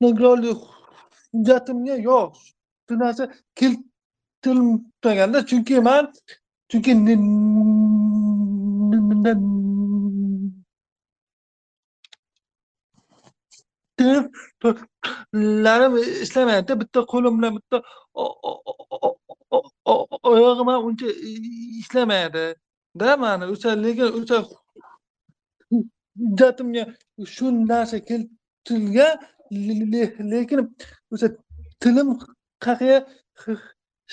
nogironlik 0.00 0.60
hujjatimga 1.32 1.96
yo'q. 2.08 2.32
Shu 2.86 2.94
narsa 3.02 3.24
keltirilmaganda 3.58 5.38
chunki 5.48 5.76
man 5.88 6.04
chunki 6.70 6.92
larim 15.66 15.92
ishlamayapti. 16.24 16.72
Bitta 16.80 17.00
qo'lim 17.12 17.34
bilan 17.38 17.52
bitta 17.58 17.76
oyog'im 20.32 20.68
ham 20.72 20.82
uncha 20.88 21.08
ishlamaydi. 21.82 22.44
Da 23.00 23.16
mani 23.22 23.44
o'sha 23.52 23.70
lekin 23.84 24.08
o'sha 24.18 24.38
hujjatimga 26.18 26.84
shu 27.34 27.44
narsa 27.70 27.98
keltirilgan 28.08 29.14
lekin 30.32 30.60
o'sha 31.12 31.28
tilim 31.82 32.08
haqida 32.66 32.98
hech 33.42 33.64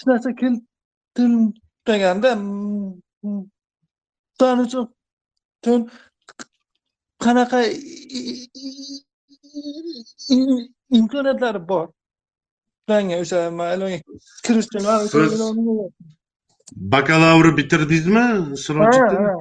narsa 0.08 0.30
keltirilmaganda 0.42 2.32
shuning 4.40 4.62
uchun 4.66 5.82
qanaqa 7.24 7.60
imkoniyatlari 10.98 11.62
bor. 11.70 11.88
Manga 12.90 13.16
o'sha 13.24 13.40
kirish 14.46 14.70
uchun 15.08 15.26
Siz- 15.26 15.34
ilojim- 15.36 15.94
bakalavr 16.94 17.48
bitirdingizmi? 17.58 18.26
Ha 18.80 18.92
sirojiddin 18.96 19.24
ha. 19.30 19.36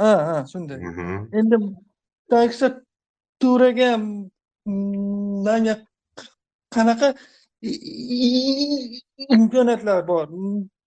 Ha 0.00 0.10
shunday. 0.52 0.80
Mhm. 0.88 1.18
endi 1.38 1.56
magistraturaga 2.30 3.90
manga 5.46 5.74
qanaqa 6.74 7.08
i- 7.70 7.82
i- 8.28 9.00
imkoniyatlar 9.36 10.00
bor? 10.10 10.26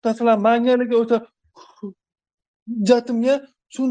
Masalan 0.05 0.39
manga 0.47 0.73
o'sha 1.03 1.17
hujjatimga 2.67 3.35
shu 3.73 3.83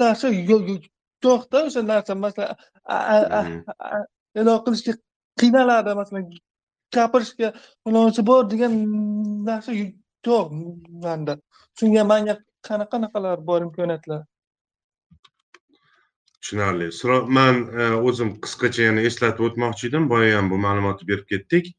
narsa 0.00 0.28
yo'qda 1.24 1.64
o'sha 1.66 1.82
narsa 1.90 2.14
masalan 2.24 2.56
e'lon 4.40 4.58
qilishga 4.66 4.92
qiynaladi 5.40 5.94
masalan 6.00 6.24
gapirishga 6.96 7.52
iloji 7.88 8.26
bor 8.30 8.42
degan 8.52 8.74
narsa 9.48 9.72
yo'q 9.78 10.48
manda. 11.04 11.38
Shunga 11.78 12.04
manga 12.12 12.34
qanaqa 12.68 12.90
qanaqalar 12.94 13.46
bor 13.48 13.60
imkoniyatlar? 13.66 14.22
Tushunarli. 16.40 16.88
Man 17.38 17.54
e, 17.80 17.90
o'zim 18.08 18.30
qisqacha 18.44 18.88
yana 18.88 19.04
eslatib 19.08 19.44
o'tmoqchi 19.48 19.90
edim. 19.90 20.08
Boya 20.12 20.38
ham 20.38 20.50
bu 20.52 20.58
ma'lumotni 20.66 21.08
berib 21.10 21.26
ketdik. 21.32 21.72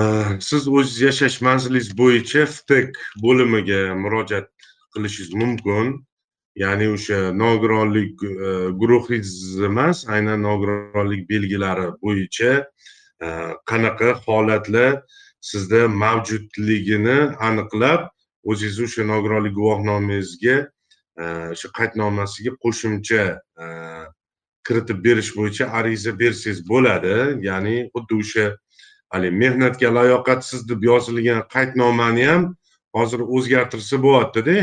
E, 0.00 0.02
siz 0.48 0.68
o'ziz 0.78 0.98
yashash 1.06 1.38
manzilingiz 1.48 1.90
bo'yicha 2.02 2.46
ftek 2.56 3.00
bo'limiga 3.24 3.80
murojaat 4.02 4.50
qilishingiz 4.94 5.32
mumkin 5.42 5.94
ya'ni 6.56 6.88
o'sha 6.96 7.32
nogironlik 7.32 8.22
e, 8.22 8.50
guruhi 8.80 9.20
emas 9.68 10.08
aynan 10.08 10.42
nogironlik 10.42 11.28
belgilari 11.28 11.88
bo'yicha 12.02 12.52
e, 13.24 13.28
qanaqa 13.70 14.10
holatlar 14.26 15.02
sizda 15.40 15.88
mavjudligini 15.88 17.18
aniqlab 17.48 18.08
o'zingizni 18.50 18.88
o'sha 18.88 19.08
nogironlik 19.12 19.54
guvohnomangizga 19.60 20.56
e, 21.20 21.24
o'sha 21.54 21.68
qaydnomasiga 21.78 22.56
qo'shimcha 22.64 23.24
kiritib 24.66 25.04
berish 25.04 25.30
bo'yicha 25.38 25.64
ariza 25.78 26.12
bersangiz 26.18 26.60
bo'ladi. 26.68 27.16
Ya'ni 27.48 27.76
xuddi 27.92 28.14
o'sha 28.22 28.46
haligi 29.12 29.38
mehnatga 29.42 29.92
layoqatsiz 29.98 30.64
deb 30.70 30.82
yozilgan 30.90 31.44
qaydnomani 31.54 32.24
ham 32.30 32.42
hozir 32.96 33.20
o'zgartirsa 33.36 34.02
bo'lyaptida. 34.06 34.56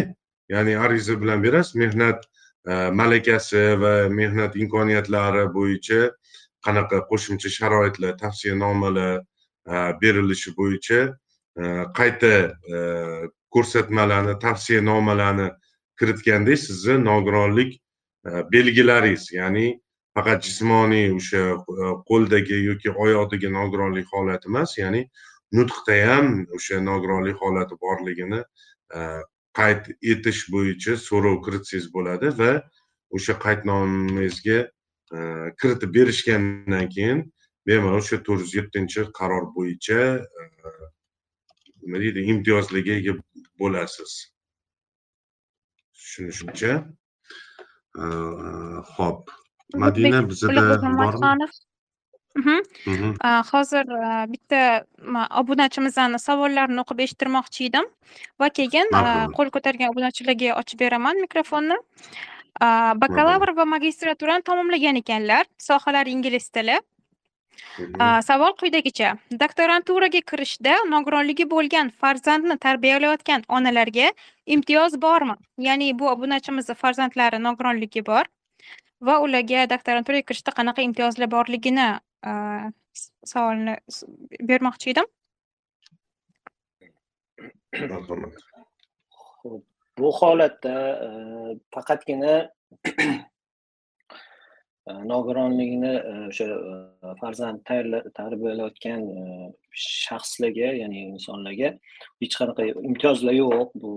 Ya'ni 0.49 0.77
ariza 0.77 1.21
bilan 1.21 1.43
berasiz. 1.43 1.75
Mehnat 1.75 2.25
e, 2.67 2.73
malakasi 2.89 3.63
va 3.81 4.09
mehnat 4.09 4.55
imkoniyatlari 4.55 5.45
bo'yicha 5.57 6.11
qanaqa 6.65 7.03
qo'shimcha 7.09 7.49
sharoitlar 7.49 8.17
tavsiyanomalar 8.17 9.21
e, 9.67 9.75
berilishi 10.01 10.55
bo'yicha 10.57 11.01
e, 11.57 11.63
qayta 11.99 12.33
ko'rsatmalarni 13.53 14.39
tavsiyanomalarni 14.39 15.49
kiritganda 15.99 16.57
sizni 16.57 16.97
nogironlik 17.05 17.79
belgilaringiz. 18.53 19.31
Ya'ni 19.31 19.67
faqat 20.15 20.45
jismoniy 20.45 21.11
o'sha 21.17 21.43
qo'ldagi 22.09 22.57
yoki 22.69 22.93
oyoqdagi 23.05 23.51
nogironlik 23.57 24.09
holati 24.13 24.49
emas 24.51 24.77
ya'ni 24.77 25.03
nutqda 25.57 25.97
ham 26.09 26.27
o'sha 26.57 26.81
nogironlik 26.89 27.37
holati 27.43 27.77
borligini 27.85 28.41
qayd 29.59 29.89
etish 30.13 30.41
bo'yicha 30.53 30.97
so'rov 31.07 31.37
kiritsangiz 31.45 31.87
bo'ladi 31.95 32.31
va 32.39 32.51
o'sha 33.17 33.35
qaydnomangizga 33.45 34.59
e, 35.15 35.19
kiritib 35.59 35.93
berishgandan 35.97 36.89
keyin 36.95 37.19
bemalol 37.67 38.01
o'sha 38.01 38.19
to'rt 38.27 38.45
yuz 38.45 38.55
yettinchi 38.59 39.05
qaror 39.19 39.49
bo'yicha 39.57 39.99
e, 40.41 40.47
nima 41.83 42.03
deydi 42.05 42.25
imtiyozlarga 42.33 42.97
ega 43.01 43.17
bo'lasiz. 43.61 44.11
Tushunishimcha. 45.99 46.73
E, 48.01 48.05
ho'p. 48.95 49.37
Madina 49.83 50.19
bizada 50.29 50.81
bormi 50.81 51.47
A, 53.21 53.43
hozir 53.51 53.85
a, 53.93 54.25
bitta 54.27 54.83
ma- 54.97 55.27
obunachimizni 55.41 56.19
savollarini 56.19 56.81
o'qib 56.83 57.03
eshittirmoqchi 57.05 57.67
edim 57.69 57.85
va 58.41 58.49
keyin 58.49 58.89
a, 58.93 59.27
qo'l 59.37 59.51
ko'targan 59.53 59.91
obunachilarga 59.93 60.55
ochib 60.61 60.79
beraman 60.79 61.21
mikrofonni 61.25 61.77
A, 62.61 62.93
bakalavr 63.03 63.53
va 63.57 63.65
magistraturani 63.65 64.43
tamomlagan 64.49 64.97
ekanlar 65.01 65.45
sohalari 65.67 66.11
ingliz 66.15 66.49
tili 66.49 66.79
A, 67.99 68.21
savol 68.25 68.55
quyidagicha 68.59 69.11
doktoranturaga 69.43 70.21
kirishda 70.31 70.73
nogironligi 70.89 71.45
bo'lgan 71.53 71.91
farzandni 72.01 72.57
tarbiyalayotgan 72.65 73.45
onalarga 73.47 74.09
imtiyoz 74.55 74.97
bormi 75.05 75.35
ya'ni 75.67 75.91
bu 75.99 76.09
obunachimizni 76.09 76.75
farzandlari 76.81 77.39
nogironligi 77.45 78.01
bor 78.09 78.25
va 79.01 79.19
ularga 79.25 79.67
doktoranturaga 79.75 80.25
kirishda 80.31 80.51
qanaqa 80.59 80.81
imtiyozlar 80.89 81.29
borligini 81.35 81.87
savolni 83.33 83.75
bermoqchi 84.49 84.89
edim 84.93 85.07
marhamat 87.73 88.33
bu 89.97 90.11
holatda 90.19 90.75
faqatgina 91.75 92.35
nogironligini 95.11 95.93
o'sha 96.29 96.47
farzand 97.21 97.59
tarbiyalayotgan 98.19 99.01
shaxslarga 99.83 100.69
ya'ni 100.81 100.99
insonlarga 101.13 101.69
hech 102.21 102.35
qanaqa 102.39 102.63
imtiyozlar 102.89 103.35
yo'q 103.43 103.69
bu 103.83 103.91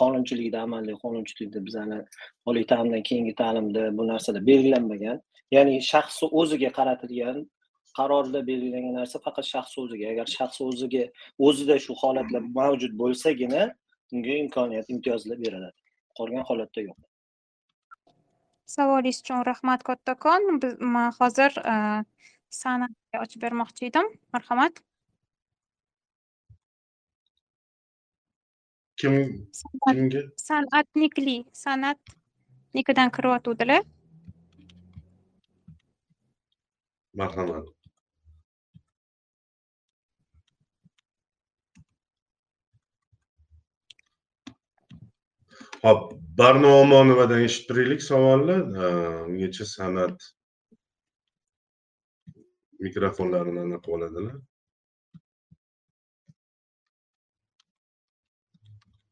qonunchilikda 0.00 0.58
amaliy 0.66 0.96
qonunchilikda 1.04 1.64
bizani 1.68 1.98
oliy 2.48 2.66
ta'limdan 2.72 3.02
keyingi 3.08 3.34
ta'limda 3.42 3.82
bu 3.98 4.08
narsalar 4.12 4.46
belgilanmagan 4.50 5.18
ya'ni 5.54 5.74
shaxsni 5.90 6.28
o'ziga 6.40 6.70
qaratilgan 6.78 7.38
qarorda 7.98 8.40
belgilangan 8.50 8.94
narsa 9.00 9.18
faqat 9.26 9.46
shaxs 9.52 9.74
o'ziga 9.82 10.06
agar 10.12 10.26
shaxs 10.36 10.60
o'ziga 10.68 11.04
o'zida 11.48 11.76
shu 11.84 11.92
holatlar 12.02 12.42
mavjud 12.58 12.92
bo'lsagina 13.02 13.62
unga 14.14 14.34
imkoniyat 14.44 14.86
imtiyozlar 14.94 15.38
beriladi 15.44 15.78
qolgan 16.18 16.44
holatda 16.50 16.88
yo'q 16.88 16.98
Savolingiz 18.74 19.18
uchun 19.22 19.44
rahmat 19.46 19.80
kattakon. 19.88 20.40
Man 20.94 21.12
hozir 21.18 21.52
e, 21.72 21.74
san'atga 22.60 23.20
ochib 23.24 23.40
bermoqchi 23.44 23.86
edim. 23.90 24.06
Marhamat. 24.34 24.82
kim 29.00 29.14
San'at 29.52 29.94
kimga 29.96 30.22
san'atnikli 30.48 31.36
san'atnikidan 31.64 33.10
kiryotgandilar. 33.16 33.82
Marhamat. 37.16 37.66
Hop 45.84 46.00
barno 46.38 46.70
omonovadan 46.82 47.44
eshitib 47.46 47.68
turaylik 47.68 48.02
savolni 48.08 48.56
ungacha 49.28 49.66
san'at 49.76 50.18
mikrofonlarini 52.84 53.60
anaqa 53.66 53.92
oladilar. 53.96 54.36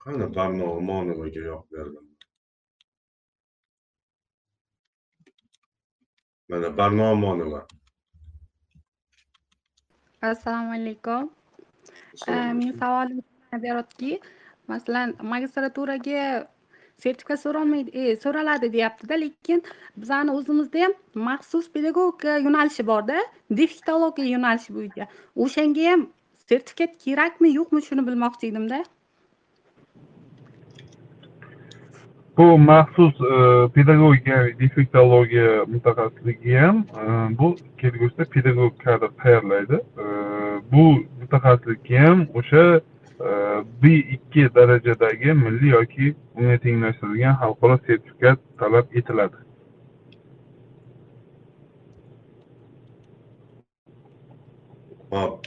Qani 0.04 0.26
barno 0.38 0.66
omonovaga 0.80 1.46
yo'q 1.50 1.62
berdim? 1.76 2.10
Mana 6.48 6.68
barno 6.82 7.04
omonova 7.14 7.60
assalomu 10.30 10.72
alaykum. 10.78 11.30
Mening 12.28 12.74
savolim 12.78 13.22
beryaptiki 13.52 14.20
masalan 14.68 15.14
magistraturaga 15.32 16.48
sertifikat 17.02 17.40
so'ralmaydi 17.44 17.90
e, 17.90 18.16
so'raladi 18.24 18.72
deyaptida 18.72 19.14
lekin 19.24 19.62
bizani 19.96 20.30
o'zimizda 20.38 20.84
ham 20.84 20.92
maxsus 21.28 21.66
pedagogika 21.76 22.36
yo'nalishi 22.46 22.86
borda 22.90 23.16
defektologiya 23.60 24.28
yo'nalishi 24.34 24.74
bo'yicha 24.76 25.08
o'shanga 25.46 25.88
ham 25.90 26.06
sertifikat 26.50 26.92
kerakmi 27.04 27.54
yo'qmi 27.58 27.82
shuni 27.88 28.06
bilmoqchi 28.08 28.52
edimda 28.52 28.80
bu 32.36 32.58
maxsus 32.58 33.14
e, 33.20 33.68
pedagogika 33.74 34.36
defektologiya 34.60 35.64
mutaxassisligi 35.66 36.54
ham 36.54 36.76
e, 37.00 37.02
bu 37.38 37.56
kelgusida 37.78 38.24
pedagog 38.24 38.72
kadr 38.84 39.08
tayyorlaydi. 39.22 39.74
E, 39.74 40.04
bu 40.72 40.84
mutaxassislikka 41.20 41.98
ham 42.06 42.26
o'sha 42.34 42.80
b 43.82 43.84
ikki 44.14 44.54
darajadagi 44.54 45.32
milliy 45.32 45.70
yoki 45.70 46.14
unga 46.34 46.58
tenglashtirilgan 46.58 47.34
xalqaro 47.40 47.76
sertifikat 47.86 48.38
talab 48.58 48.86
etiladi. 48.98 49.36
Hop 55.10 55.46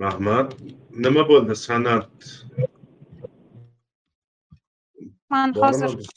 rahmat. 0.00 0.56
Nima 1.04 1.28
bo'ldi? 1.28 1.54
San'at 1.56 2.08
Man 5.30 5.54
bormi 5.54 5.86
hozir 5.86 6.10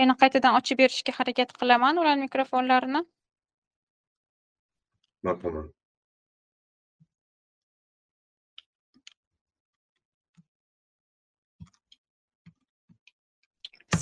yana 0.00 0.14
qaytadan 0.22 0.58
ochib 0.58 0.78
berishga 0.82 1.12
harakat 1.18 1.52
qilaman 1.60 2.00
ular 2.02 2.16
mikrofonlarini. 2.26 3.02
marhamat 5.26 5.72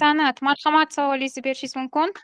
San'at, 0.00 0.42
marhamat 0.42 0.92
savolingizni 0.92 1.44
berishingiz 1.44 1.76
mumkin. 1.76 2.14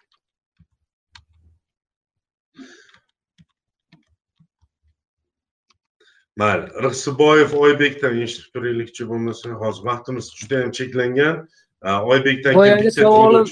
mayli 6.41 6.83
rixsiboyev 6.85 7.55
oybekdan 7.65 8.15
eshitib 8.25 8.53
turaylikchi 8.57 9.07
bo'lmasa 9.09 9.57
hozir 9.63 9.87
vaqtimiz 9.89 10.29
juda 10.41 10.61
yam 10.61 10.71
cheklangan 10.79 11.41
oybekdan 11.85 12.53
keyin 12.53 12.59
boyagi 12.59 12.85
bitta 12.85 13.03
savolim 13.03 13.47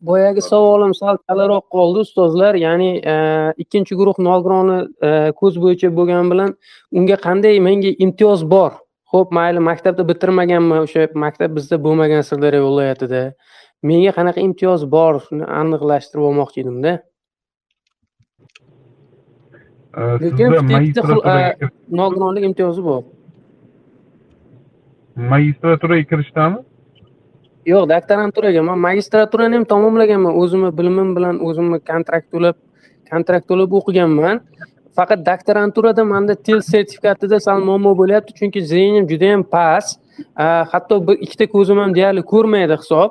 boyagi 0.00 0.42
savolim 0.42 0.94
sal 0.94 1.16
kalaroq 1.28 1.66
qoldi 1.76 2.04
ustozlar 2.06 2.54
ya'ni 2.54 2.90
e, 3.12 3.14
ikkinchi 3.64 3.96
guruh 4.00 4.18
nogironi 4.18 4.78
e, 5.08 5.10
ko'z 5.40 5.58
bo'yicha 5.64 5.92
bo'lgani 5.98 6.32
bilan 6.32 6.54
unga 6.92 7.16
qanday 7.26 7.60
menga 7.60 7.92
imtiyoz 8.06 8.44
bor? 8.54 8.72
Ho'p 9.12 9.32
mayli 9.34 9.60
maktabda 9.70 10.06
bitirmaganman 10.08 10.86
o'sha 10.86 11.08
maktab 11.24 11.56
bizda 11.56 11.76
bo'lmagan 11.84 12.22
sirdaryo 12.30 12.62
viloyatida. 12.68 13.22
Menga 13.82 14.12
qanaqa 14.18 14.40
imtiyoz 14.48 14.86
bor? 14.96 15.20
Shuni 15.26 15.44
aniqlashtirib 15.60 16.28
olmoqchi 16.30 16.64
edimda 16.64 16.98
lekin 19.96 20.36
sizda 20.36 20.62
bitta 20.62 20.62
xil, 20.62 20.74
magistraturaga 20.74 21.66
e, 21.66 21.70
nogironlik 21.90 22.44
imtiyozi 22.44 22.82
bor. 22.84 23.02
Magistraturaga 25.16 26.04
kirishdami 26.10 26.58
yo'q 27.72 27.84
doktoranturaga 27.94 28.62
man 28.68 28.78
magistraturani 28.88 29.54
ham 29.58 29.64
tamomlaganman 29.72 30.34
o'zimni 30.42 30.70
bilimim 30.78 31.10
bilan 31.16 31.34
o'zimni 31.48 31.78
kontrakt 31.90 32.26
to'lab 32.34 32.56
kontrakt 33.10 33.46
to'lab 33.50 33.70
o'qiganman. 33.78 34.36
Faqat 34.98 35.20
doktoranturada 35.30 36.02
manda 36.04 36.34
til 36.46 36.58
sertifikatida 36.72 37.38
sal 37.46 37.58
muammo 37.68 37.92
bo'lyapti 38.00 38.32
chunki 38.38 38.60
зрением 38.70 39.04
juda 39.12 39.26
yam 39.32 39.42
past 39.54 40.00
hatto 40.72 40.94
bir 41.06 41.16
ikkita 41.24 41.46
ko'zim 41.54 41.78
ham 41.82 41.94
deyarli 41.98 42.22
ko'rmaydi 42.32 42.76
hisob. 42.82 43.10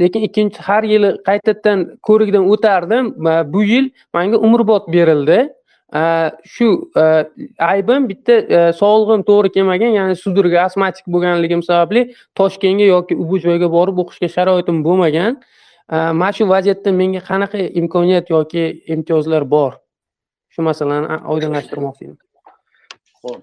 Lekin 0.00 0.22
ikkinchi 0.28 0.60
har 0.68 0.82
yili 0.92 1.10
qaytadan 1.28 1.78
ko'rikdan 2.08 2.44
o'tardim. 2.52 3.04
Bu 3.54 3.60
yil 3.72 3.86
manga 4.14 4.36
umrbod 4.46 4.84
berildi. 4.94 5.38
Э, 5.92 6.30
shu 6.44 6.90
э, 6.94 7.24
aybim 7.58 8.08
bitta 8.08 8.32
э, 8.32 8.72
sog'lig'im 8.72 9.24
to'g'ri 9.26 9.50
kelmagan 9.56 9.90
ya'ni 9.98 10.14
sudurga 10.14 10.62
astmatik 10.62 11.06
bo'lganligim 11.10 11.64
sababli 11.66 12.14
toshkentga 12.38 12.86
yoki 12.86 13.16
u 13.18 13.38
joyga 13.46 13.66
borib 13.72 13.98
o'qishga 14.02 14.28
sharoitim 14.36 14.84
bo'lmagan. 14.86 15.40
Mana 15.90 16.32
shu 16.32 16.46
vaziyatda 16.48 16.92
menga 16.94 17.22
qanaqa 17.30 17.58
imkoniyat 17.80 18.30
yoki 18.30 18.62
imtiyozlar 18.94 19.42
bor? 19.54 19.72
Shu 20.54 20.62
masalani 20.62 21.18
oydinlashtirmoqchi 21.32 22.04
edim 22.04 22.18
Xo'p. 23.22 23.42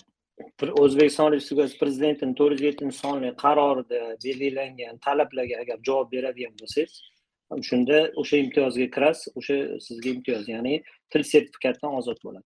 O'zbekiston 0.83 1.33
Respublikasi 1.33 1.79
Prezidentining 1.81 2.35
to'rt 2.39 2.55
yuz 2.55 2.67
yettinchi 2.69 2.97
sonli 3.03 3.33
qarorida 3.43 3.99
belgilangan 4.23 4.95
talablarga 5.05 5.59
agar 5.63 5.77
javob 5.87 6.07
beradigan 6.15 6.53
bo'lsangiz, 6.61 7.01
shunda 7.69 7.99
o'sha 8.21 8.39
imtiyozga 8.45 8.87
kirasiz, 8.95 9.33
o'sha 9.39 9.57
sizga 9.87 10.09
imtiyoz, 10.15 10.47
ya'ni 10.53 10.79
til 11.12 11.24
sertifikatidan 11.32 11.95
ozod 11.99 12.20
bo'ladi. 12.26 12.47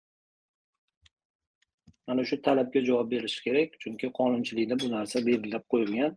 Mana 2.07 2.25
shu 2.29 2.37
talabga 2.47 2.81
javob 2.85 3.11
berish 3.15 3.41
kerak, 3.47 3.71
chunki 3.83 4.13
qonunchilikda 4.19 4.75
bu 4.83 4.91
narsa 4.93 5.27
belgilab 5.27 5.65
qo'yilgan. 5.73 6.13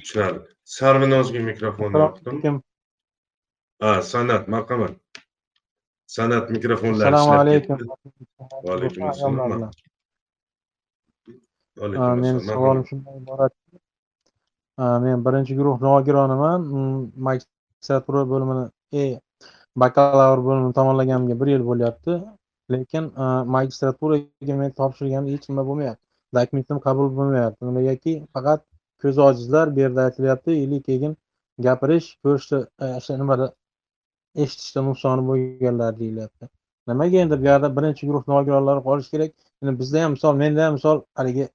Tushunarli. 0.00 0.40
Sarvinozga 0.76 1.40
mikrofonni 1.50 1.98
yoqdim 2.04 2.56
ha 3.82 3.90
san'at 4.12 4.48
marhamat. 4.54 4.94
San'at 6.16 6.50
mikrofonlari 6.50 7.14
assalomu 7.14 7.40
alaykum. 7.40 7.78
va 8.64 8.70
alaykum 8.76 9.02
assalom 9.08 9.70
Ha, 11.78 11.84
Alaykum 11.86 12.20
men 12.22 12.34
assalom. 12.36 12.46
savolim 12.48 12.84
shundan 12.88 13.14
iboratki 13.22 13.78
ha, 14.78 14.86
men 15.04 15.24
birinchi 15.26 15.54
guruh 15.58 15.76
nogironiman 15.88 16.60
Mm, 16.72 17.12
magistratura 17.28 18.22
bo'limini 18.32 18.64
e 19.02 19.20
bakalavr 19.82 20.38
bo'limini 20.48 20.74
tamomlaganimga 20.78 21.34
bir 21.40 21.48
yil 21.54 21.64
bo'lyapti. 21.70 22.12
Lekin 22.72 23.04
magistraturaga 23.56 24.54
men 24.62 24.70
topshirganda 24.80 25.30
hech 25.34 25.46
nima 25.50 25.62
bo'lmayapti. 25.68 26.04
Dokumentim 26.38 26.78
qabul 26.86 27.08
bo'lmayapti. 27.18 27.60
Nimagaki 27.70 28.12
faqat 28.34 28.60
ko'zi 29.02 29.20
ojizlar 29.28 29.66
bu 29.76 29.80
yerda 29.84 30.00
aytilyapti. 30.08 30.50
Или 30.64 30.78
keyin 30.88 31.12
gapirish 31.66 32.08
ko'rishda 32.24 32.58
e, 32.84 32.86
o'sha 32.98 33.16
nimada 33.22 33.46
eshitishda 34.42 34.80
nuqsoni 34.88 35.22
bo'lganlar 35.30 35.92
deyilyapti. 36.00 36.44
Nimaga 36.88 37.16
endi 37.24 37.34
bu 37.40 37.44
yerda 37.50 37.68
birinchi 37.76 38.02
guruh 38.08 38.24
nogironlar 38.34 38.78
qolishi 38.88 39.10
kerak? 39.14 39.32
Endi 39.62 39.72
bizda 39.80 39.98
ham 40.04 40.10
misol 40.16 40.34
menda 40.42 40.60
ham 40.66 40.74
misol 40.78 41.02
haligi 41.20 41.48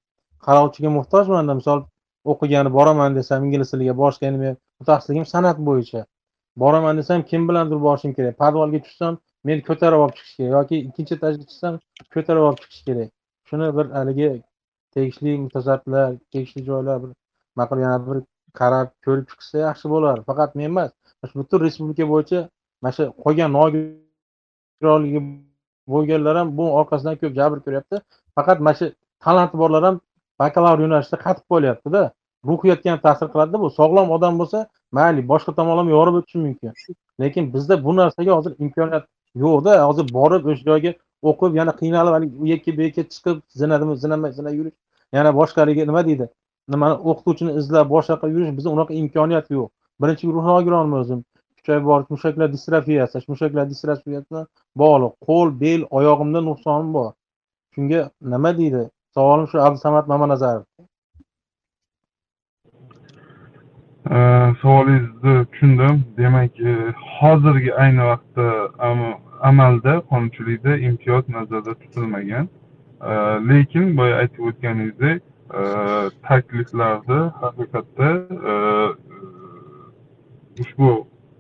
qarovchiga 0.46 0.90
muhtojmanda 0.98 1.54
misol 1.60 1.80
o'qigani 2.32 2.70
boraman 2.78 3.16
desam 3.20 3.46
ingliz 3.48 3.72
tiliga 3.74 3.94
borishga 4.02 4.32
men 4.44 4.58
mutaxassisligim 4.80 5.26
san'at 5.34 5.58
bo'yicha. 5.70 6.02
Boraman 6.64 6.98
desam 7.00 7.24
kim 7.30 7.48
bilandir 7.50 7.80
borishim 7.88 8.14
kerak. 8.18 8.36
Podvalga 8.44 8.80
tushsam 8.86 9.14
meni 9.48 9.62
ko'tarib 9.70 10.00
olib 10.04 10.16
chiqish 10.18 10.36
kerak 10.40 10.54
yoki 10.58 10.76
ikkinchi 10.88 11.14
etajga 11.18 11.44
chiqsam 11.50 11.74
ko'tarib 12.14 12.44
olib 12.48 12.60
chiqish 12.64 12.84
kerak. 12.88 13.10
Shuni 13.50 13.68
bir 13.78 13.86
haligi 13.98 14.30
tegishli 14.94 15.32
mutasaddilar 15.46 16.10
tegishli 16.34 16.62
joylar 16.70 16.98
bir 17.04 17.12
maqul 17.60 17.80
yana 17.86 18.00
bir 18.08 18.18
qarab 18.60 18.88
ko'rib 19.06 19.26
chiqsa 19.32 19.58
yaxshi 19.68 19.94
bo'lar. 19.94 20.18
Faqat 20.30 20.56
men 20.58 20.66
emas 20.72 20.92
butun 21.40 21.60
respublika 21.66 22.06
bo'yicha 22.14 22.40
mana 22.82 22.94
shu 22.98 23.04
qolgan 23.24 23.50
nogironligi 23.58 25.22
bo'lganlar 25.94 26.36
ham 26.40 26.50
bu 26.60 26.66
orqasidan 26.80 27.16
ko'p 27.22 27.34
jabr 27.40 27.58
ko'ryapti. 27.66 27.96
Faqat 28.38 28.58
mana 28.66 28.76
shu 28.80 28.88
talanti 29.26 29.56
borlar 29.64 29.84
ham 29.88 29.96
bakalavr 30.42 30.80
yo'nalishida 30.86 31.18
qatib 31.26 31.46
qolyaptida 31.54 32.02
ruhiyatga 32.50 32.92
ham 32.92 33.00
ta'sir 33.06 33.28
qiladida 33.34 33.62
bu. 33.64 33.70
Sog'lom 33.80 34.12
odam 34.18 34.40
bo'lsa 34.42 34.64
mayli 34.98 35.22
boshqa 35.32 35.52
tomonlama 35.60 35.92
yorib 35.98 36.20
o'tishi 36.20 36.38
mumkin. 36.46 36.74
Lekin 37.22 37.54
bizda 37.54 37.84
bu 37.86 37.96
narsaga 38.00 38.32
hozir 38.38 38.54
imkoniyat 38.66 39.06
yo'qda 39.44 39.78
hozir 39.90 40.06
borib 40.18 40.50
o'sha 40.52 40.64
joyga 40.70 40.92
o'qib 41.30 41.56
yana 41.60 41.74
qiynalib 41.82 42.14
haligi 42.18 42.36
u 42.44 42.46
yerga 42.52 42.78
bu 42.78 42.82
yerga 42.86 43.04
chiqib 43.14 43.38
zinadimi 43.62 43.98
zinamay 44.04 44.32
zina 44.40 44.52
yurish 44.58 44.78
yana 45.18 45.32
boshqaligi 45.40 45.88
nima 45.90 46.06
deydi? 46.10 46.30
Nimani 46.74 46.96
o'qituvchini 47.10 47.58
izlab 47.62 47.90
boshqa 47.96 48.14
yoqqa 48.16 48.28
yurish 48.36 48.52
bizda 48.58 48.70
unaqa 48.76 48.94
imkoniyat 49.02 49.52
yo'q. 49.58 49.70
Birinchi 50.02 50.28
guruh 50.28 50.46
o'zim? 51.02 51.24
Kuchayib 51.58 51.84
borish 51.90 52.08
bor 52.10 52.16
mushaklar 52.16 52.52
distrofiyasi 52.56 53.22
mushaklar 53.34 53.66
distrofiyasi 53.70 54.26
bilan 54.32 54.46
bog'liq. 54.82 55.14
Qo'l 55.28 55.50
bel 55.64 55.82
oyog'imda 56.00 56.40
nuqsonim 56.50 56.94
bor. 56.98 57.10
Shunga 57.76 58.02
nima 58.34 58.52
deydi? 58.60 58.84
Savolim 59.18 59.48
shu 59.52 59.64
abdusamad 59.68 60.14
mamanazarov 60.14 60.66
savolingizni 64.62 65.46
tushundim. 65.52 66.04
Demak 66.18 66.60
e, 66.60 66.94
hozirgi 67.20 67.76
ayni 67.76 68.04
vaqtda 68.12 68.48
amalda 69.42 69.94
qonunchilikda 70.10 70.78
imtiyoz 70.78 71.30
nazarda 71.30 71.74
tutilmagan. 71.74 72.48
Lekin 73.50 73.98
boya 73.98 74.16
aytib 74.22 74.44
o'tganingizdek 74.50 75.22
e, 75.60 75.62
takliflarda 76.28 77.20
haqiqatda 77.42 78.10
e, 78.52 78.54
ushbu 80.62 80.90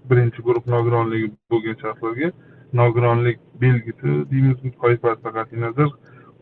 birinchi 0.09 0.41
guruh 0.47 0.63
nogironligi 0.75 1.31
bo'lgan 1.51 1.77
shaxslarga 1.83 2.29
nogironlik 2.81 3.39
belgisi 3.61 4.11
deymizmi 4.31 4.71
toifasida 4.81 5.31
qat'iy 5.37 5.59
nazar 5.65 5.89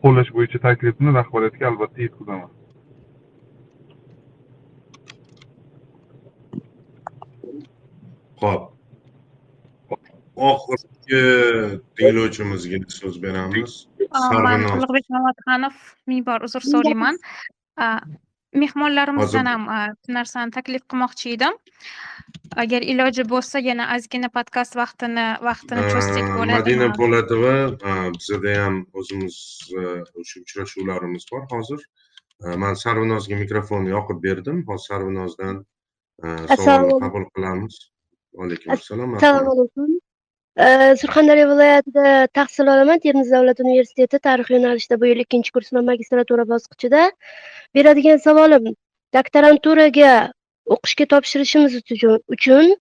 qo'llash 0.06 0.30
bo'yicha 0.36 0.62
taklifni 0.68 1.14
rahbariyatga 1.18 1.68
albatta 1.70 2.02
yetkazaman. 2.06 2.50
Ho'p 8.42 8.62
oxirgi 10.50 11.22
tinglovchimizga 11.96 12.78
so'z 12.98 13.16
beramiz. 13.24 13.74
Man 14.46 14.68
ulug'bek 14.74 15.10
mamatxanov 15.16 15.76
ming 16.12 16.22
bor 16.30 16.48
uzr 16.50 16.62
so'rayman. 16.72 17.20
mehmonlarimizdan 18.62 19.48
ham 19.52 19.64
shu 20.02 20.12
narsani 20.16 20.54
taklif 20.56 20.84
qilmoqchi 20.92 21.32
edim 21.36 21.56
agar 22.62 22.82
iloji 22.92 23.24
bo'lsa 23.32 23.58
yana 23.68 23.84
ozgina 23.96 24.28
podkast 24.36 24.76
vaqtini 24.82 25.26
vaqtini 25.48 25.82
cho'zsak 25.92 26.26
madina 26.52 26.54
bo'ladimi 26.62 26.88
po'latova 27.00 27.54
bizada 28.18 28.52
ham 28.62 28.76
o'zimiz 29.00 29.36
o'sha 30.20 30.36
uchrashuvlarimiz 30.44 31.24
bor 31.32 31.42
hozir. 31.52 31.80
Man 32.62 32.74
sarvinozga 32.84 33.36
mikrofonni 33.42 33.90
yoqib 33.96 34.18
berdim. 34.26 34.56
Hozir 34.68 34.86
sarvinozdan 34.92 35.56
savolni 36.56 36.98
qabul 37.04 37.24
qilamiz. 37.34 37.74
Vaalaykum 38.38 38.72
assalom 38.76 39.14
assalomu 39.16 39.50
alaykum. 39.54 39.94
Surxondaryo 41.02 41.46
viloyatida 41.52 42.26
tahsil 42.38 42.66
olaman. 42.74 42.98
Termiz 43.06 43.30
davlat 43.34 43.60
universiteti 43.64 44.18
tarix 44.26 44.48
yo'nalishida 44.54 45.00
bu 45.00 45.06
yil 45.12 45.20
ikkinchi 45.24 45.50
kursman 45.56 45.84
magistratura 45.90 46.44
bosqichida 46.52 47.02
beradigan 47.74 48.18
savolim. 48.26 48.64
Doktoranturaga 49.16 50.12
o'qishga 50.74 51.06
topshirishimiz 51.12 51.72
uchun 52.36 52.72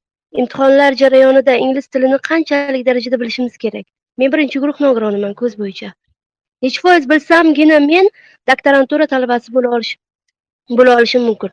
imtihonlar 0.41 0.91
jarayonida 1.01 1.53
ingliz 1.65 1.87
tilini 1.87 2.17
qanchalik 2.29 2.85
darajada 2.89 3.19
bilishimiz 3.21 3.57
kerak? 3.63 3.85
Men 4.17 4.31
birinchi 4.33 4.59
guruh 4.63 4.81
nogironiman 4.85 5.33
ko'z 5.41 5.53
bo'yicha. 5.61 5.89
Nechi 6.63 6.81
foiz 6.85 7.09
bilsamgina 7.11 7.79
men 7.91 8.09
doktorantura 8.49 9.07
talabasi 9.13 9.53
bo'la 9.57 9.75
olish 9.77 9.93
bo'la 10.79 10.97
olishim 10.97 11.23
mumkin. 11.29 11.51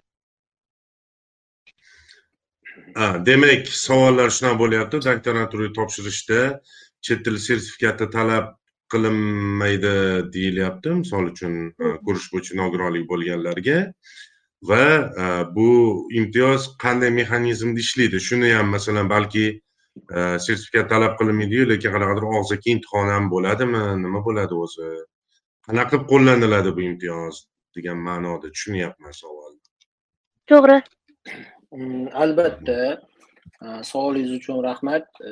Ha, 2.96 3.06
demak 3.26 3.68
savollar 3.86 4.30
shunaqa 4.36 4.58
bo'lyapti. 4.62 5.02
Doktoranturaga 5.08 5.72
topshirishda 5.78 6.40
chet 7.06 7.24
tili 7.24 7.40
sertifikati 7.48 8.10
talab 8.16 8.50
qilinmaydi 8.92 9.94
deyilyapti. 10.34 10.96
Misol 11.02 11.30
uchun 11.32 11.54
ko'rish 12.06 12.28
bo'yicha 12.34 12.58
nogironlik 12.62 13.08
bo'lganlarga 13.12 13.78
va 14.70 14.84
a, 15.24 15.26
bu 15.56 15.68
imtiyoz 16.20 16.62
qanday 16.84 17.10
mexanizmda 17.20 17.80
ishlaydi? 17.84 18.20
Shuni 18.28 18.52
ham 18.58 18.68
masalan 18.76 19.08
balki 19.14 19.44
a, 20.16 20.38
sertifikat 20.46 20.90
talab 20.94 21.16
qilinmaydiyu 21.20 21.68
lekin 21.72 21.94
qanaqadir 21.94 22.28
og'zaki 22.40 22.74
imtihon 22.74 23.08
ham 23.14 23.30
bo'ladimi? 23.34 23.82
Nima 24.04 24.20
bo'ladi 24.26 24.58
o'zi? 24.64 24.90
Qanaqa 25.66 25.90
qilib 25.90 26.04
qo'llaniladi 26.12 26.74
bu 26.76 26.82
imtiyoz 26.90 27.44
degan 27.76 27.98
ma'noda? 28.08 28.46
Tushunyapman 28.54 29.14
savolni. 29.22 29.60
To'g'ri. 30.50 30.78
Mm, 31.76 32.06
albatta. 32.24 32.78
A, 33.64 33.66
savolingiz 33.90 34.32
uchun 34.40 34.62
rahmat. 34.68 35.06
E, 35.28 35.30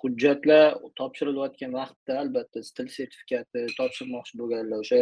hujjatlar 0.00 0.74
topshirilayotgan 1.00 1.72
vaqtda 1.80 2.18
albatta 2.22 2.62
stil 2.70 2.88
sertifikati 2.96 3.66
topshirmoqchi 3.78 4.38
bo'lganlar 4.40 4.82
o'sha 4.84 5.00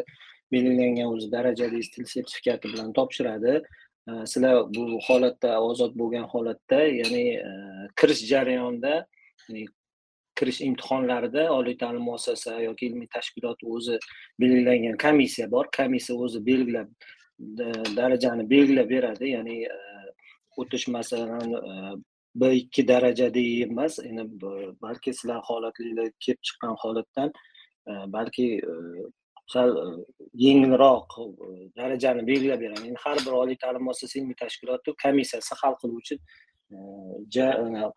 belgilangan 0.52 1.14
o'zi 1.14 1.28
darajali 1.32 1.82
stil 1.82 2.04
sertifikati 2.04 2.72
bilan 2.72 2.92
topshiradi. 2.92 3.62
Sizlar 4.24 4.74
bu 4.74 4.98
holatda 5.06 5.60
ozod 5.62 5.94
bo'lgan 5.98 6.26
holatda 6.32 6.80
ya'ni 7.00 7.24
e, 7.48 7.50
kirish 8.00 8.22
jarayonida 8.30 8.94
ya'ni 9.48 9.64
kirish 10.38 10.60
imtihonlarida 10.68 11.44
oliy 11.54 11.76
ta'lim 11.82 12.02
muassasa 12.10 12.56
yoki 12.62 12.86
ilmiy 12.90 13.08
tashkilot 13.14 13.62
o'zi 13.74 13.98
belgilangan 14.40 14.96
komissiya 15.04 15.50
bor. 15.50 15.70
Komissiya 15.76 16.18
o'zi 16.18 16.46
belgilab 16.46 16.88
e, 17.64 17.66
darajani 18.00 18.50
belgilab 18.50 18.90
beradi. 18.90 19.30
Ya'ni 19.36 19.58
e, 19.76 19.78
o'tish 20.56 20.88
masalan 20.88 22.02
b 22.34 22.52
ikki 22.56 22.88
darajada 22.88 23.40
emas 23.68 23.98
endi 23.98 24.24
balki 24.82 25.14
sizlar 25.14 25.40
holatinglar 25.48 26.10
kelib 26.24 26.40
chiqqan 26.48 26.74
holatdan 26.82 27.32
balki 28.16 28.46
sal 29.52 29.70
e, 29.82 30.04
yengilroq 30.46 31.18
e, 31.22 31.26
darajani 31.76 32.26
belgilab 32.30 32.60
beradi 32.64 32.88
endi 32.88 33.00
har 33.04 33.18
bir 33.26 33.34
oliy 33.42 33.58
ta'lim 33.64 33.84
muassasasi 33.88 34.18
ilmiy 34.20 34.38
tashkiloti 34.44 34.94
komissiyasi 35.04 35.58
hal 35.62 35.74
qiluvchi 35.82 36.14
e, 36.74 36.78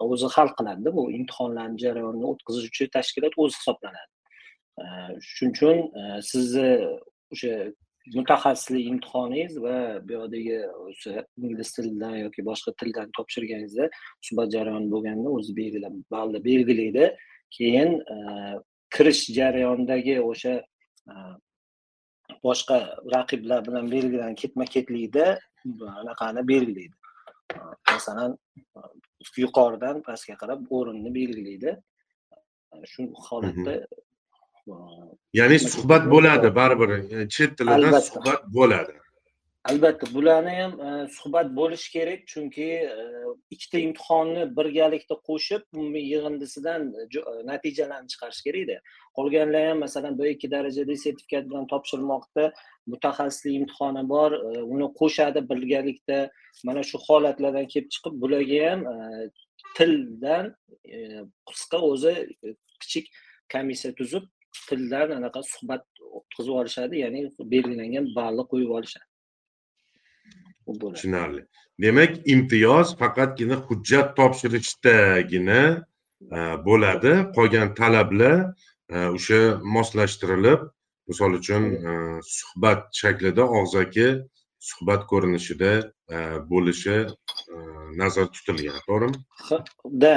o'zi 0.10 0.28
hal 0.36 0.50
qiladida 0.58 0.96
bu 0.98 1.04
imtihonlarni 1.20 1.78
jarayonini 1.86 2.28
o'tkazuvchi 2.34 2.90
tashkilot 2.98 3.34
o'zi 3.44 3.56
hisoblanadi. 3.62 4.12
Shuning 5.34 5.54
uchun 5.56 5.78
sizni 6.32 6.70
o'sha 7.34 7.54
mutaxassislik 8.18 8.84
imtihoningiz 8.92 9.54
va 9.66 9.78
bu 10.08 10.18
yoqdagi 10.18 10.58
o'sha 10.88 11.14
ingliz 11.46 11.70
tilidan 11.76 12.16
yoki 12.26 12.42
boshqa 12.50 12.72
tildan 12.80 13.08
topshirganingizda 13.18 13.86
suhbat 14.28 14.52
jarayoni 14.56 14.92
bo'lganda 14.94 15.30
o'zi 15.38 15.56
belgilab 15.62 15.96
balni 16.16 16.44
belgilaydi. 16.50 17.06
Keyin 17.58 17.92
kirish 18.96 19.24
jarayonidagi 19.40 20.16
o'sha 20.32 20.54
boshqa 22.44 22.78
raqiblar 23.16 23.66
bilan 23.68 23.92
belgilangan 23.92 24.36
ketma 24.36 24.66
ketlikda 24.66 25.40
anaqani 26.02 26.48
belgilaydi. 26.48 26.96
Masalan 27.92 28.38
yuqoridan 29.38 30.02
pastga 30.08 30.36
qarab 30.42 30.60
o'rinni 30.70 31.16
belgilaydi. 31.16 31.78
Shu 32.92 33.02
holatda 33.28 33.74
e, 33.74 34.76
ya'ni 35.34 35.60
suhbat 35.60 36.12
bo'ladi. 36.12 36.56
baribir. 36.56 36.90
Chet 37.36 37.58
tilidan 37.58 38.00
suhbat 38.00 38.42
bo'ladi 38.58 38.96
albatta 39.70 40.14
bularni 40.14 40.54
ham 40.62 40.74
e, 40.86 41.08
suhbat 41.18 41.48
bo'lishi 41.58 41.92
kerak 41.92 42.28
chunki 42.32 42.68
e, 42.96 43.06
ikkita 43.54 43.78
imtihonni 43.88 44.44
birgalikda 44.58 45.16
qo'shib 45.30 45.64
umumiy 45.74 46.06
yig'indisidan 46.14 46.82
e, 47.02 47.24
natijalarni 47.50 48.12
chiqarish 48.14 48.42
kerakda 48.48 48.78
qolganlar 49.18 49.64
ham 49.70 49.80
masalan 49.86 50.20
b 50.20 50.30
ikki 50.36 50.52
darajada 50.56 50.98
sertifikat 51.06 51.50
bilan 51.50 51.66
topshirmoqda 51.74 52.46
mutaxassislik 52.94 53.56
imtihoni 53.62 54.04
bor 54.14 54.32
uni 54.74 54.88
qo'shadi 55.00 55.42
birgalikda. 55.52 56.20
Mana 56.68 56.84
shu 56.90 56.98
holatlardan 57.08 57.66
kelib 57.74 57.90
chiqib 57.96 58.14
bularga 58.24 58.62
ham 58.70 58.82
tildan 59.78 60.46
qisqa 61.50 61.82
o'zi 61.90 62.14
kichik 62.82 63.12
komissiya 63.54 63.92
tuzib 64.00 64.30
tildan 64.70 65.18
anaqa 65.20 65.42
suhbat 65.54 65.84
o'tkazib 66.18 66.54
olishadi 66.62 67.04
ya'ni 67.04 67.28
belgilangan 67.54 68.06
ballni 68.18 68.50
qo'yib 68.54 68.72
olishadi. 68.80 69.15
Tushunarli. 70.68 71.46
Demak 71.82 72.28
imtiyoz 72.28 72.96
faqatgina 72.98 73.56
hujjat 73.68 74.16
topshirishdagina 74.18 75.62
e, 76.36 76.38
bo'ladi. 76.68 77.14
Qolgan 77.36 77.76
talablar 77.80 78.38
e, 78.90 78.98
o'sha 79.18 79.42
moslashtirilib 79.76 80.62
misol 81.10 81.38
uchun 81.40 81.64
e, 81.90 81.92
suhbat 82.38 82.88
shaklida 83.02 83.44
og'zaki 83.60 84.08
suhbat 84.70 85.06
ko'rinishida 85.12 85.74
bo'lishi 86.50 86.96
nazarda 88.00 88.32
tutilgan. 88.36 88.80
To'g'rimi? 88.88 89.18
Да 90.04 90.16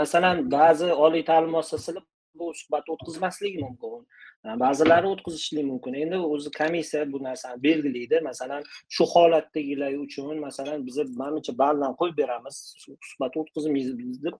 masalan 0.00 0.36
ba'zi 0.56 0.88
oliy 1.04 1.24
ta'lim 1.30 1.50
muassasalar 1.56 2.04
bu 2.38 2.52
suhbatni 2.60 2.90
o'tkazmasligi 2.94 3.58
mumkin 3.64 4.06
ba'zilari 4.44 5.06
o'tkazishligi 5.08 5.64
mumkin. 5.64 5.94
Endi 5.94 6.16
o'zi 6.16 6.50
komissiya 6.60 7.12
bu 7.12 7.22
narsani 7.24 7.62
belgilaydi 7.62 8.20
masalan 8.20 8.62
shu 8.94 9.04
holatdagilar 9.04 9.92
uchun 10.06 10.40
masalan 10.46 10.86
biza 10.86 11.02
manimcha 11.22 11.52
baldan 11.58 11.92
qo'yib 12.00 12.16
beramiz. 12.22 12.56
Suhbat 12.84 13.36
o'tkazmaymiz 13.40 14.18
deb 14.24 14.36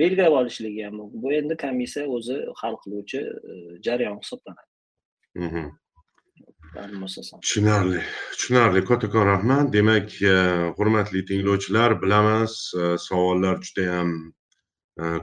belgilab 0.00 0.32
olishligi 0.40 0.84
ham 0.84 0.94
mumkin. 1.00 1.22
Bu 1.22 1.32
endi 1.32 1.56
komissiya 1.64 2.06
o'zi 2.16 2.36
hal 2.60 2.74
qiluvchi 2.82 3.20
jarayon 3.86 4.18
hisoblanadi. 4.22 4.70
Tushunarli. 7.42 8.00
Tushunarli. 8.32 8.80
Kattakon 8.90 9.26
rahmat. 9.32 9.66
Demak 9.72 10.10
hurmatli 10.78 11.20
tinglovchilar 11.30 11.90
bilamiz 12.02 12.52
savollar 13.08 13.56
judayam 13.66 14.08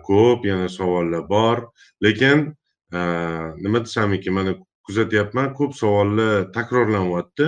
ko'p. 0.07 0.45
Yana 0.51 0.69
savollar 0.69 1.23
bor. 1.29 1.57
Lekin 2.03 2.55
nima 2.91 3.79
desam 3.85 4.13
ekan 4.13 4.33
mana 4.33 4.53
kuzatyapman 4.85 5.53
ko'p 5.57 5.73
savollar 5.73 6.51
takrorlanyapti 6.53 7.47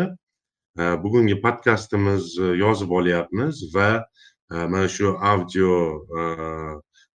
bugungi 0.77 1.41
podkastimiz 1.41 2.37
e, 2.39 2.53
yozib 2.57 2.91
olyapmiz 2.91 3.61
va 3.73 3.89
e, 4.51 4.55
mana 4.55 4.87
shu 4.87 5.15
audio 5.17 5.71
e, 6.17 6.25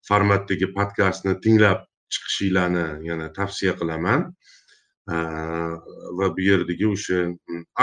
formatdagi 0.08 0.72
podkastni 0.74 1.36
tinglab 1.40 1.84
chiqishinglarni 2.12 3.06
yana 3.08 3.32
tavsiya 3.32 3.76
qilaman. 3.78 4.32
Va 6.18 6.26
bu 6.34 6.42
yerdagi 6.42 6.86
o'sha 6.86 7.22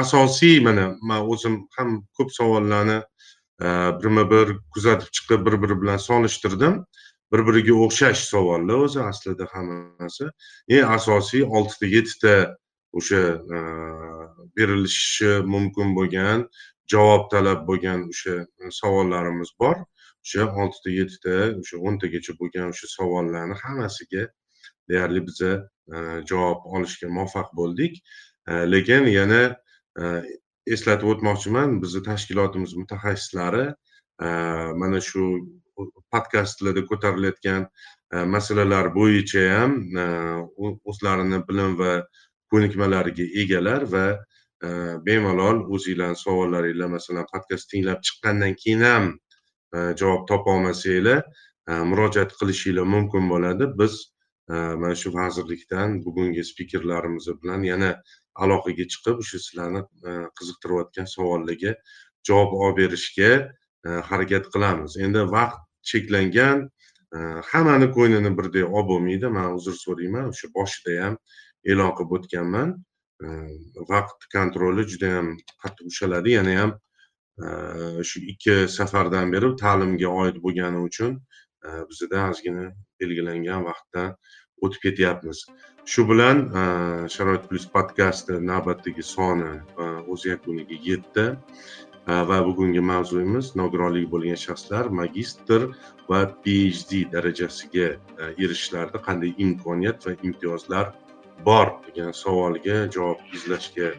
asosiy 0.01 0.59
mana 0.63 0.85
man 1.01 1.25
o'zim 1.33 1.55
ham 1.77 1.97
ko'p 2.15 2.29
savollarni 2.31 2.99
birma 3.99 4.23
bir 4.31 4.53
kuzatib 4.75 5.09
chiqib 5.15 5.43
bir 5.47 5.57
biri 5.63 5.81
bilan 5.81 5.97
solishtirdim. 5.97 6.77
Bir 7.31 7.45
biriga 7.47 7.75
o'xshash 7.85 8.21
savollar 8.31 8.85
o'zi 8.85 9.01
aslida 9.03 9.45
hammasi. 9.53 10.29
Eng 10.75 10.93
asosiy 10.95 11.43
oltita 11.45 11.85
yettita 11.95 12.35
o'sha 12.99 13.21
e, 13.55 13.59
berilishi 14.57 15.31
mumkin 15.53 15.93
bo'lgan 15.97 16.47
javob 16.93 17.29
talab 17.33 17.67
bo'lgan 17.69 18.07
o'sha 18.11 18.35
savollarimiz 18.81 19.53
bor. 19.61 19.77
O'sha 20.25 20.47
oltita 20.61 20.95
yettita 20.99 21.35
o'sha 21.61 21.81
o'ntagacha 21.87 22.37
bo'lgan 22.41 22.73
o'sha 22.73 22.87
savollarni 22.97 23.59
hammasiga 23.63 24.25
deyarli 24.89 25.21
biza 25.27 25.53
e, 25.93 25.97
javob 26.31 26.65
olishga 26.73 27.13
muvaffaq 27.17 27.53
bo'ldik. 27.61 28.01
E, 28.49 28.53
lekin 28.73 29.05
yana 29.19 29.43
eslatib 30.73 31.13
o'tmoqchiman 31.13 31.79
bizni 31.83 32.01
tashkilotimiz 32.05 32.75
mutaxassislari 32.81 33.65
mana 34.81 34.99
shu 35.01 35.23
podkastlarda 36.13 36.85
ko'tarilayotgan 36.89 37.67
e, 38.13 38.23
masalalar 38.35 38.91
bo'yicha 38.95 39.45
ham 39.53 39.75
e, 40.03 40.05
o'zlarini 40.91 41.41
bilim 41.49 41.77
va 41.81 41.93
ko'nikmalariga 42.53 43.25
egalar 43.43 43.85
va 43.93 44.05
e, 44.15 44.69
bemalol 45.07 45.65
o'zinglarni 45.75 46.21
savollaringlar 46.25 46.93
masalan 46.97 47.27
podkast 47.33 47.69
tinglab 47.73 48.05
chiqqandan 48.07 48.55
keyin 48.63 48.85
ham 48.89 49.11
javob 50.01 50.23
topolmasanglar 50.29 51.19
murojaat 51.89 52.31
qilishinglar 52.39 52.87
mumkin 52.95 53.27
bo'ladi. 53.29 53.67
Biz 53.81 53.97
mana 54.81 54.95
shu 55.01 55.11
vazirlikdan 55.13 55.99
bugungi 56.05 56.43
spikerlarimiz 56.51 57.27
bilan 57.43 57.67
yana 57.67 57.91
aloqaga 58.45 58.85
chiqib 58.93 59.21
o'sha 59.23 59.41
sizlarni 59.43 59.83
qiziqtirayotgan 60.39 61.11
savollarga 61.15 61.75
javob 62.29 62.57
olib 62.63 62.79
berishga 62.81 63.29
harakat 64.09 64.49
qilamiz. 64.55 64.97
Endi 65.05 65.21
vaqt 65.35 65.68
cheklangan 65.83 66.69
e, 67.15 67.17
hammani 67.51 67.89
ko'nglini 67.95 68.31
birdek 68.37 68.65
olib 68.67 68.91
bo'lmaydi. 68.91 69.31
Man 69.37 69.55
uzr 69.57 69.75
so'rayman 69.83 70.29
o'sha 70.33 70.51
boshida 70.57 70.97
ham 71.03 71.17
e'lon 71.71 71.95
qilib 71.97 72.15
o'tganman. 72.17 72.75
E, 73.23 73.27
vaqt 73.93 74.29
kontroli 74.35 74.87
judayam 74.91 75.33
qattiq 75.63 75.91
ushaladi. 75.93 76.35
Yana 76.37 76.57
ham 76.61 76.75
e, 77.43 78.03
shu 78.09 78.23
ikki 78.33 78.57
safardan 78.77 79.33
beri 79.35 79.55
ta'limga 79.63 80.13
oid 80.23 80.43
bo'lgani 80.45 80.85
uchun 80.89 81.19
bizada 81.89 82.19
ozgina 82.31 82.69
belgilangan 83.01 83.65
vaqtdan 83.69 84.13
o'tib 84.63 84.81
ketyapmiz. 84.85 85.41
Shu 85.91 86.05
bilan 86.11 86.37
sharoit 87.15 87.43
plyus 87.49 87.65
podkasti 87.73 88.37
navbatdagi 88.51 89.03
soni 89.03 89.51
o'z 90.11 90.25
yakuniga 90.31 90.77
yetdi. 90.89 91.25
Э, 92.09 92.23
va 92.29 92.39
bugungi 92.41 92.81
mavzuyimiz 92.81 93.51
nogironligi 93.59 94.07
bo'lgan 94.09 94.37
shaxslar 94.43 94.87
magistr 94.99 95.65
va 96.09 96.21
phd 96.45 97.01
darajasiga 97.13 97.89
e, 97.89 98.29
erishishlarida 98.45 99.01
qanday 99.07 99.35
imkoniyat 99.45 100.07
va 100.07 100.13
imtiyozlar 100.29 100.89
bor 101.49 101.73
degan 101.85 102.15
savolga 102.21 102.77
javob 102.95 103.21
izlashga 103.37 103.91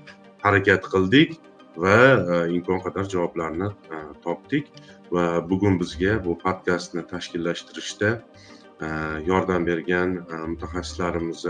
harakat 0.42 0.90
qildik 0.94 1.36
va 1.84 1.98
e, 2.34 2.40
imkon 2.56 2.82
qadar 2.86 3.06
javoblarni 3.14 3.68
e, 3.70 4.02
topdik 4.26 4.72
va 5.16 5.26
bugun 5.52 5.78
bizga 5.82 6.16
bu 6.24 6.38
podkastni 6.44 7.06
tashkillashtirishda 7.12 8.14
yordam 9.30 9.66
bergan 9.68 10.16
mutaxassislarimiz 10.52 11.44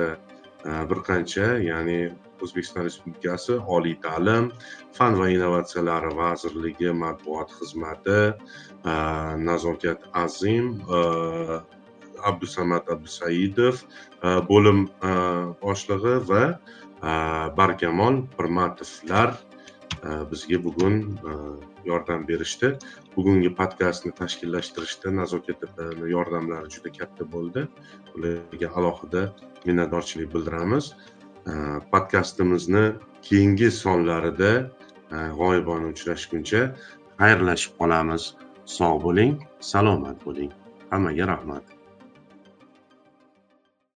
bir 0.91 1.01
qancha 1.09 1.47
ya'ni 1.71 2.01
o'zbekiston 2.45 2.87
respublikasi 2.89 3.59
oliy 3.77 3.97
ta'lim 4.05 4.51
fan 4.97 5.19
va 5.21 5.29
innovatsiyalar 5.35 6.09
vazirligi 6.21 6.93
matbuot 7.03 7.53
xizmati 7.59 8.21
e, 8.31 8.95
nazokat 9.49 10.09
azim 10.25 10.73
e, 10.81 11.01
abdusamad 12.31 12.89
abdusaidov 12.95 13.83
e, 13.83 14.37
bo'lim 14.51 14.87
boshlig'i 15.63 16.17
va 16.33 16.45
barkamol 17.57 18.21
pirmatovlar 18.37 19.39
bizga 20.31 20.59
bugun 20.65 20.99
yordam 21.85 22.27
berishdi. 22.29 22.75
Bugungi 23.17 23.51
podkastni 23.55 24.13
tashkillashtirishda 24.17 25.13
nazokat 25.17 25.65
yordamlari 26.15 26.71
juda 26.75 26.93
katta 26.99 27.27
bo'ldi. 27.35 27.67
Ularga 28.17 28.71
alohida 28.81 29.25
minnatdorchilik 29.67 30.31
bildiramiz. 30.35 30.93
Podkastimizni 31.93 32.85
keyingi 33.23 33.71
sonlarida 33.71 34.53
e, 35.13 35.17
g'oyibona 35.39 35.91
uchrashguncha 35.95 36.63
xayrlashib 37.21 37.77
qolamiz. 37.81 38.35
Sog' 38.77 39.03
bo'ling 39.03 39.37
salomat 39.61 40.19
bo'ling. 40.27 40.53
Hammaga 40.91 41.27
rahmat. 41.33 41.80